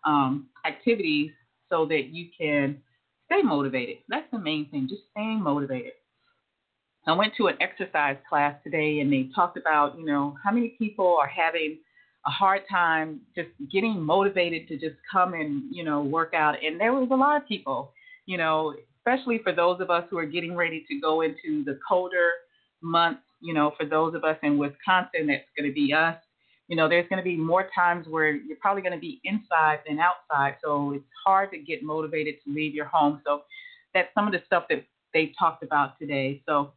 um, 0.05 0.49
activities 0.67 1.31
so 1.69 1.87
that 1.87 2.09
you 2.11 2.29
can 2.37 2.79
stay 3.27 3.43
motivated. 3.43 3.99
That's 4.09 4.27
the 4.33 4.39
main 4.39 4.69
thing, 4.71 4.89
just 4.89 5.03
staying 5.13 5.43
motivated. 5.43 5.93
I 7.07 7.12
went 7.12 7.34
to 7.38 7.48
an 7.48 7.57
exercise 7.61 8.16
class 8.28 8.55
today 8.62 9.01
and 9.01 9.12
they 9.12 9.28
talked 9.34 9.57
about, 9.57 9.98
you 9.98 10.05
know, 10.05 10.36
how 10.44 10.53
many 10.53 10.76
people 10.78 11.16
are 11.20 11.28
having 11.28 11.78
a 12.26 12.30
hard 12.30 12.62
time 12.70 13.20
just 13.34 13.48
getting 13.72 14.01
motivated 14.01 14.68
to 14.68 14.74
just 14.76 14.96
come 15.11 15.32
and 15.32 15.74
you 15.74 15.82
know 15.82 16.03
work 16.03 16.34
out 16.34 16.55
and 16.62 16.78
there 16.78 16.92
was 16.92 17.09
a 17.11 17.14
lot 17.14 17.34
of 17.34 17.48
people 17.48 17.94
you 18.26 18.36
know 18.36 18.74
especially 19.01 19.40
for 19.42 19.53
those 19.53 19.80
of 19.80 19.90
us 19.90 20.05
who 20.11 20.18
are 20.18 20.26
getting 20.26 20.55
ready 20.55 20.84
to 20.88 21.01
go 21.01 21.22
into 21.22 21.64
the 21.64 21.78
colder 21.88 22.30
months. 22.82 23.22
You 23.40 23.55
know, 23.55 23.72
for 23.78 23.86
those 23.86 24.14
of 24.14 24.24
us 24.24 24.36
in 24.42 24.59
Wisconsin, 24.59 25.26
that's 25.26 25.44
going 25.57 25.68
to 25.68 25.74
be 25.74 25.92
us. 25.92 26.16
You 26.68 26.76
know, 26.76 26.88
there's 26.88 27.09
going 27.09 27.18
to 27.18 27.24
be 27.24 27.36
more 27.36 27.68
times 27.74 28.07
where 28.09 28.30
you're 28.30 28.59
probably 28.61 28.82
going 28.82 28.94
to 28.94 29.01
be 29.01 29.20
inside 29.24 29.80
than 29.88 29.98
outside. 29.98 30.57
So 30.62 30.92
it's 30.92 31.05
hard 31.24 31.51
to 31.53 31.59
get 31.59 31.82
motivated 31.82 32.36
to 32.44 32.53
leave 32.53 32.74
your 32.74 32.84
home. 32.84 33.20
So 33.26 33.42
that's 33.92 34.09
some 34.14 34.26
of 34.26 34.32
the 34.32 34.42
stuff 34.46 34.64
that 34.68 34.84
they 35.12 35.32
talked 35.38 35.64
about 35.64 35.98
today. 35.98 36.42
So 36.46 36.72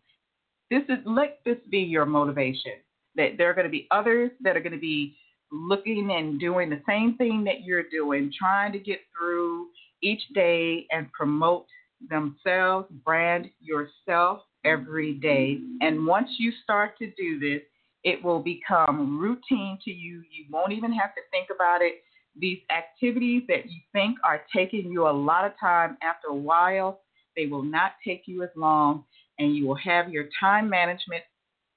this 0.70 0.84
is 0.90 0.98
let 1.06 1.40
this 1.46 1.58
be 1.70 1.80
your 1.80 2.06
motivation. 2.06 2.74
That 3.16 3.38
there 3.38 3.50
are 3.50 3.54
going 3.54 3.68
to 3.68 3.72
be 3.72 3.88
others 3.92 4.32
that 4.42 4.58
are 4.58 4.62
going 4.62 4.74
to 4.74 4.80
be 4.80 5.16
looking 5.52 6.16
and 6.18 6.40
doing 6.40 6.70
the 6.70 6.82
same 6.88 7.16
thing 7.18 7.44
that 7.44 7.64
you're 7.64 7.90
doing, 7.92 8.32
trying 8.38 8.72
to 8.72 8.80
get 8.80 9.00
through 9.16 9.68
each 10.02 10.22
day 10.34 10.88
and 10.92 11.12
promote 11.12 11.68
themselves, 12.10 12.88
brand 13.06 13.50
yourself 13.62 14.40
every 14.66 15.14
day. 15.14 15.60
And 15.82 16.06
once 16.08 16.30
you 16.40 16.52
start 16.64 16.98
to 16.98 17.12
do 17.12 17.40
this, 17.40 17.62
it 18.04 18.24
will 18.24 18.40
become 18.40 19.20
routine 19.20 19.78
to 19.86 19.92
you. 19.92 20.24
You 20.32 20.46
won't 20.52 20.74
even 20.74 20.92
have 20.92 21.16
to 21.16 21.22
think 21.32 21.48
about 21.56 21.82
it. 21.82 22.02
These 22.36 22.60
activities 22.76 23.44
that 23.48 23.70
you 23.70 23.80
think 23.92 24.18
are 24.26 24.42
taking 24.54 24.92
you 24.92 25.08
a 25.08 25.12
lot 25.12 25.46
of 25.46 25.54
time, 25.60 25.98
after 26.02 26.30
a 26.30 26.36
while, 26.36 27.02
they 27.36 27.46
will 27.46 27.64
not 27.64 27.94
take 28.06 28.24
you 28.26 28.44
as 28.44 28.50
long, 28.56 29.06
and 29.40 29.56
you 29.56 29.68
will 29.68 29.76
have 29.76 30.10
your 30.10 30.26
time 30.40 30.70
management 30.70 31.24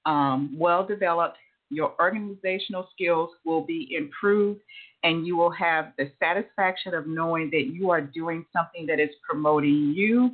um, 0.05 0.55
well 0.57 0.85
developed. 0.85 1.37
Your 1.69 1.93
organizational 1.99 2.87
skills 2.93 3.29
will 3.45 3.61
be 3.61 3.89
improved, 3.91 4.61
and 5.03 5.27
you 5.27 5.35
will 5.35 5.51
have 5.51 5.91
the 5.97 6.11
satisfaction 6.19 6.93
of 6.93 7.07
knowing 7.07 7.49
that 7.51 7.67
you 7.73 7.89
are 7.89 8.01
doing 8.01 8.45
something 8.53 8.85
that 8.85 8.99
is 8.99 9.09
promoting 9.27 9.93
you, 9.95 10.31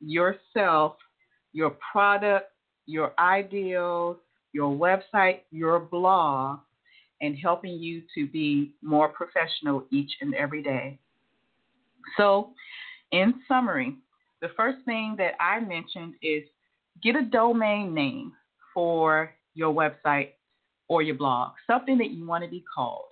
yourself, 0.00 0.96
your 1.52 1.76
product, 1.92 2.50
your 2.86 3.12
ideals, 3.18 4.16
your 4.52 4.74
website, 4.74 5.40
your 5.50 5.78
blog, 5.78 6.60
and 7.20 7.36
helping 7.36 7.78
you 7.78 8.02
to 8.14 8.26
be 8.26 8.74
more 8.82 9.08
professional 9.08 9.84
each 9.90 10.10
and 10.20 10.34
every 10.34 10.62
day. 10.62 10.98
So, 12.16 12.50
in 13.12 13.34
summary, 13.46 13.96
the 14.40 14.48
first 14.56 14.78
thing 14.84 15.14
that 15.18 15.32
I 15.40 15.60
mentioned 15.60 16.14
is 16.22 16.44
get 17.02 17.16
a 17.16 17.22
domain 17.22 17.94
name 17.94 18.32
for 18.74 19.30
your 19.54 19.74
website 19.74 20.30
or 20.88 21.02
your 21.02 21.16
blog, 21.16 21.52
something 21.66 21.98
that 21.98 22.10
you 22.10 22.26
want 22.26 22.44
to 22.44 22.50
be 22.50 22.64
called. 22.74 23.04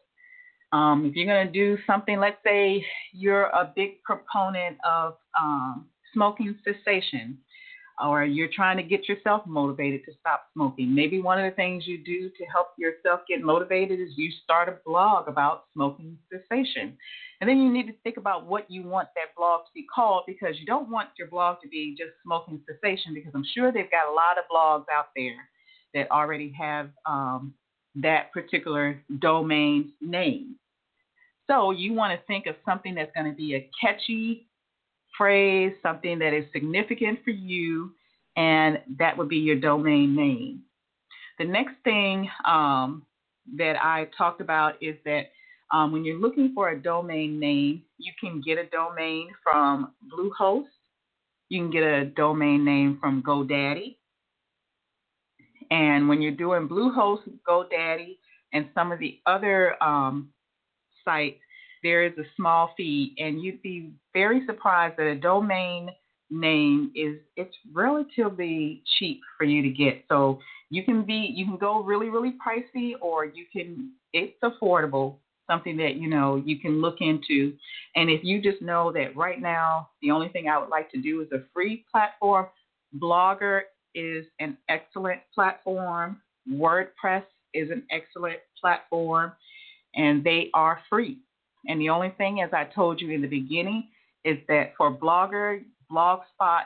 Um, 0.73 1.07
if 1.07 1.15
you're 1.15 1.27
going 1.27 1.47
to 1.47 1.53
do 1.53 1.79
something, 1.87 2.19
let's 2.19 2.39
say 2.45 2.85
you're 3.13 3.45
a 3.47 3.73
big 3.75 4.03
proponent 4.03 4.77
of 4.85 5.17
um, 5.39 5.87
smoking 6.13 6.57
cessation, 6.65 7.39
or 8.05 8.25
you're 8.25 8.51
trying 8.55 8.77
to 8.77 8.83
get 8.83 9.09
yourself 9.09 9.47
motivated 9.47 10.05
to 10.05 10.13
stop 10.21 10.45
smoking. 10.53 10.95
Maybe 10.95 11.21
one 11.21 11.43
of 11.43 11.51
the 11.51 11.57
things 11.57 11.87
you 11.87 12.03
do 12.05 12.29
to 12.29 12.45
help 12.45 12.69
yourself 12.79 13.21
get 13.29 13.41
motivated 13.41 14.01
is 14.01 14.11
you 14.17 14.31
start 14.45 14.69
a 14.69 14.79
blog 14.85 15.29
about 15.29 15.65
smoking 15.73 16.19
cessation. 16.31 16.97
And 17.41 17.49
then 17.49 17.59
you 17.59 17.73
need 17.73 17.87
to 17.87 17.95
think 18.03 18.17
about 18.17 18.47
what 18.47 18.71
you 18.71 18.83
want 18.83 19.09
that 19.15 19.35
blog 19.37 19.63
to 19.67 19.71
be 19.75 19.87
called 19.95 20.25
because 20.27 20.59
you 20.59 20.67
don't 20.67 20.91
want 20.91 21.11
your 21.19 21.29
blog 21.29 21.61
to 21.63 21.69
be 21.69 21.95
just 21.97 22.13
smoking 22.23 22.61
cessation 22.67 23.15
because 23.15 23.33
I'm 23.35 23.45
sure 23.55 23.73
they've 23.73 23.91
got 23.91 24.11
a 24.11 24.13
lot 24.13 24.39
of 24.39 24.45
blogs 24.53 24.87
out 24.95 25.09
there 25.17 25.49
that 25.95 26.11
already 26.11 26.53
have 26.59 26.91
um, 27.07 27.55
that 27.97 28.33
particular 28.33 29.03
domain 29.21 29.93
name. 30.01 30.57
So 31.47 31.71
you 31.71 31.93
want 31.95 32.19
to 32.19 32.27
think 32.27 32.47
of 32.47 32.57
something 32.65 32.95
that's 32.95 33.13
going 33.15 33.31
to 33.31 33.37
be 33.37 33.55
a 33.55 33.71
catchy 33.81 34.46
phrase, 35.17 35.73
something 35.83 36.19
that 36.19 36.33
is 36.33 36.45
significant 36.53 37.21
for 37.25 37.31
you, 37.31 37.93
and 38.37 38.81
that 38.99 39.17
would 39.17 39.29
be 39.29 39.37
your 39.37 39.57
domain 39.57 40.15
name. 40.15 40.63
The 41.39 41.45
next 41.45 41.75
thing 41.85 42.29
um, 42.47 43.05
that 43.57 43.77
I 43.83 44.09
talked 44.17 44.41
about 44.41 44.75
is 44.83 44.97
that 45.05 45.31
um, 45.73 45.93
when 45.93 46.05
you're 46.05 46.19
looking 46.19 46.53
for 46.55 46.71
a 46.71 46.81
domain 46.81 47.41
name, 47.41 47.83
you 47.99 48.13
can 48.21 48.41
get 48.41 48.59
a 48.59 48.67
domain 48.67 49.31
from 49.43 49.93
Bluehost. 50.13 50.67
You 51.49 51.63
can 51.63 51.71
get 51.71 51.83
a 51.83 52.05
domain 52.07 52.65
name 52.65 52.99
from 53.01 53.23
GoDaddy. 53.23 53.97
And 55.71 56.09
when 56.09 56.23
you're 56.23 56.33
doing 56.33 56.69
Bluehost, 56.69 57.23
GoDaddy, 57.47 58.19
and 58.53 58.69
some 58.75 58.93
of 58.93 58.99
the 58.99 59.19
other 59.27 59.83
um, 59.83 60.31
sites, 61.05 61.41
there 61.83 62.05
is 62.05 62.13
a 62.19 62.25
small 62.37 62.73
fee, 62.77 63.15
and 63.19 63.43
you'd 63.43 63.63
be 63.63 63.93
very 64.13 64.45
surprised 64.47 64.97
that 64.99 65.07
a 65.07 65.17
domain 65.17 65.91
name 66.31 66.91
is 66.95 67.17
it's 67.37 67.55
relatively 67.73 68.83
cheap 68.99 69.21
for 69.39 69.45
you 69.45 69.63
to 69.63 69.69
get. 69.71 70.05
So 70.09 70.41
you 70.71 70.85
can 70.85 71.05
be 71.05 71.33
you 71.35 71.45
can 71.45 71.57
go 71.57 71.83
really 71.83 72.09
really 72.09 72.35
pricey, 72.45 72.93
or 73.01 73.25
you 73.25 73.47
can 73.53 73.93
it's 74.13 74.37
affordable, 74.43 75.17
something 75.49 75.77
that 75.77 75.97
you 75.97 76.09
know 76.09 76.43
you 76.45 76.59
can 76.59 76.81
look 76.81 76.97
into. 77.01 77.55
And 77.95 78.11
if 78.11 78.23
you 78.25 78.43
just 78.43 78.63
know 78.63 78.93
that 78.93 79.17
right 79.17 79.41
now 79.41 79.91
the 80.03 80.11
only 80.11 80.29
thing 80.29 80.49
I 80.49 80.59
would 80.59 80.71
like 80.71 80.91
to 80.93 81.01
do 81.01 81.21
is 81.21 81.29
a 81.33 81.45
free 81.55 81.85
platform, 81.91 82.47
Blogger 82.99 83.63
is 83.95 84.27
an 84.41 84.57
excellent 84.69 85.21
platform. 85.35 86.21
WordPress 86.51 87.25
is 87.55 87.71
an 87.71 87.83
excellent 87.91 88.39
platform, 88.61 89.33
and 89.95 90.23
they 90.23 90.51
are 90.55 90.81
free. 90.89 91.19
And 91.69 91.81
the 91.81 91.89
only 91.89 92.11
thing, 92.17 92.41
as 92.41 92.51
I 92.53 92.65
told 92.65 93.01
you 93.01 93.11
in 93.11 93.23
the 93.23 93.29
beginning, 93.29 93.89
is 94.25 94.39
that 94.49 94.73
for 94.77 94.93
Blogger, 94.93 95.63
Blogspot, 95.91 96.63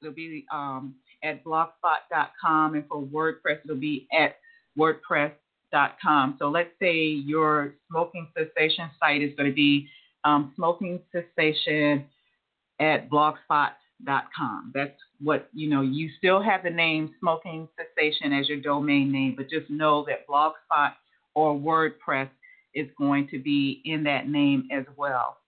it'll 0.00 0.14
be 0.14 0.44
um, 0.52 0.94
at 1.22 1.42
blogspot.com, 1.44 2.74
and 2.74 2.84
for 2.88 3.02
WordPress, 3.02 3.60
it'll 3.64 3.76
be 3.76 4.06
at 4.12 4.36
wordpress.com. 4.78 6.36
So 6.38 6.48
let's 6.48 6.70
say 6.80 6.94
your 6.94 7.74
smoking 7.88 8.28
cessation 8.36 8.90
site 9.00 9.22
is 9.22 9.32
going 9.36 9.48
to 9.48 9.54
be 9.54 9.88
um, 10.24 10.52
smoking 10.56 11.00
cessation 11.12 12.04
at 12.80 13.08
blogspot.com. 13.08 14.72
That's 14.74 14.92
what 15.22 15.48
you 15.54 15.68
know. 15.70 15.82
You 15.82 16.10
still 16.18 16.42
have 16.42 16.62
the 16.62 16.70
name 16.70 17.14
smoking 17.20 17.68
cessation 17.76 18.32
as 18.32 18.48
your 18.48 18.60
domain 18.60 19.10
name, 19.10 19.34
but 19.36 19.48
just 19.48 19.70
know 19.70 20.04
that 20.06 20.26
Blogspot 20.28 20.92
or 21.34 21.54
WordPress 21.54 22.28
is 22.74 22.88
going 22.98 23.28
to 23.28 23.38
be 23.38 23.82
in 23.84 24.04
that 24.04 24.28
name 24.28 24.68
as 24.72 24.84
well. 24.96 25.38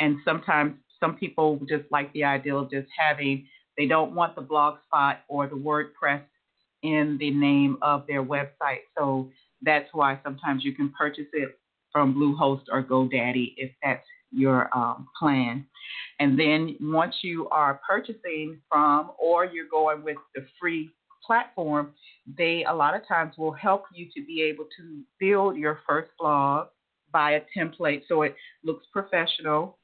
And 0.00 0.18
sometimes 0.24 0.74
some 1.00 1.16
people 1.16 1.58
just 1.68 1.84
like 1.90 2.12
the 2.12 2.24
idea 2.24 2.54
of 2.54 2.70
just 2.70 2.88
having, 2.96 3.46
they 3.76 3.86
don't 3.86 4.14
want 4.14 4.34
the 4.34 4.42
blog 4.42 4.78
spot 4.86 5.20
or 5.28 5.46
the 5.46 5.56
WordPress 5.56 6.22
in 6.82 7.16
the 7.18 7.30
name 7.30 7.78
of 7.82 8.06
their 8.06 8.22
website. 8.22 8.84
So 8.96 9.30
that's 9.62 9.88
why 9.92 10.20
sometimes 10.22 10.64
you 10.64 10.72
can 10.72 10.92
purchase 10.98 11.26
it 11.32 11.58
from 11.92 12.14
Bluehost 12.14 12.64
or 12.70 12.82
GoDaddy 12.82 13.54
if 13.56 13.72
that's 13.82 14.04
your 14.30 14.68
um, 14.76 15.08
plan. 15.18 15.66
And 16.20 16.38
then 16.38 16.76
once 16.80 17.14
you 17.22 17.48
are 17.48 17.80
purchasing 17.88 18.60
from 18.68 19.12
or 19.18 19.44
you're 19.46 19.68
going 19.70 20.02
with 20.02 20.16
the 20.34 20.44
free 20.60 20.90
platform, 21.26 21.92
they 22.36 22.64
a 22.68 22.74
lot 22.74 22.94
of 22.94 23.06
times 23.06 23.34
will 23.36 23.52
help 23.52 23.84
you 23.94 24.06
to 24.14 24.24
be 24.24 24.42
able 24.42 24.66
to 24.76 25.02
build 25.18 25.56
your 25.56 25.80
first 25.88 26.10
blog 26.18 26.68
by 27.12 27.32
a 27.32 27.40
template 27.56 28.02
so 28.08 28.22
it 28.22 28.34
looks 28.64 28.86
professional 28.92 29.78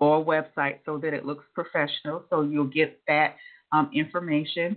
or 0.00 0.24
website 0.24 0.78
so 0.84 0.98
that 0.98 1.14
it 1.14 1.24
looks 1.24 1.44
professional. 1.54 2.24
So 2.30 2.42
you'll 2.42 2.66
get 2.66 3.00
that 3.08 3.36
um, 3.72 3.90
information. 3.94 4.76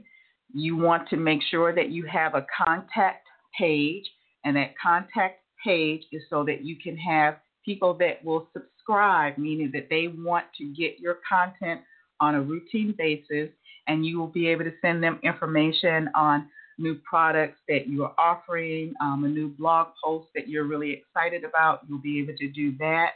You 0.53 0.75
want 0.77 1.09
to 1.09 1.17
make 1.17 1.41
sure 1.49 1.73
that 1.73 1.89
you 1.89 2.05
have 2.05 2.35
a 2.35 2.45
contact 2.65 3.27
page, 3.57 4.05
and 4.43 4.55
that 4.55 4.73
contact 4.81 5.41
page 5.63 6.03
is 6.11 6.21
so 6.29 6.43
that 6.45 6.63
you 6.63 6.77
can 6.81 6.97
have 6.97 7.37
people 7.63 7.93
that 7.95 8.23
will 8.23 8.47
subscribe, 8.53 9.37
meaning 9.37 9.71
that 9.73 9.87
they 9.89 10.07
want 10.07 10.45
to 10.57 10.65
get 10.73 10.99
your 10.99 11.17
content 11.27 11.81
on 12.19 12.35
a 12.35 12.41
routine 12.41 12.93
basis 12.97 13.49
and 13.87 14.05
you 14.05 14.19
will 14.19 14.27
be 14.27 14.47
able 14.47 14.63
to 14.63 14.73
send 14.81 15.03
them 15.03 15.19
information 15.23 16.09
on 16.15 16.47
new 16.77 16.95
products 16.95 17.59
that 17.67 17.87
you 17.87 18.03
are 18.03 18.13
offering, 18.17 18.93
um, 19.01 19.23
a 19.23 19.27
new 19.27 19.49
blog 19.49 19.87
post 20.03 20.27
that 20.35 20.47
you're 20.47 20.65
really 20.65 20.91
excited 20.91 21.43
about. 21.43 21.81
You'll 21.87 21.99
be 22.01 22.19
able 22.19 22.35
to 22.37 22.49
do 22.49 22.75
that. 22.79 23.11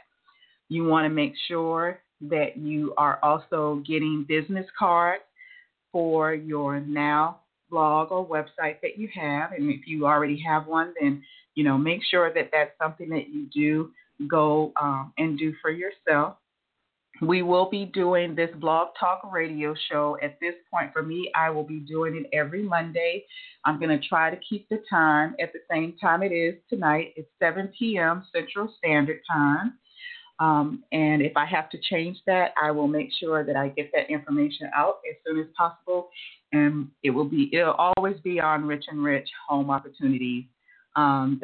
You 0.68 0.84
want 0.84 1.04
to 1.04 1.08
make 1.08 1.34
sure 1.48 2.00
that 2.22 2.56
you 2.56 2.94
are 2.96 3.18
also 3.22 3.82
getting 3.86 4.24
business 4.26 4.66
cards 4.78 5.22
for 5.92 6.34
your 6.34 6.80
now 6.80 7.40
blog 7.70 8.12
or 8.12 8.26
website 8.26 8.80
that 8.82 8.96
you 8.96 9.08
have. 9.14 9.52
And 9.52 9.70
if 9.70 9.86
you 9.86 10.06
already 10.06 10.40
have 10.46 10.66
one, 10.66 10.94
then 11.00 11.22
you 11.54 11.64
know 11.64 11.76
make 11.76 12.00
sure 12.10 12.32
that 12.32 12.50
that's 12.52 12.72
something 12.80 13.08
that 13.10 13.28
you 13.28 13.48
do 13.52 13.90
go 14.28 14.72
um, 14.80 15.12
and 15.18 15.38
do 15.38 15.54
for 15.60 15.70
yourself. 15.70 16.36
We 17.22 17.42
will 17.42 17.70
be 17.70 17.86
doing 17.86 18.34
this 18.34 18.50
blog 18.56 18.88
talk 18.98 19.22
radio 19.32 19.74
show. 19.90 20.18
At 20.22 20.38
this 20.40 20.54
point, 20.72 20.92
for 20.92 21.02
me, 21.02 21.30
I 21.34 21.50
will 21.50 21.64
be 21.64 21.80
doing 21.80 22.16
it 22.16 22.36
every 22.36 22.62
Monday. 22.62 23.24
I'm 23.64 23.78
going 23.78 23.98
to 23.98 24.06
try 24.06 24.30
to 24.30 24.36
keep 24.48 24.68
the 24.68 24.82
time 24.88 25.34
at 25.40 25.52
the 25.52 25.60
same 25.70 25.96
time 26.00 26.22
it 26.22 26.32
is 26.32 26.54
tonight. 26.68 27.14
It's 27.16 27.28
7 27.38 27.72
p.m. 27.78 28.24
Central 28.34 28.72
Standard 28.78 29.20
Time. 29.30 29.74
Um, 30.38 30.84
and 30.92 31.22
if 31.22 31.32
I 31.36 31.46
have 31.46 31.70
to 31.70 31.78
change 31.90 32.18
that, 32.26 32.52
I 32.62 32.70
will 32.70 32.88
make 32.88 33.08
sure 33.18 33.44
that 33.44 33.56
I 33.56 33.68
get 33.68 33.90
that 33.94 34.10
information 34.10 34.68
out 34.76 34.96
as 35.10 35.16
soon 35.26 35.40
as 35.40 35.46
possible. 35.56 36.10
And 36.52 36.88
it 37.02 37.10
will 37.10 37.24
be 37.24 37.48
it'll 37.52 37.74
always 37.96 38.20
be 38.20 38.40
on 38.40 38.64
Rich 38.66 38.84
and 38.88 39.02
Rich 39.02 39.28
Home 39.48 39.70
Opportunities 39.70 40.44
um, 40.94 41.40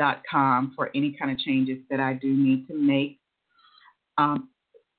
for 0.77 0.91
any 0.95 1.17
kind 1.19 1.31
of 1.31 1.39
changes 1.39 1.79
that 1.91 2.01
I 2.01 2.15
do 2.15 2.29
need 2.29 2.69
to 2.69 2.75
make. 2.75 3.19
Um, 4.19 4.51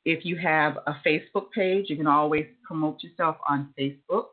if 0.06 0.26
you 0.26 0.38
have 0.38 0.78
a 0.88 0.96
Facebook 1.06 1.52
page, 1.56 1.86
you 1.90 1.96
can 1.96 2.08
always 2.08 2.46
promote 2.66 3.02
yourself 3.04 3.38
on 3.50 3.74
Facebook 3.80 4.26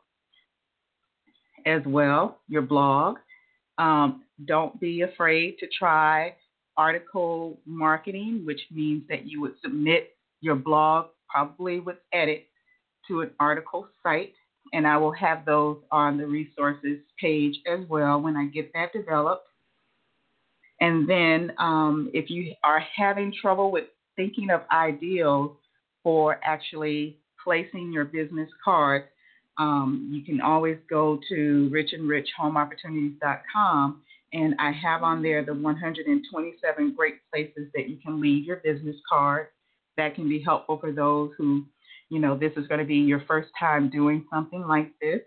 as 1.66 1.82
well, 1.86 2.38
your 2.48 2.62
blog. 2.62 3.16
Um, 3.78 4.24
don't 4.46 4.78
be 4.80 5.02
afraid 5.02 5.58
to 5.58 5.66
try 5.66 6.34
article 6.76 7.58
marketing, 7.66 8.42
which 8.44 8.60
means 8.70 9.04
that 9.08 9.26
you 9.26 9.40
would 9.40 9.54
submit 9.62 10.16
your 10.40 10.56
blog, 10.56 11.06
probably 11.28 11.78
with 11.80 11.96
edit, 12.12 12.46
to 13.08 13.20
an 13.20 13.30
article 13.38 13.86
site. 14.02 14.32
And 14.72 14.86
I 14.86 14.96
will 14.96 15.12
have 15.12 15.44
those 15.44 15.78
on 15.90 16.16
the 16.16 16.26
resources 16.26 16.98
page 17.20 17.56
as 17.66 17.80
well 17.88 18.20
when 18.20 18.36
I 18.36 18.46
get 18.46 18.72
that 18.72 18.92
developed. 18.92 19.46
And 20.80 21.08
then 21.08 21.52
um, 21.58 22.10
if 22.14 22.30
you 22.30 22.54
are 22.64 22.82
having 22.96 23.32
trouble 23.40 23.70
with 23.70 23.84
thinking 24.16 24.50
of 24.50 24.62
ideals 24.72 25.56
for 26.02 26.40
actually 26.42 27.18
placing 27.42 27.90
your 27.92 28.04
business 28.04 28.50
card, 28.64 29.04
um, 29.58 30.08
you 30.12 30.22
can 30.24 30.40
always 30.40 30.78
go 30.88 31.18
to 31.28 31.70
richandrichhomeopportunities.com 31.72 34.02
and 34.32 34.54
I 34.58 34.72
have 34.72 35.02
on 35.02 35.22
there 35.22 35.44
the 35.44 35.54
127 35.54 36.94
great 36.96 37.14
places 37.32 37.68
that 37.74 37.88
you 37.88 37.96
can 37.96 38.20
leave 38.20 38.44
your 38.44 38.56
business 38.56 38.96
card. 39.08 39.48
That 39.96 40.14
can 40.14 40.28
be 40.28 40.40
helpful 40.40 40.78
for 40.78 40.92
those 40.92 41.32
who, 41.36 41.64
you 42.10 42.20
know, 42.20 42.36
this 42.36 42.52
is 42.56 42.66
going 42.68 42.78
to 42.78 42.86
be 42.86 42.96
your 42.96 43.22
first 43.26 43.48
time 43.58 43.90
doing 43.90 44.24
something 44.32 44.66
like 44.66 44.92
this. 45.00 45.20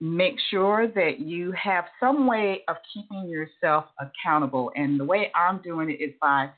Make 0.00 0.36
sure 0.50 0.88
that 0.88 1.20
you 1.20 1.52
have 1.52 1.84
some 2.00 2.26
way 2.26 2.62
of 2.68 2.76
keeping 2.92 3.28
yourself 3.28 3.84
accountable. 4.00 4.72
And 4.74 4.98
the 4.98 5.04
way 5.04 5.30
I'm 5.34 5.60
doing 5.62 5.90
it 5.90 6.02
is 6.02 6.14
by 6.20 6.48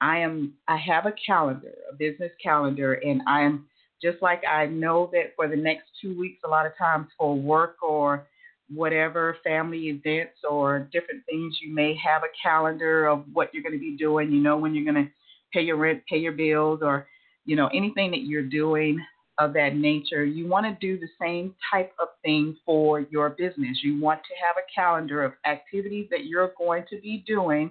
I 0.00 0.18
am 0.18 0.54
I 0.68 0.76
have 0.76 1.06
a 1.06 1.14
calendar, 1.24 1.74
a 1.90 1.94
business 1.94 2.32
calendar, 2.42 2.94
and 2.94 3.22
I 3.26 3.42
am 3.42 3.66
just 4.02 4.22
like 4.22 4.42
I 4.48 4.66
know 4.66 5.10
that 5.12 5.34
for 5.36 5.48
the 5.48 5.56
next 5.56 5.86
two 6.00 6.18
weeks, 6.18 6.42
a 6.44 6.48
lot 6.48 6.66
of 6.66 6.72
times 6.78 7.08
for 7.18 7.34
work 7.36 7.76
or 7.82 8.26
whatever 8.72 9.36
family 9.42 9.88
events 9.88 10.38
or 10.48 10.88
different 10.92 11.24
things 11.26 11.56
you 11.60 11.74
may 11.74 11.96
have 11.96 12.22
a 12.22 12.32
calendar 12.42 13.06
of 13.06 13.24
what 13.32 13.52
you're 13.52 13.62
going 13.62 13.72
to 13.72 13.78
be 13.78 13.96
doing. 13.96 14.30
You 14.30 14.40
know 14.40 14.56
when 14.56 14.74
you're 14.74 14.90
going 14.90 15.06
to 15.06 15.10
pay 15.52 15.62
your 15.62 15.76
rent 15.76 16.02
pay 16.08 16.18
your 16.18 16.32
bills 16.32 16.80
or 16.82 17.06
you 17.44 17.56
know 17.56 17.68
anything 17.74 18.10
that 18.10 18.22
you're 18.22 18.42
doing 18.42 19.00
of 19.38 19.52
that 19.54 19.76
nature. 19.76 20.24
You 20.24 20.48
want 20.48 20.66
to 20.66 20.76
do 20.86 20.98
the 20.98 21.08
same 21.20 21.54
type 21.72 21.92
of 22.00 22.08
thing 22.24 22.56
for 22.66 23.00
your 23.00 23.30
business. 23.30 23.78
You 23.82 24.00
want 24.00 24.20
to 24.24 24.34
have 24.44 24.56
a 24.56 24.66
calendar 24.74 25.24
of 25.24 25.32
activities 25.46 26.08
that 26.10 26.24
you're 26.26 26.52
going 26.58 26.84
to 26.90 27.00
be 27.00 27.24
doing 27.26 27.70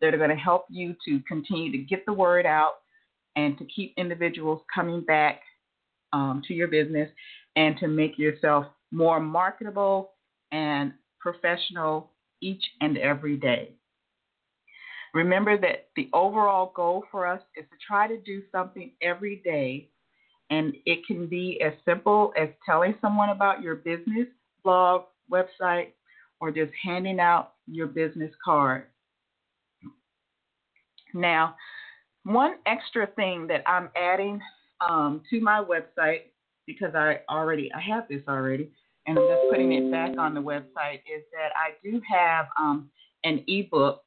that 0.00 0.14
are 0.14 0.18
going 0.18 0.30
to 0.30 0.36
help 0.36 0.66
you 0.68 0.94
to 1.06 1.20
continue 1.26 1.72
to 1.72 1.78
get 1.78 2.04
the 2.06 2.12
word 2.12 2.46
out 2.46 2.74
and 3.36 3.56
to 3.58 3.64
keep 3.64 3.94
individuals 3.96 4.62
coming 4.74 5.00
back 5.02 5.40
um, 6.12 6.42
to 6.46 6.54
your 6.54 6.68
business 6.68 7.10
and 7.56 7.76
to 7.78 7.88
make 7.88 8.18
yourself 8.18 8.66
more 8.90 9.20
marketable 9.20 10.12
and 10.52 10.92
professional 11.20 12.10
each 12.40 12.62
and 12.80 12.98
every 12.98 13.36
day. 13.36 13.70
Remember 15.14 15.58
that 15.58 15.88
the 15.96 16.10
overall 16.12 16.72
goal 16.74 17.04
for 17.10 17.26
us 17.26 17.40
is 17.56 17.64
to 17.70 17.76
try 17.86 18.06
to 18.06 18.18
do 18.18 18.42
something 18.52 18.92
every 19.00 19.40
day, 19.44 19.88
and 20.50 20.74
it 20.84 21.06
can 21.06 21.26
be 21.26 21.60
as 21.64 21.72
simple 21.84 22.32
as 22.40 22.48
telling 22.66 22.94
someone 23.00 23.30
about 23.30 23.62
your 23.62 23.76
business, 23.76 24.26
blog, 24.62 25.04
website, 25.32 25.88
or 26.40 26.50
just 26.50 26.70
handing 26.84 27.18
out 27.18 27.54
your 27.66 27.86
business 27.86 28.30
card. 28.44 28.84
Now, 31.16 31.56
one 32.24 32.56
extra 32.66 33.06
thing 33.08 33.46
that 33.48 33.62
I'm 33.66 33.90
adding 33.96 34.40
um, 34.86 35.22
to 35.30 35.40
my 35.40 35.62
website 35.62 36.22
because 36.66 36.94
I 36.94 37.20
already 37.30 37.70
I 37.72 37.80
have 37.80 38.08
this 38.08 38.22
already 38.28 38.70
and 39.06 39.18
I'm 39.18 39.26
just 39.28 39.50
putting 39.50 39.72
it 39.72 39.90
back 39.90 40.18
on 40.18 40.34
the 40.34 40.42
website, 40.42 41.00
is 41.06 41.22
that 41.32 41.52
I 41.54 41.74
do 41.82 42.00
have 42.10 42.46
um, 42.58 42.90
an 43.24 43.44
ebook. 43.46 44.02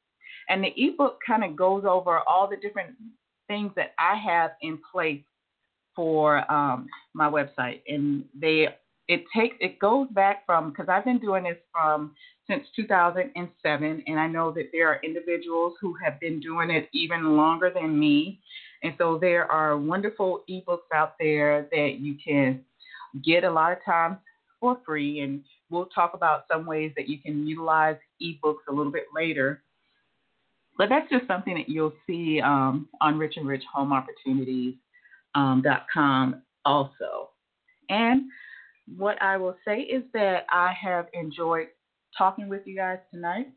And 0.48 0.62
the 0.62 0.72
ebook 0.76 1.18
kind 1.26 1.42
of 1.42 1.56
goes 1.56 1.84
over 1.88 2.20
all 2.28 2.48
the 2.48 2.56
different 2.56 2.90
things 3.48 3.72
that 3.76 3.94
I 3.98 4.16
have 4.16 4.52
in 4.60 4.78
place 4.92 5.22
for 5.96 6.50
um, 6.52 6.86
my 7.14 7.30
website. 7.30 7.80
And 7.88 8.24
they 8.38 8.68
it 9.08 9.24
takes 9.34 9.56
it 9.60 9.78
goes 9.78 10.06
back 10.10 10.44
from 10.46 10.70
because 10.70 10.86
I've 10.88 11.04
been 11.04 11.18
doing 11.18 11.44
this 11.44 11.56
from 11.72 12.14
since 12.50 12.66
2007, 12.74 14.04
and 14.06 14.20
I 14.20 14.26
know 14.26 14.50
that 14.52 14.70
there 14.72 14.88
are 14.88 15.00
individuals 15.04 15.74
who 15.80 15.94
have 16.02 16.18
been 16.18 16.40
doing 16.40 16.70
it 16.70 16.88
even 16.92 17.36
longer 17.36 17.70
than 17.72 17.98
me. 17.98 18.40
And 18.82 18.94
so 18.98 19.18
there 19.18 19.50
are 19.50 19.78
wonderful 19.78 20.42
ebooks 20.50 20.90
out 20.92 21.14
there 21.20 21.68
that 21.70 21.96
you 22.00 22.16
can 22.22 22.64
get 23.24 23.44
a 23.44 23.50
lot 23.50 23.72
of 23.72 23.78
times 23.84 24.16
for 24.58 24.78
free. 24.84 25.20
And 25.20 25.42
we'll 25.70 25.86
talk 25.86 26.14
about 26.14 26.44
some 26.50 26.66
ways 26.66 26.92
that 26.96 27.08
you 27.08 27.18
can 27.18 27.46
utilize 27.46 27.96
ebooks 28.20 28.66
a 28.68 28.72
little 28.72 28.92
bit 28.92 29.06
later. 29.14 29.62
But 30.76 30.88
that's 30.88 31.08
just 31.10 31.26
something 31.28 31.54
that 31.54 31.68
you'll 31.68 31.92
see 32.06 32.40
um, 32.40 32.88
on 33.00 33.18
Rich 33.18 33.34
and 33.36 33.46
Rich 33.46 33.64
Home 33.72 33.92
Opportunities 33.92 34.74
um, 35.34 35.62
.com 35.92 36.42
also. 36.64 37.30
And 37.90 38.22
what 38.96 39.20
I 39.22 39.36
will 39.36 39.56
say 39.64 39.80
is 39.80 40.02
that 40.14 40.46
I 40.50 40.72
have 40.72 41.06
enjoyed 41.12 41.68
talking 42.16 42.48
with 42.48 42.62
you 42.66 42.76
guys 42.76 42.98
tonight. 43.12 43.48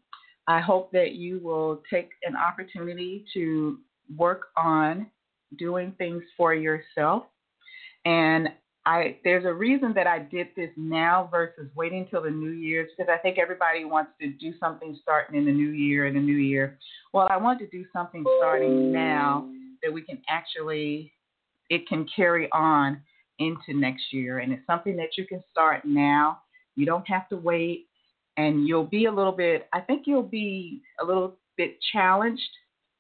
I 0.48 0.60
hope 0.60 0.92
that 0.92 1.14
you 1.14 1.40
will 1.40 1.82
take 1.92 2.10
an 2.24 2.36
opportunity 2.36 3.26
to 3.34 3.78
work 4.18 4.48
on 4.58 5.08
doing 5.58 5.94
things 5.98 6.24
for 6.38 6.54
yourself. 6.54 7.24
And 8.06 8.50
I 8.86 9.18
there's 9.24 9.46
a 9.46 9.54
reason 9.54 9.94
that 9.96 10.08
I 10.08 10.20
did 10.20 10.48
this 10.58 10.70
now 10.76 11.30
versus 11.32 11.70
waiting 11.76 12.06
till 12.10 12.22
the 12.22 12.30
new 12.30 12.52
year 12.52 12.86
because 12.86 13.10
I 13.14 13.18
think 13.18 13.38
everybody 13.38 13.86
wants 13.86 14.12
to 14.20 14.32
do 14.34 14.54
something 14.60 14.98
starting 15.02 15.40
in 15.40 15.46
the 15.46 15.52
new 15.52 15.70
year 15.70 16.08
in 16.08 16.16
the 16.16 16.20
new 16.20 16.36
year. 16.36 16.78
Well, 17.14 17.28
I 17.30 17.38
want 17.38 17.60
to 17.60 17.68
do 17.68 17.86
something 17.94 18.26
starting 18.40 18.92
now 18.92 19.50
that 19.82 19.94
we 19.94 20.02
can 20.02 20.22
actually 20.30 21.14
it 21.70 21.88
can 21.88 22.06
carry 22.14 22.50
on 22.52 23.02
into 23.40 23.74
next 23.74 24.12
year 24.12 24.40
and 24.40 24.52
it's 24.52 24.66
something 24.68 24.98
that 24.98 25.18
you 25.18 25.26
can 25.26 25.42
start 25.50 25.86
now. 25.86 26.40
You 26.76 26.86
don't 26.86 27.08
have 27.08 27.30
to 27.30 27.38
wait 27.38 27.88
and 28.38 28.68
you'll 28.68 28.86
be 28.86 29.06
a 29.06 29.12
little 29.12 29.32
bit 29.32 29.68
I 29.74 29.80
think 29.82 30.04
you'll 30.06 30.24
be 30.24 30.82
a 31.02 31.06
little 31.06 31.36
bit 31.58 31.78
challenged 31.92 32.42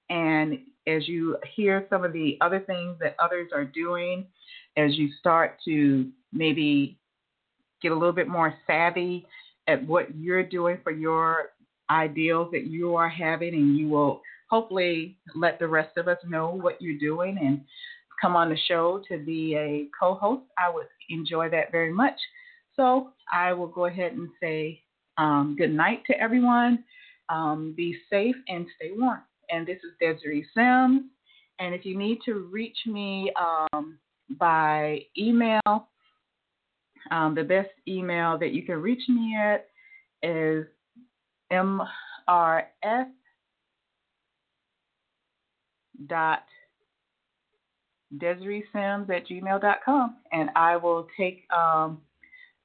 and 0.09 0.59
as 0.87 1.07
you 1.07 1.37
hear 1.55 1.87
some 1.89 2.03
of 2.03 2.13
the 2.13 2.37
other 2.41 2.59
things 2.59 2.97
that 2.99 3.15
others 3.19 3.49
are 3.53 3.65
doing 3.65 4.25
as 4.77 4.97
you 4.97 5.09
start 5.19 5.57
to 5.65 6.09
maybe 6.31 6.97
get 7.81 7.91
a 7.91 7.95
little 7.95 8.13
bit 8.13 8.27
more 8.27 8.53
savvy 8.65 9.25
at 9.67 9.85
what 9.85 10.15
you're 10.15 10.43
doing 10.43 10.77
for 10.83 10.91
your 10.91 11.51
ideals 11.89 12.49
that 12.51 12.65
you 12.65 12.95
are 12.95 13.09
having, 13.09 13.53
and 13.53 13.77
you 13.77 13.89
will 13.89 14.21
hopefully 14.49 15.17
let 15.35 15.59
the 15.59 15.67
rest 15.67 15.97
of 15.97 16.07
us 16.07 16.17
know 16.27 16.49
what 16.49 16.81
you're 16.81 16.99
doing 16.99 17.37
and 17.39 17.61
come 18.21 18.35
on 18.35 18.49
the 18.49 18.57
show 18.67 19.01
to 19.09 19.17
be 19.17 19.55
a 19.55 19.87
co 19.99 20.15
host. 20.15 20.43
I 20.57 20.69
would 20.69 20.87
enjoy 21.09 21.49
that 21.49 21.71
very 21.71 21.93
much. 21.93 22.19
So 22.75 23.11
I 23.31 23.53
will 23.53 23.67
go 23.67 23.85
ahead 23.85 24.13
and 24.13 24.29
say 24.41 24.81
um, 25.17 25.55
good 25.57 25.73
night 25.73 26.03
to 26.07 26.19
everyone. 26.19 26.83
Um, 27.29 27.73
be 27.75 27.97
safe 28.09 28.35
and 28.47 28.65
stay 28.75 28.91
warm. 28.95 29.21
And 29.49 29.65
this 29.65 29.77
is 29.77 29.91
Desiree 29.99 30.45
Sims. 30.53 31.03
And 31.59 31.73
if 31.73 31.85
you 31.85 31.97
need 31.97 32.19
to 32.25 32.49
reach 32.51 32.77
me, 32.85 33.31
um, 33.39 33.97
by 34.29 35.01
email. 35.17 35.87
Um, 37.11 37.35
the 37.35 37.43
best 37.43 37.69
email 37.87 38.37
that 38.39 38.53
you 38.53 38.63
can 38.63 38.81
reach 38.81 39.01
me 39.09 39.35
at 39.37 39.67
is 40.21 40.65
mrs 41.51 43.07
dot 46.07 46.43
Desiree 48.17 48.63
Sims 48.71 49.09
at 49.09 49.27
gmail.com 49.27 50.17
and 50.31 50.49
I 50.55 50.77
will 50.77 51.07
take 51.17 51.43
um, 51.51 52.01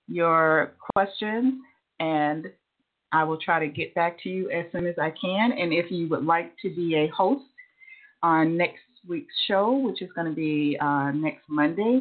your 0.06 0.74
questions 0.94 1.54
and 2.00 2.46
I 3.12 3.22
will 3.24 3.38
try 3.38 3.58
to 3.60 3.68
get 3.68 3.94
back 3.94 4.22
to 4.22 4.28
you 4.28 4.50
as 4.50 4.66
soon 4.72 4.86
as 4.86 4.96
I 5.00 5.14
can. 5.20 5.52
And 5.52 5.72
if 5.72 5.90
you 5.90 6.08
would 6.08 6.24
like 6.24 6.52
to 6.62 6.74
be 6.74 6.96
a 6.96 7.06
host 7.08 7.44
on 8.22 8.56
next 8.56 8.80
week's 9.08 9.34
show, 9.46 9.78
which 9.78 10.02
is 10.02 10.10
going 10.14 10.28
to 10.28 10.34
be 10.34 10.76
uh, 10.80 11.12
next 11.12 11.44
Monday, 11.48 12.00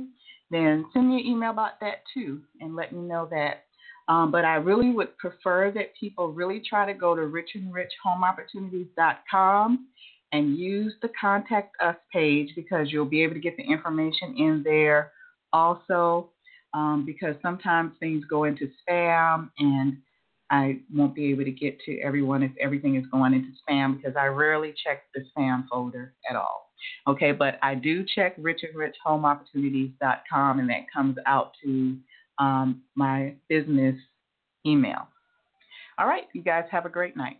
then 0.52 0.86
send 0.93 1.10
me 1.10 1.22
an 1.22 1.26
email 1.26 1.52
about 1.52 1.80
that 1.82 2.04
too 2.14 2.41
and 2.60 2.76
let 2.76 2.91
me 2.91 3.02
know 3.02 3.28
that. 3.32 3.64
Um, 4.10 4.32
but 4.32 4.45
I 4.45 4.56
really 4.56 4.91
would 4.91 5.18
prefer 5.18 5.70
that 5.72 5.93
people 6.00 6.32
really 6.32 6.62
try 6.68 6.86
to 6.86 6.93
go 6.93 7.14
to 7.16 7.24
richandrichhomeopportunities.com 7.24 9.88
and 10.34 10.58
use 10.58 10.93
the 11.02 11.10
contact 11.20 11.76
us 11.82 11.95
page 12.12 12.50
because 12.56 12.91
you'll 12.91 13.06
be 13.06 13.24
able 13.24 13.34
to 13.34 13.39
get 13.39 13.56
the 13.58 13.64
information 13.64 14.36
in 14.38 14.62
there 14.64 15.12
also 15.54 16.30
um, 16.74 17.03
because 17.05 17.36
sometimes 17.41 17.91
things 17.99 18.24
go 18.30 18.45
into 18.45 18.70
spam 18.88 19.49
and 19.59 19.97
I 20.49 20.80
won't 20.93 21.15
be 21.15 21.30
able 21.32 21.43
to 21.43 21.51
get 21.51 21.78
to 21.82 21.99
everyone 21.99 22.41
if 22.43 22.51
everything 22.59 22.95
is 22.95 23.05
going 23.11 23.34
into 23.34 23.49
spam 23.68 23.97
because 23.97 24.15
I 24.15 24.28
rarely 24.28 24.74
check 24.84 25.03
the 25.13 25.26
spam 25.36 25.68
folder 25.70 26.13
at 26.30 26.36
all. 26.36 26.72
Okay, 27.07 27.32
but 27.32 27.57
I 27.61 27.76
do 27.76 28.03
check 28.15 28.36
richandrichhomeopportunities.com 28.38 30.59
and 30.59 30.70
that 30.70 30.86
comes 30.93 31.18
out 31.26 31.53
to 31.63 31.97
um, 32.39 32.84
my 32.95 33.34
business 33.49 33.95
email. 34.65 35.07
All 35.97 36.07
right, 36.07 36.28
you 36.34 36.43
guys 36.43 36.65
have 36.72 36.86
a 36.86 36.89
great 36.89 37.18
night. 37.18 37.38